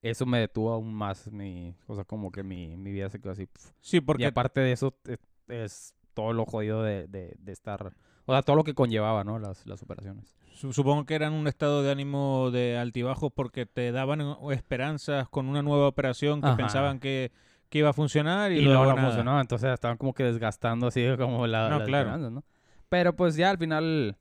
eso 0.02 0.26
me 0.26 0.40
detuvo 0.40 0.74
aún 0.74 0.94
más 0.94 1.32
mi, 1.32 1.74
o 1.88 1.96
sea, 1.96 2.04
como 2.04 2.32
que 2.32 2.44
mi, 2.44 2.76
mi 2.76 2.92
vida 2.92 3.10
se 3.10 3.20
quedó 3.20 3.32
así. 3.32 3.46
pf. 3.48 3.70
Sí, 3.82 3.98
Y 3.98 4.02
porque 4.02 4.26
aparte 4.26 4.60
de 4.62 4.72
eso, 4.74 4.94
es, 5.08 5.18
es 5.48 5.96
todo 6.14 6.34
lo 6.34 6.46
jodido 6.46 6.84
de, 6.84 7.08
de, 7.08 7.34
de 7.40 7.52
estar, 7.52 7.94
o 8.26 8.32
sea, 8.34 8.42
todo 8.42 8.56
lo 8.58 8.64
que 8.64 8.74
conllevaba, 8.74 9.24
¿no? 9.24 9.40
Las, 9.40 9.66
las 9.66 9.82
operaciones. 9.82 10.36
su- 10.54 10.74
supongo 10.74 11.06
que 11.06 11.16
eran 11.16 11.34
un 11.34 11.48
estado 11.48 11.82
de 11.82 11.92
ánimo 11.92 12.52
de 12.52 12.78
altibajos 12.78 13.32
porque 13.34 13.66
te 13.66 13.92
daban 13.92 14.22
esperanzas 14.52 15.28
con 15.30 15.48
una 15.48 15.62
nueva 15.62 15.88
operación 15.88 16.42
que 16.42 16.48
Ajá. 16.50 16.58
pensaban 16.58 17.00
que, 17.00 17.32
que 17.70 17.80
iba 17.80 17.90
a 17.90 17.94
funcionar 17.94 18.52
y, 18.52 18.60
Y, 18.60 18.62
luego 18.62 18.86
no 18.86 18.96
nada. 18.96 19.08
funcionó, 19.08 19.42
entonces 19.42 19.72
estaban 19.74 19.98
como 19.98 20.14
que 20.14 20.24
desgastando 20.24 20.88
así 20.88 21.04
como 21.18 21.48
la, 21.48 21.70
No, 21.70 21.80
las 21.80 21.88
claro. 21.88 22.18
¿no? 22.18 22.44
Pero 22.90 23.16
pues 23.16 23.36
ya 23.36 23.50
al 23.50 23.58
final, 23.58 24.16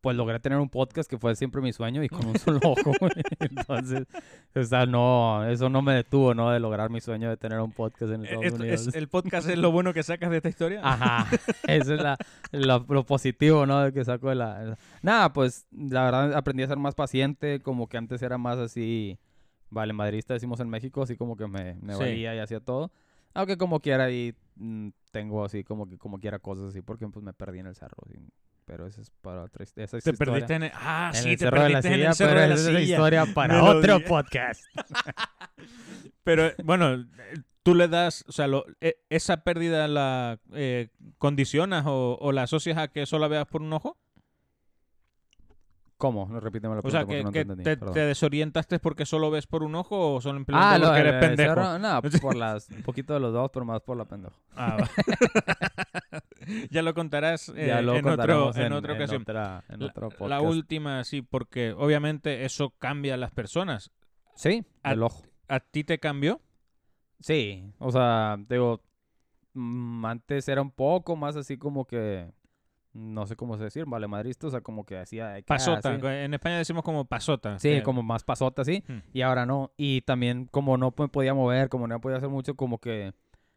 pues 0.00 0.16
logré 0.16 0.38
tener 0.38 0.58
un 0.58 0.68
podcast 0.68 1.08
que 1.10 1.18
fue 1.18 1.34
siempre 1.34 1.60
mi 1.62 1.72
sueño 1.72 2.02
y 2.04 2.08
con 2.08 2.26
un 2.26 2.38
solo 2.38 2.60
ojo. 2.64 2.92
Entonces, 3.40 4.06
o 4.54 4.62
sea, 4.62 4.86
no, 4.86 5.44
eso 5.48 5.68
no 5.68 5.82
me 5.82 5.94
detuvo, 5.94 6.34
¿no? 6.34 6.50
De 6.50 6.60
lograr 6.60 6.90
mi 6.90 7.00
sueño 7.00 7.28
de 7.28 7.36
tener 7.36 7.60
un 7.60 7.72
podcast 7.72 8.12
en 8.12 8.24
Estados 8.24 8.44
esto 8.44 8.62
Unidos. 8.62 8.86
es- 8.88 8.94
¿El 8.94 9.08
podcast 9.08 9.48
es 9.48 9.58
lo 9.58 9.72
bueno 9.72 9.92
que 9.94 10.02
sacas 10.02 10.30
de 10.30 10.36
esta 10.36 10.48
historia? 10.48 10.80
Ajá, 10.84 11.26
eso 11.66 11.94
es 11.94 12.00
la, 12.02 12.16
la- 12.52 12.84
lo 12.88 13.04
positivo, 13.04 13.66
¿no? 13.66 13.80
De 13.82 13.92
que 13.92 14.04
saco 14.04 14.28
de 14.28 14.36
la... 14.36 14.76
Nada, 15.02 15.32
pues 15.32 15.66
la 15.72 16.04
verdad 16.04 16.34
aprendí 16.34 16.62
a 16.62 16.68
ser 16.68 16.78
más 16.78 16.94
paciente, 16.94 17.60
como 17.60 17.88
que 17.88 17.96
antes 17.96 18.22
era 18.22 18.38
más 18.38 18.58
así, 18.58 19.18
vale, 19.70 19.92
madrista 19.92 20.34
decimos 20.34 20.60
en 20.60 20.68
México, 20.68 21.02
así 21.02 21.16
como 21.16 21.36
que 21.36 21.46
me, 21.46 21.74
me 21.80 21.92
Sí. 21.94 21.98
valía 22.00 22.34
y 22.34 22.38
hacía 22.38 22.60
todo. 22.60 22.90
Aunque 23.34 23.56
como 23.58 23.80
quiera 23.80 24.04
ahí 24.04 24.34
mm, 24.56 24.88
tengo 25.12 25.44
así 25.44 25.62
como 25.64 25.88
que 25.88 25.98
como 25.98 26.18
quiera 26.18 26.38
cosas 26.38 26.70
así, 26.70 26.82
porque 26.82 27.06
pues 27.08 27.24
me 27.24 27.32
perdí 27.32 27.58
en 27.60 27.66
el 27.66 27.74
cerro. 27.74 27.96
sí. 28.10 28.18
Pero 28.64 28.84
eso 28.88 29.00
es 29.00 29.10
para 29.20 29.44
otra 29.44 29.62
esa 29.62 29.82
es 29.84 29.90
Te 29.90 30.10
historia. 30.10 30.16
perdiste 30.32 30.54
en 30.54 30.62
el... 30.64 30.72
Ah, 30.74 31.12
en 31.14 31.22
sí, 31.22 31.28
el 31.30 31.38
te 31.38 31.44
cerro 31.44 31.62
de 31.62 31.68
la 31.68 31.80
perdiste 31.82 31.88
en 31.88 31.94
silla, 31.94 32.08
el 32.08 32.14
cerro 32.16 32.30
pero 32.30 32.40
de 32.40 32.48
la 32.48 32.54
esa 32.54 32.66
es 32.68 32.72
la 32.74 32.80
silla. 32.80 32.94
historia 32.96 33.26
para 33.34 33.62
otro 33.64 34.00
podcast. 34.00 34.64
Pero 36.24 36.50
bueno, 36.64 37.06
tú 37.62 37.74
le 37.74 37.88
das, 37.88 38.24
o 38.28 38.32
sea, 38.32 38.46
lo- 38.48 38.64
e- 38.80 38.96
esa 39.08 39.38
pérdida 39.44 39.86
la 39.88 40.40
eh, 40.52 40.88
condicionas 41.18 41.84
o, 41.86 42.18
o 42.20 42.32
la 42.32 42.42
asocias 42.42 42.76
a 42.78 42.88
que 42.88 43.06
solo 43.06 43.22
la 43.22 43.28
veas 43.28 43.46
por 43.46 43.62
un 43.62 43.72
ojo. 43.72 43.96
¿Cómo? 45.98 46.28
No, 46.30 46.40
repíteme 46.40 46.74
la 46.74 46.82
O 46.84 46.90
sea, 46.90 47.06
que, 47.06 47.24
no 47.24 47.32
que 47.32 47.44
te 47.46 47.54
perdón. 47.76 47.94
te 47.94 48.00
desorientaste 48.00 48.78
porque 48.78 49.06
solo 49.06 49.30
ves 49.30 49.46
por 49.46 49.62
un 49.62 49.74
ojo 49.76 50.14
o 50.16 50.20
solo 50.20 50.38
simplemente 50.38 50.68
Ah, 50.74 50.78
lo 50.78 50.86
porque 50.88 50.98
del 51.02 51.06
eres 51.14 51.20
pendejo. 51.28 51.54
cerro, 51.54 51.78
no, 51.78 52.02
por 52.20 52.36
las, 52.36 52.68
un 52.68 52.82
poquito 52.82 53.14
de 53.14 53.20
los 53.20 53.32
dos, 53.32 53.50
pero 53.50 53.64
más 53.64 53.80
por 53.80 53.96
la 53.96 54.04
pendejo. 54.04 54.36
Ah, 54.56 54.76
va. 54.78 54.90
ya 56.70 56.82
lo 56.82 56.92
contarás 56.94 57.48
eh, 57.50 57.66
ya 57.68 57.80
lo 57.82 57.92
en, 57.94 57.98
otro, 58.04 58.10
contaremos 58.16 58.56
en, 58.58 58.72
otra 58.72 58.92
ocasión. 58.94 59.22
otra- 59.22 59.64
en 59.68 59.80
La- 59.80 59.86
otro 59.86 60.08
la, 60.10 60.16
podcast. 60.16 60.44
última, 60.44 61.04
sí, 61.04 61.22
porque 61.22 61.72
obviamente 61.72 62.44
eso 62.44 62.74
cambia 62.78 63.14
a 63.14 63.16
las 63.16 63.30
personas. 63.30 63.90
Sí, 64.34 64.64
a- 64.82 64.92
el 64.92 65.02
ojo. 65.02 65.22
¿A 65.48 65.60
ti 65.60 65.82
te 65.84 65.98
cambió? 65.98 66.40
Sí, 67.20 67.72
o 67.78 67.90
sea, 67.90 68.36
digo, 68.48 68.82
mm, 69.54 70.04
antes 70.04 70.46
era 70.48 70.60
un 70.60 70.70
poco 70.72 71.16
más 71.16 71.36
así 71.36 71.56
como 71.56 71.86
que, 71.86 72.30
no 72.96 73.26
sé 73.26 73.36
cómo 73.36 73.56
se 73.58 73.64
decir, 73.64 73.84
vale 73.86 74.08
madrista, 74.08 74.46
o 74.46 74.50
sea, 74.50 74.60
como 74.62 74.84
que 74.86 74.98
hacía... 74.98 75.34
ah, 75.34 75.38
Pasota. 75.46 75.94
sí. 75.94 76.06
En 76.06 76.32
España 76.34 76.58
decimos 76.58 76.82
como 76.82 77.04
pasota. 77.04 77.58
Sí, 77.58 77.68
que- 77.70 77.82
como 77.82 78.02
más 78.02 78.24
pasota, 78.24 78.64
sí. 78.64 78.82
Hmm. 78.88 78.98
Y 79.12 79.20
ahora 79.22 79.44
no. 79.44 79.72
Y 79.76 80.00
también 80.02 80.46
como 80.50 80.76
no 80.78 80.90
podía 80.92 81.34
mover, 81.34 81.68
como 81.68 81.86
no 81.86 82.00
podía 82.00 82.16
hacer 82.16 82.30
mucho, 82.30 82.54
como 82.54 82.78
que 82.78 83.12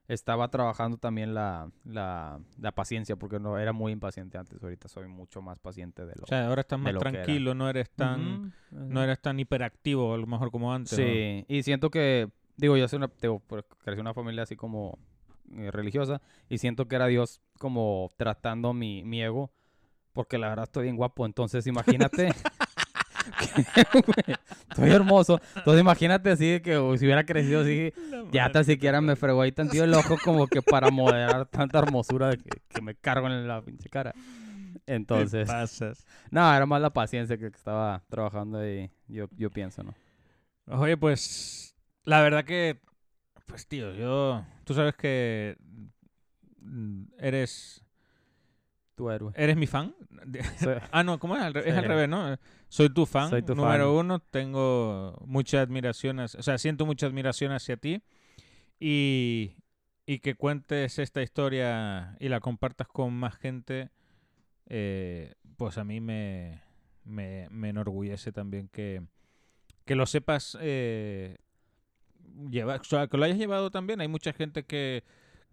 estaba 0.07 0.47
trabajando 0.49 0.97
también 0.97 1.33
la, 1.35 1.69
la, 1.85 2.39
la 2.59 2.71
paciencia, 2.71 3.15
porque 3.15 3.39
no 3.39 3.59
era 3.59 3.73
muy 3.73 3.91
impaciente 3.91 4.37
antes. 4.39 4.61
Ahorita 4.61 4.87
soy 4.87 5.07
mucho 5.07 5.41
más 5.41 5.59
paciente 5.59 6.03
de 6.05 6.13
lo 6.15 6.23
O 6.23 6.27
sea, 6.27 6.47
ahora 6.47 6.61
estás 6.61 6.79
más 6.79 6.95
tranquilo, 6.97 7.53
no 7.53 7.69
eres 7.69 7.89
tan... 7.91 8.51
No 8.71 9.03
eres 9.03 9.21
tan 9.21 9.39
hiperactivo, 9.39 10.13
a 10.13 10.17
lo 10.17 10.25
mejor 10.27 10.51
como 10.51 10.73
antes. 10.73 10.97
¿no? 10.97 11.05
Sí, 11.05 11.45
y 11.47 11.63
siento 11.63 11.89
que, 11.91 12.27
digo, 12.57 12.75
yo 12.75 12.87
soy 12.87 12.97
una, 12.97 13.11
digo, 13.21 13.39
pues, 13.45 13.63
crecí 13.83 14.01
una 14.01 14.13
familia 14.15 14.43
así 14.43 14.55
como 14.55 14.97
religiosa 15.71 16.21
y 16.49 16.57
siento 16.57 16.87
que 16.87 16.95
era 16.95 17.07
Dios 17.07 17.41
como 17.57 18.09
tratando 18.17 18.73
mi, 18.73 19.03
mi 19.03 19.21
ego 19.21 19.51
Porque 20.13 20.37
la 20.37 20.49
verdad 20.49 20.65
estoy 20.65 20.83
bien 20.83 20.95
guapo. 20.95 21.25
Entonces, 21.25 21.67
imagínate. 21.67 22.33
estoy 24.69 24.89
hermoso. 24.91 25.41
Entonces, 25.55 25.81
imagínate 25.81 26.31
así 26.31 26.59
que 26.61 26.73
si 26.97 27.05
hubiera 27.05 27.25
crecido 27.25 27.61
así, 27.61 27.93
ya 28.31 28.51
tan 28.51 28.65
siquiera 28.65 29.01
me 29.01 29.15
fregó 29.15 29.41
ahí 29.41 29.51
tantillo 29.51 29.83
el 29.83 29.93
ojo 29.93 30.17
como 30.23 30.47
que 30.47 30.61
para 30.61 30.89
moderar 30.89 31.45
tanta 31.47 31.79
hermosura 31.79 32.35
que, 32.35 32.49
que 32.67 32.81
me 32.81 32.95
cargo 32.95 33.27
en 33.27 33.47
la 33.47 33.61
pinche 33.61 33.89
cara. 33.89 34.13
Entonces, 34.85 35.47
pasas. 35.47 36.05
no, 36.31 36.53
era 36.53 36.65
más 36.65 36.81
la 36.81 36.91
paciencia 36.91 37.37
que 37.37 37.47
estaba 37.47 38.01
trabajando 38.09 38.59
ahí, 38.59 38.89
yo, 39.07 39.27
yo 39.37 39.49
pienso, 39.49 39.83
¿no? 39.83 39.93
Oye, 40.67 40.97
pues 40.97 41.75
la 42.03 42.21
verdad 42.21 42.45
que, 42.45 42.79
pues 43.49 43.67
tío, 43.67 43.93
yo, 43.93 44.45
tú 44.63 44.73
sabes 44.73 44.95
que 44.95 45.57
eres, 47.17 47.83
Tu 48.95 49.09
héroe. 49.09 49.33
eres 49.35 49.57
mi 49.57 49.67
fan. 49.67 49.93
Soy- 50.59 50.75
ah, 50.91 51.03
no, 51.03 51.19
¿cómo 51.19 51.35
es? 51.35 51.41
Al 51.41 51.53
re- 51.53 51.69
Es 51.69 51.75
al 51.75 51.83
revés, 51.85 52.07
¿no? 52.09 52.37
Soy 52.67 52.89
tu 52.93 53.05
fan, 53.05 53.29
Soy 53.29 53.41
tu 53.41 53.55
número 53.55 53.85
fan. 53.95 54.05
uno. 54.05 54.19
Tengo 54.19 55.21
mucha 55.25 55.61
admiración, 55.61 56.19
hacia- 56.19 56.39
o 56.39 56.43
sea, 56.43 56.57
siento 56.57 56.85
mucha 56.85 57.07
admiración 57.07 57.51
hacia 57.51 57.77
ti 57.77 58.01
y, 58.79 59.55
y 60.05 60.19
que 60.19 60.35
cuentes 60.35 60.99
esta 60.99 61.21
historia 61.21 62.15
y 62.19 62.29
la 62.29 62.39
compartas 62.39 62.87
con 62.87 63.13
más 63.13 63.35
gente, 63.37 63.89
eh, 64.67 65.33
pues 65.57 65.77
a 65.77 65.83
mí 65.83 65.99
me, 65.99 66.61
me, 67.03 67.47
me 67.49 67.69
enorgullece 67.69 68.31
también 68.31 68.67
que, 68.69 69.01
que 69.85 69.95
lo 69.95 70.05
sepas 70.05 70.55
eh, 70.61 71.37
llevar, 72.49 72.81
o 72.81 72.83
sea, 72.83 73.07
que 73.07 73.17
lo 73.17 73.25
hayas 73.25 73.37
llevado 73.37 73.71
también. 73.71 74.01
Hay 74.01 74.07
mucha 74.07 74.33
gente 74.33 74.63
que, 74.63 75.03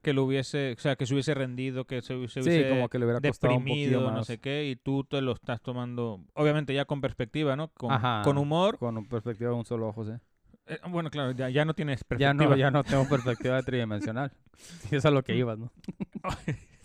que 0.02 0.12
lo 0.12 0.24
hubiese, 0.24 0.74
o 0.76 0.80
sea, 0.80 0.96
que 0.96 1.06
se 1.06 1.14
hubiese 1.14 1.34
rendido, 1.34 1.84
que 1.86 2.02
se, 2.02 2.14
se 2.28 2.28
sí, 2.28 2.40
hubiese 2.40 2.68
como 2.68 2.88
que 2.88 2.98
le 2.98 3.06
hubiera 3.06 3.20
costado 3.20 3.54
un 3.56 3.64
deprimido, 3.64 4.02
más. 4.02 4.14
no 4.14 4.24
sé 4.24 4.38
qué, 4.38 4.66
y 4.68 4.76
tú 4.76 5.04
te 5.04 5.20
lo 5.20 5.32
estás 5.32 5.60
tomando, 5.60 6.20
obviamente 6.34 6.72
ya 6.74 6.84
con 6.84 7.00
perspectiva, 7.00 7.56
¿no? 7.56 7.68
Con, 7.68 7.92
Ajá. 7.92 8.22
con 8.24 8.38
humor. 8.38 8.78
Con 8.78 8.96
un 8.98 9.08
perspectiva 9.08 9.50
de 9.50 9.56
un 9.56 9.64
solo 9.64 9.88
ojo, 9.88 10.04
sí. 10.04 10.12
Eh, 10.68 10.78
bueno, 10.88 11.10
claro, 11.10 11.30
ya, 11.30 11.48
ya 11.48 11.64
no 11.64 11.74
tienes 11.74 12.00
Ya 12.00 12.06
perspectiva. 12.34 12.50
no, 12.50 12.56
ya 12.56 12.70
no 12.70 12.82
tengo 12.84 13.08
perspectiva 13.08 13.62
tridimensional. 13.62 14.32
Sí, 14.56 14.86
eso 14.86 14.96
es 14.96 15.04
a 15.06 15.10
lo 15.10 15.22
que 15.22 15.36
ibas, 15.36 15.58
¿no? 15.58 15.70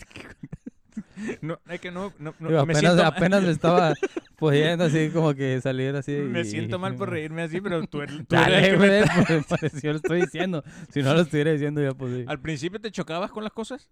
No, 1.41 1.59
es 1.69 1.79
que 1.79 1.91
no, 1.91 2.13
no, 2.19 2.33
no, 2.39 2.47
Digo, 2.49 2.65
me, 2.65 2.73
apenas, 2.73 2.79
siento, 2.93 3.05
apenas 3.05 3.43
me 3.43 3.51
estaba 3.51 3.93
pudiendo 4.37 4.83
así 4.85 5.09
como 5.09 5.33
que 5.33 5.59
salir 5.61 5.95
así. 5.95 6.11
me 6.13 6.41
y- 6.41 6.45
siento 6.45 6.79
mal 6.79 6.95
por 6.95 7.09
reírme 7.09 7.43
así, 7.43 7.61
pero 7.61 7.85
tú 7.87 8.01
eres, 8.01 8.17
tú 8.17 8.25
Dale, 8.35 8.57
eres 8.57 8.69
que 8.69 8.77
me 8.77 9.25
pues, 9.25 9.45
pues, 9.59 9.81
yo 9.81 9.91
lo 9.91 9.97
estoy 9.97 10.21
diciendo. 10.21 10.63
Si 10.89 11.01
no 11.01 11.13
lo 11.13 11.21
estuviera 11.21 11.51
diciendo 11.51 11.81
ya, 11.81 11.93
pues 11.93 12.13
sí. 12.15 12.25
¿Al 12.27 12.39
principio 12.39 12.79
te 12.79 12.91
chocabas 12.91 13.31
con 13.31 13.43
las 13.43 13.53
cosas? 13.53 13.89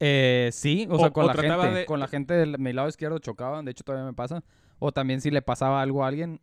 Eh, 0.00 0.50
sí, 0.52 0.86
o, 0.90 0.94
O- 0.96 0.98
sea, 0.98 1.10
con 1.10 1.24
o 1.24 1.26
la 1.28 1.34
gente. 1.34 1.70
de- 1.78 1.86
Con 1.86 2.00
la 2.00 2.08
gente 2.08 2.34
de 2.34 2.58
mi 2.58 2.72
lado 2.72 2.88
izquierdo 2.88 3.18
chocaban, 3.18 3.64
de 3.64 3.70
hecho 3.70 3.84
todavía 3.84 4.06
me 4.06 4.14
pasa. 4.14 4.42
O 4.78 4.90
también 4.92 5.20
si 5.20 5.30
le 5.30 5.42
pasaba 5.42 5.80
algo 5.80 6.04
a 6.04 6.08
alguien, 6.08 6.40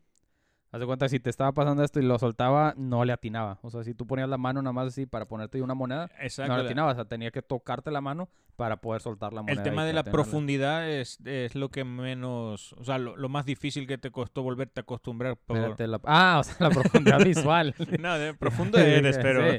haz 0.71 0.79
de 0.79 0.85
cuenta, 0.85 1.09
si 1.09 1.19
te 1.19 1.29
estaba 1.29 1.51
pasando 1.51 1.83
esto 1.83 1.99
y 1.99 2.03
lo 2.03 2.17
soltaba, 2.19 2.73
no 2.77 3.03
le 3.05 3.13
atinaba. 3.13 3.59
O 3.61 3.69
sea, 3.69 3.83
si 3.83 3.93
tú 3.93 4.05
ponías 4.07 4.29
la 4.29 4.37
mano 4.37 4.61
nada 4.61 4.73
más 4.73 4.87
así 4.87 5.05
para 5.05 5.25
ponerte 5.25 5.61
una 5.61 5.73
moneda, 5.73 6.09
Exacto. 6.19 6.51
no 6.51 6.59
le 6.59 6.65
atinaba. 6.65 6.91
O 6.91 6.95
sea, 6.95 7.05
tenía 7.05 7.31
que 7.31 7.41
tocarte 7.41 7.91
la 7.91 8.01
mano 8.01 8.29
para 8.55 8.77
poder 8.81 9.01
soltar 9.01 9.31
la 9.31 9.41
moneda. 9.41 9.61
el 9.61 9.63
tema 9.63 9.85
de 9.85 9.93
la 9.93 10.03
profundidad 10.03 10.89
es, 10.89 11.17
es 11.25 11.55
lo 11.55 11.69
que 11.69 11.85
menos, 11.85 12.73
o 12.73 12.83
sea, 12.83 12.97
lo, 12.97 13.15
lo 13.15 13.29
más 13.29 13.45
difícil 13.45 13.87
que 13.87 13.97
te 13.97 14.11
costó 14.11 14.43
volverte 14.43 14.81
a 14.81 14.83
acostumbrar. 14.83 15.37
por- 15.37 15.57
la- 15.79 16.01
Ah, 16.03 16.37
o 16.41 16.43
sea, 16.43 16.55
la 16.67 16.69
profundidad 17.15 17.23
visual. 17.23 17.73
No, 17.99 18.17
de 18.19 18.33
profundo 18.33 18.77
eres, 18.77 19.17
pero... 19.17 19.51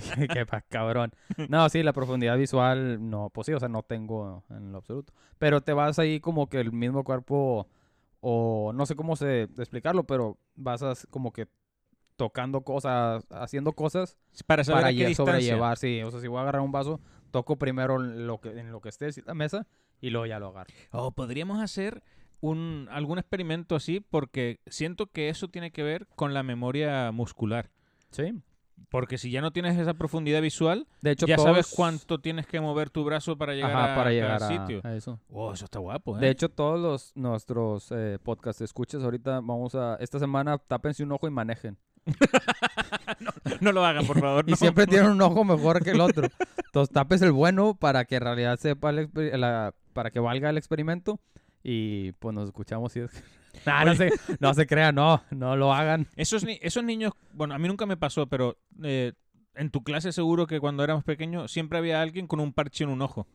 Sí, 0.00 0.28
qué 0.32 0.46
cabrón. 0.68 1.12
No, 1.48 1.68
sí, 1.68 1.82
la 1.82 1.92
profundidad 1.92 2.36
visual, 2.38 3.10
no, 3.10 3.28
pues 3.30 3.46
sí, 3.46 3.52
o 3.52 3.58
sea, 3.60 3.68
no 3.68 3.82
tengo 3.82 4.44
en 4.50 4.72
lo 4.72 4.78
absoluto. 4.78 5.12
Pero 5.38 5.60
te 5.60 5.72
vas 5.72 5.98
ahí 5.98 6.20
como 6.20 6.48
que 6.48 6.60
el 6.60 6.72
mismo 6.72 7.02
cuerpo, 7.04 7.66
o 8.26 8.72
no 8.72 8.86
sé 8.86 8.96
cómo 8.96 9.16
se 9.16 9.42
explicarlo, 9.42 10.04
pero 10.04 10.38
vas 10.54 10.82
as- 10.82 11.06
como 11.10 11.30
que 11.32 11.46
tocando 12.16 12.62
cosas, 12.62 13.26
haciendo 13.30 13.72
cosas 13.72 14.16
Para 14.46 14.64
saber 14.64 14.82
para 14.82 14.88
a 14.88 14.92
qué 14.96 15.14
sobrellevar, 15.14 15.76
sí. 15.76 16.02
O 16.02 16.10
sea, 16.10 16.20
si 16.20 16.28
voy 16.28 16.38
a 16.38 16.42
agarrar 16.42 16.62
un 16.62 16.72
vaso, 16.72 17.00
toco 17.30 17.56
primero 17.56 17.98
lo 17.98 18.40
que, 18.40 18.50
en 18.58 18.72
lo 18.72 18.80
que 18.80 18.88
esté 18.88 19.06
en 19.06 19.12
la 19.26 19.34
mesa 19.34 19.66
y 20.00 20.10
luego 20.10 20.24
ya 20.26 20.38
lo 20.38 20.48
agarro. 20.48 20.72
O 20.92 21.10
podríamos 21.10 21.60
hacer 21.60 22.02
un, 22.40 22.88
algún 22.90 23.18
experimento 23.18 23.74
así 23.76 24.00
porque 24.00 24.60
siento 24.66 25.06
que 25.08 25.28
eso 25.28 25.48
tiene 25.48 25.70
que 25.70 25.82
ver 25.82 26.06
con 26.14 26.32
la 26.34 26.42
memoria 26.42 27.10
muscular. 27.12 27.70
Sí. 28.10 28.32
Porque 28.90 29.18
si 29.18 29.30
ya 29.30 29.40
no 29.40 29.50
tienes 29.52 29.76
esa 29.78 29.94
profundidad 29.94 30.40
visual, 30.40 30.86
De 31.02 31.10
hecho, 31.12 31.26
ya 31.26 31.36
todos... 31.36 31.48
sabes 31.48 31.72
cuánto 31.74 32.18
tienes 32.20 32.46
que 32.46 32.60
mover 32.60 32.90
tu 32.90 33.04
brazo 33.04 33.36
para 33.36 33.54
llegar 33.54 33.70
Ajá, 33.72 33.92
a 33.92 33.96
para 33.96 34.10
llegar 34.10 34.42
a, 34.42 34.48
sitio. 34.48 34.80
a 34.84 34.94
eso. 34.94 35.18
Oh, 35.30 35.52
eso 35.52 35.64
está 35.64 35.78
guapo, 35.80 36.16
¿eh? 36.16 36.20
De 36.20 36.30
hecho, 36.30 36.48
todos 36.48 36.78
los 36.80 37.16
nuestros 37.16 37.90
eh, 37.90 38.18
podcast 38.22 38.60
escuchas 38.60 39.02
ahorita 39.02 39.40
vamos 39.40 39.74
a 39.74 39.96
esta 40.00 40.18
semana 40.18 40.58
tápense 40.58 41.02
un 41.02 41.12
ojo 41.12 41.26
y 41.26 41.30
manejen. 41.30 41.76
no 43.60 43.72
lo 43.72 43.84
hagan, 43.84 44.06
por 44.06 44.20
favor. 44.20 44.44
Y 44.48 44.50
no. 44.52 44.56
siempre 44.56 44.86
tienen 44.86 45.10
un 45.10 45.22
ojo 45.22 45.44
mejor 45.44 45.82
que 45.82 45.90
el 45.90 46.00
otro. 46.00 46.28
Entonces, 46.66 46.92
tapes 46.92 47.22
el 47.22 47.32
bueno 47.32 47.74
para 47.74 48.04
que 48.04 48.16
en 48.16 48.22
realidad 48.22 48.58
sepa 48.58 48.90
el 48.90 49.10
la- 49.40 49.74
para 49.92 50.10
que 50.10 50.20
valga 50.20 50.50
el 50.50 50.58
experimento 50.58 51.20
y 51.62 52.12
pues 52.12 52.34
nos 52.34 52.46
escuchamos 52.48 52.92
si 52.92 53.00
es 53.00 53.10
que- 53.10 53.22
Nah, 53.66 53.84
no 53.84 53.94
se 53.94 54.10
no 54.40 54.54
se 54.54 54.66
crean, 54.66 54.94
no, 54.94 55.22
no 55.30 55.56
lo 55.56 55.72
hagan. 55.72 56.06
Esos, 56.16 56.44
ni- 56.44 56.58
esos 56.62 56.84
niños, 56.84 57.12
bueno, 57.32 57.54
a 57.54 57.58
mí 57.58 57.68
nunca 57.68 57.86
me 57.86 57.96
pasó, 57.96 58.26
pero 58.26 58.56
eh, 58.82 59.12
en 59.54 59.70
tu 59.70 59.82
clase 59.82 60.12
seguro 60.12 60.46
que 60.46 60.60
cuando 60.60 60.82
éramos 60.84 61.04
pequeños 61.04 61.50
siempre 61.52 61.78
había 61.78 62.02
alguien 62.02 62.26
con 62.26 62.40
un 62.40 62.52
parche 62.52 62.84
en 62.84 62.90
un 62.90 63.02
ojo. 63.02 63.26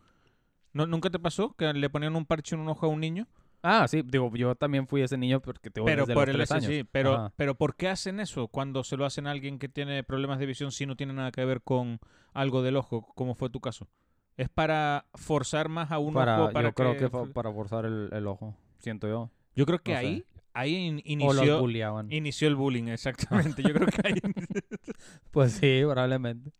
¿No, 0.74 0.86
¿Nunca 0.86 1.09
te 1.09 1.17
pasó 1.20 1.53
que 1.53 1.74
le 1.74 1.89
ponían 1.89 2.15
un 2.15 2.26
parche 2.26 2.55
en 2.55 2.61
un 2.61 2.70
ojo 2.70 2.86
a 2.86 2.89
un 2.89 2.99
niño? 2.99 3.28
Ah, 3.63 3.88
sí, 3.89 4.03
digo, 4.05 4.32
yo 4.36 4.55
también 4.55 4.88
fui 4.88 5.01
ese 5.01 5.17
niño 5.17 5.41
porque 5.41 5.70
te 5.70 5.82
Pero 5.82 6.03
desde 6.03 6.13
por 6.13 6.28
los 6.28 6.30
el 6.30 6.36
tres 6.38 6.51
años. 6.51 6.65
sí, 6.65 6.86
pero, 6.89 7.13
Ajá. 7.15 7.34
pero 7.36 7.55
¿por 7.55 7.76
qué 7.76 7.89
hacen 7.89 8.20
eso 8.22 8.47
cuando 8.47 8.84
se 8.86 8.95
lo 8.95 9.03
hacen 9.05 9.28
a 9.28 9.32
alguien 9.32 9.59
que 9.59 9.67
tiene 9.67 10.01
problemas 10.03 10.39
de 10.39 10.45
visión 10.45 10.72
si 10.72 10.86
no 10.86 10.95
tiene 10.95 11.11
nada 11.13 11.32
que 11.32 11.43
ver 11.43 11.61
con 11.61 11.99
algo 12.34 12.61
del 12.61 12.78
ojo, 12.78 13.01
como 13.15 13.36
fue 13.36 13.49
tu 13.49 13.59
caso? 13.59 13.89
¿Es 14.38 14.47
para 14.47 15.07
forzar 15.15 15.67
más 15.67 15.91
a 15.91 15.99
un 15.99 16.13
para, 16.13 16.43
ojo 16.43 16.53
para 16.53 16.70
yo 16.70 16.74
creo 16.76 16.93
que- 16.93 16.99
que 16.99 17.09
fue 17.09 17.28
para 17.34 17.51
forzar 17.51 17.86
el, 17.86 18.07
el 18.13 18.28
ojo, 18.28 18.55
siento 18.78 19.07
yo. 19.09 19.30
Yo 19.60 19.66
creo 19.66 19.80
que 19.80 19.93
no 19.93 19.99
sé. 19.99 20.05
ahí, 20.05 20.24
ahí 20.53 20.76
in- 20.76 21.01
inició, 21.03 22.47
el 22.47 22.55
bullying, 22.55 22.86
exactamente. 22.88 23.62
Yo 23.62 23.74
creo 23.74 23.88
que 23.88 24.01
ahí... 24.07 24.14
Pues 25.32 25.53
sí, 25.53 25.82
probablemente. 25.84 26.51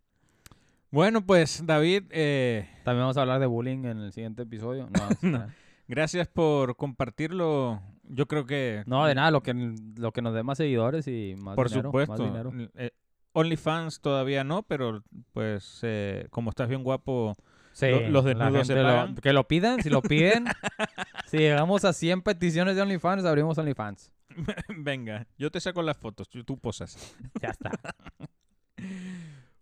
bueno, 0.92 1.26
pues 1.26 1.64
David, 1.66 2.04
eh, 2.10 2.68
También 2.84 3.04
vamos 3.04 3.18
a 3.18 3.22
hablar 3.22 3.40
de 3.40 3.46
bullying 3.46 3.86
en 3.86 4.00
el 4.00 4.12
siguiente 4.12 4.44
episodio. 4.44 4.90
No, 5.24 5.30
No. 5.30 5.48
gracias 5.88 6.28
por 6.28 6.76
compartirlo. 6.76 7.82
Yo 8.04 8.28
creo 8.28 8.46
que... 8.46 8.84
No, 8.86 9.06
de 9.06 9.16
nada, 9.16 9.32
lo 9.32 9.42
que, 9.44 9.54
lo 9.98 10.12
que 10.12 10.22
nos 10.22 10.34
dé 10.34 10.44
más 10.44 10.58
seguidores 10.58 11.08
y 11.08 11.36
más 11.38 11.56
Por 11.56 11.70
dinero. 11.70 11.90
supuesto. 11.90 12.18
Más 12.18 12.32
dinero. 12.32 12.52
Eh, 12.76 12.92
OnlyFans 13.34 14.02
todavía 14.02 14.44
no, 14.44 14.64
pero 14.64 15.04
pues 15.34 15.80
eh, 15.84 16.28
como 16.32 16.50
estás 16.50 16.68
bien 16.68 16.84
guapo, 16.84 17.36
Sí, 17.80 17.90
Lo- 17.92 18.10
los 18.10 18.26
desnudos 18.26 18.68
se 18.68 18.76
lo- 18.76 19.16
que 19.22 19.32
lo 19.34 19.48
pidan, 19.48 19.82
si 19.82 19.90
lo 19.90 20.02
piden. 20.02 20.46
si 21.28 21.38
llegamos 21.38 21.86
a 21.86 21.94
100 21.94 22.22
peticiones 22.24 22.76
de 22.76 22.82
OnlyFans, 22.82 23.24
abrimos 23.26 23.58
OnlyFans. 23.58 24.12
venga, 24.78 25.28
yo 25.38 25.50
te 25.50 25.60
saco 25.60 25.82
las 25.82 25.98
fotos, 25.98 26.30
tú, 26.30 26.58
posas. 26.60 27.16
Ya 27.42 27.50
está. 27.50 27.72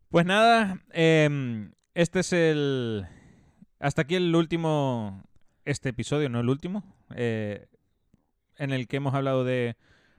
Pues 0.09 0.25
nada, 0.25 0.81
em, 0.91 1.71
este 1.93 2.19
es 2.21 2.31
el... 2.31 3.05
Hasta 3.79 4.03
aquí 4.03 4.15
el 4.15 4.33
último, 4.33 5.21
este 5.65 5.89
episodio, 5.89 6.29
no 6.29 6.39
el 6.39 6.47
último, 6.49 6.83
eh, 7.13 7.67
en 8.57 8.71
el 8.71 8.87
que 8.87 8.97
hemos 8.97 9.13
hablado 9.13 9.43
de 9.43 9.51
De 9.51 9.75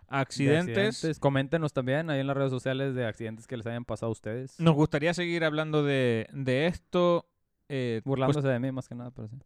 accidentes. 0.09 1.19
Coméntenos 1.19 1.73
también 1.73 2.11
ahí 2.11 2.21
en 2.21 2.27
las 2.27 2.37
redes 2.37 2.51
sociales 2.51 2.95
de 2.95 3.07
accidentes 3.07 3.47
que 3.47 3.57
les 3.57 3.67
hayan 3.67 3.85
pasado 3.87 4.11
a 4.11 4.13
ustedes. 4.13 4.61
Nos 4.61 4.75
gustaría 4.75 5.15
seguir 5.15 5.43
hablando 5.45 5.83
de, 5.83 6.29
de 6.33 6.67
esto. 6.67 7.27
Eh, 7.69 8.01
pues, 8.05 8.11
Burlándose 8.11 8.49
de 8.49 8.59
mí 8.59 8.73
más 8.73 8.89
que 8.89 8.95
nada, 8.95 9.11
pero 9.11 9.29
sí. 9.29 9.37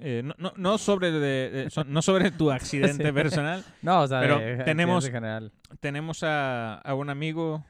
eh, 0.00 0.22
no, 0.24 0.34
no, 0.38 0.52
no 0.56 0.78
sobre 0.78 1.10
de- 1.10 1.50
de- 1.50 1.70
so- 1.70 1.84
no 1.84 2.00
sobre 2.02 2.30
tu 2.30 2.50
accidente 2.50 3.04
Sí. 3.06 3.12
personal. 3.12 3.64
No, 3.82 4.02
o 4.02 4.06
sea, 4.08 4.20
Pero 4.20 4.38
de 4.38 4.58
tenemos- 4.64 5.04
general. 5.08 5.52
Tenemos 5.80 6.22
a, 6.22 6.74
a 6.76 6.94
un 6.94 7.10
amigo, 7.10 7.64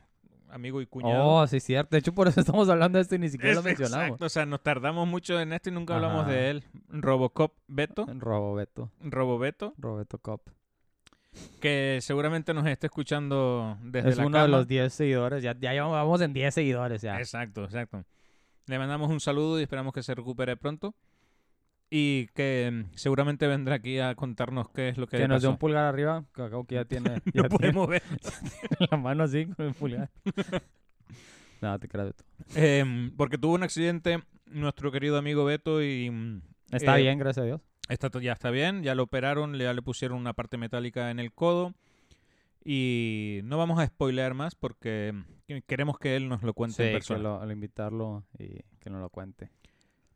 amigo 0.50 0.80
y 0.82 0.86
cuñado. 0.86 1.24
Oh, 1.26 1.46
sí, 1.46 1.60
cierto. 1.60 1.90
De 1.90 1.98
hecho, 2.00 2.12
por 2.14 2.28
eso 2.28 2.40
estamos 2.40 2.68
hablando 2.68 2.98
de 2.98 3.02
esto 3.02 3.14
y 3.14 3.18
ni 3.18 3.28
siquiera 3.30 3.54
lo 3.54 3.60
Es- 3.60 3.64
mencionamos. 3.66 4.04
Exacto, 4.06 4.26
o 4.26 4.28
sea, 4.28 4.44
nos 4.46 4.62
tardamos 4.62 5.08
mucho 5.08 5.40
en 5.40 5.52
esto 5.52 5.70
y 5.70 5.72
nunca 5.72 5.94
hablamos 5.96 6.26
de 6.26 6.50
él. 6.50 6.64
Robocop 6.90 7.54
Beto, 7.68 8.06
Robobeto. 8.18 8.90
Robobeto, 9.00 9.74
Robeto 9.78 10.18
Cop. 10.18 10.42
que 11.60 11.98
seguramente 12.02 12.52
nos 12.52 12.66
está 12.66 12.86
escuchando 12.88 13.78
desde 13.82 14.10
Es 14.10 14.16
la 14.18 14.26
uno 14.26 14.42
de 14.42 14.48
los 14.48 14.68
10 14.68 14.92
seguidores. 14.92 15.42
Ya, 15.42 15.56
ya 15.58 15.72
llevamos- 15.72 15.94
vamos 15.94 16.20
en 16.20 16.34
10 16.34 16.52
seguidores 16.52 17.00
ya. 17.00 17.18
Exacto, 17.18 17.64
exacto. 17.64 18.04
Le 18.66 18.78
mandamos 18.78 19.10
un 19.10 19.20
saludo 19.20 19.58
y 19.58 19.62
esperamos 19.62 19.92
que 19.92 20.02
se 20.02 20.14
recupere 20.14 20.56
pronto. 20.56 20.94
Y 21.90 22.28
que 22.28 22.70
mm, 22.72 22.96
seguramente 22.96 23.46
vendrá 23.46 23.74
aquí 23.74 23.98
a 23.98 24.14
contarnos 24.14 24.68
qué 24.70 24.88
es 24.90 24.96
lo 24.96 25.06
que, 25.06 25.18
Que 25.18 25.28
nos 25.28 25.42
dé 25.42 25.48
un 25.48 25.58
pulgar 25.58 25.84
arriba. 25.84 26.24
Que 26.34 26.42
acabo 26.42 26.64
que 26.64 26.76
ya 26.76 26.84
tiene, 26.86 27.10
No 27.10 27.16
ya 27.16 27.32
tiene 27.32 27.48
podemos 27.50 27.88
ver. 27.88 28.02
la 28.90 28.96
mano 28.96 29.24
así 29.24 29.46
con 29.46 29.66
el 29.66 29.74
pulgar. 29.74 30.10
Nada, 31.60 31.78
te 31.78 31.88
creas, 31.88 32.08
Beto. 32.08 32.24
Em, 32.54 33.14
porque 33.16 33.38
tuvo 33.38 33.54
un 33.54 33.62
accidente 33.62 34.20
nuestro 34.46 34.90
querido 34.90 35.16
amigo 35.18 35.44
Beto 35.44 35.82
y... 35.82 36.10
mm, 36.10 36.42
Está 36.72 36.98
Eh, 36.98 37.02
bien, 37.02 37.18
gracias 37.18 37.42
a 37.44 37.46
Dios. 37.46 37.60
Está, 37.88 38.10
ya 38.20 38.32
está 38.32 38.50
bien, 38.50 38.82
ya 38.82 38.94
lo 38.94 39.02
operaron, 39.02 39.54
ya 39.54 39.72
le 39.74 39.82
pusieron 39.82 40.16
una 40.18 40.32
parte 40.32 40.56
metálica 40.56 41.10
en 41.10 41.18
el 41.18 41.32
codo. 41.32 41.74
Y 42.64 43.40
no 43.44 43.58
vamos 43.58 43.78
a 43.80 43.86
spoilear 43.86 44.34
más 44.34 44.54
porque 44.54 45.12
mm, 45.48 45.56
queremos 45.66 45.98
que 45.98 46.16
él 46.16 46.28
nos 46.28 46.42
lo 46.42 46.54
cuente 46.54 46.76
Sí, 46.76 46.82
en 46.82 46.88
que 46.88 46.94
persona. 46.94 47.18
lo, 47.20 47.40
al 47.40 47.50
invitarlo 47.52 48.24
y 48.38 48.60
que 48.78 48.90
nos 48.90 49.00
lo 49.00 49.10
cuente. 49.10 49.50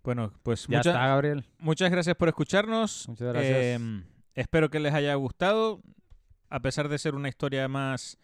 Bueno, 0.04 0.32
pues 0.44 0.66
Ya 0.68 0.78
mucha- 0.78 0.90
está, 0.90 1.06
Gabriel. 1.08 1.44
muchas 1.58 1.90
gracias 1.90 2.14
por 2.16 2.28
escucharnos. 2.28 3.08
Muchas 3.08 3.28
gracias. 3.32 3.56
Eh, 3.58 3.78
espero 4.34 4.70
que 4.70 4.78
les 4.80 4.94
haya 4.94 5.14
gustado. 5.16 5.80
A 6.48 6.60
pesar 6.60 6.88
de 6.88 6.98
ser 6.98 7.16
una 7.16 7.28
historia 7.28 7.66
más 7.66 8.18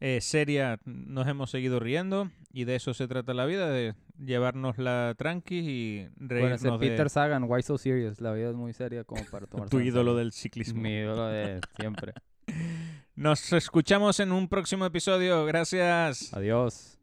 eh, 0.00 0.20
seria, 0.22 0.78
nos 0.86 1.26
hemos 1.28 1.50
seguido 1.50 1.78
riendo. 1.78 2.30
Y 2.52 2.64
de 2.64 2.76
eso 2.76 2.94
se 2.94 3.06
trata 3.06 3.34
la 3.34 3.44
vida, 3.44 3.68
de 3.68 3.94
llevárnosla 4.18 5.14
tranqui 5.18 5.58
y 5.58 5.98
Bueno, 6.16 6.28
reírnos 6.28 6.60
ese 6.64 6.70
de 6.70 6.78
Peter 6.78 7.10
Sagan, 7.10 7.44
Why 7.44 7.60
So 7.62 7.76
Serious? 7.76 8.22
La 8.22 8.32
vida 8.32 8.48
es 8.48 8.56
muy 8.56 8.72
seria 8.72 9.04
como 9.04 9.22
para 9.30 9.46
tomar 9.46 9.68
tu 9.70 9.78
ídolo 9.80 10.14
del 10.16 10.32
ciclismo. 10.32 10.80
Mi 10.80 10.94
ídolo 11.00 11.26
de 11.26 11.60
siempre. 11.78 12.14
Nos 13.16 13.50
escuchamos 13.54 14.20
en 14.20 14.30
un 14.30 14.46
próximo 14.46 14.84
episodio. 14.84 15.46
Gracias. 15.46 16.34
Adiós. 16.34 16.95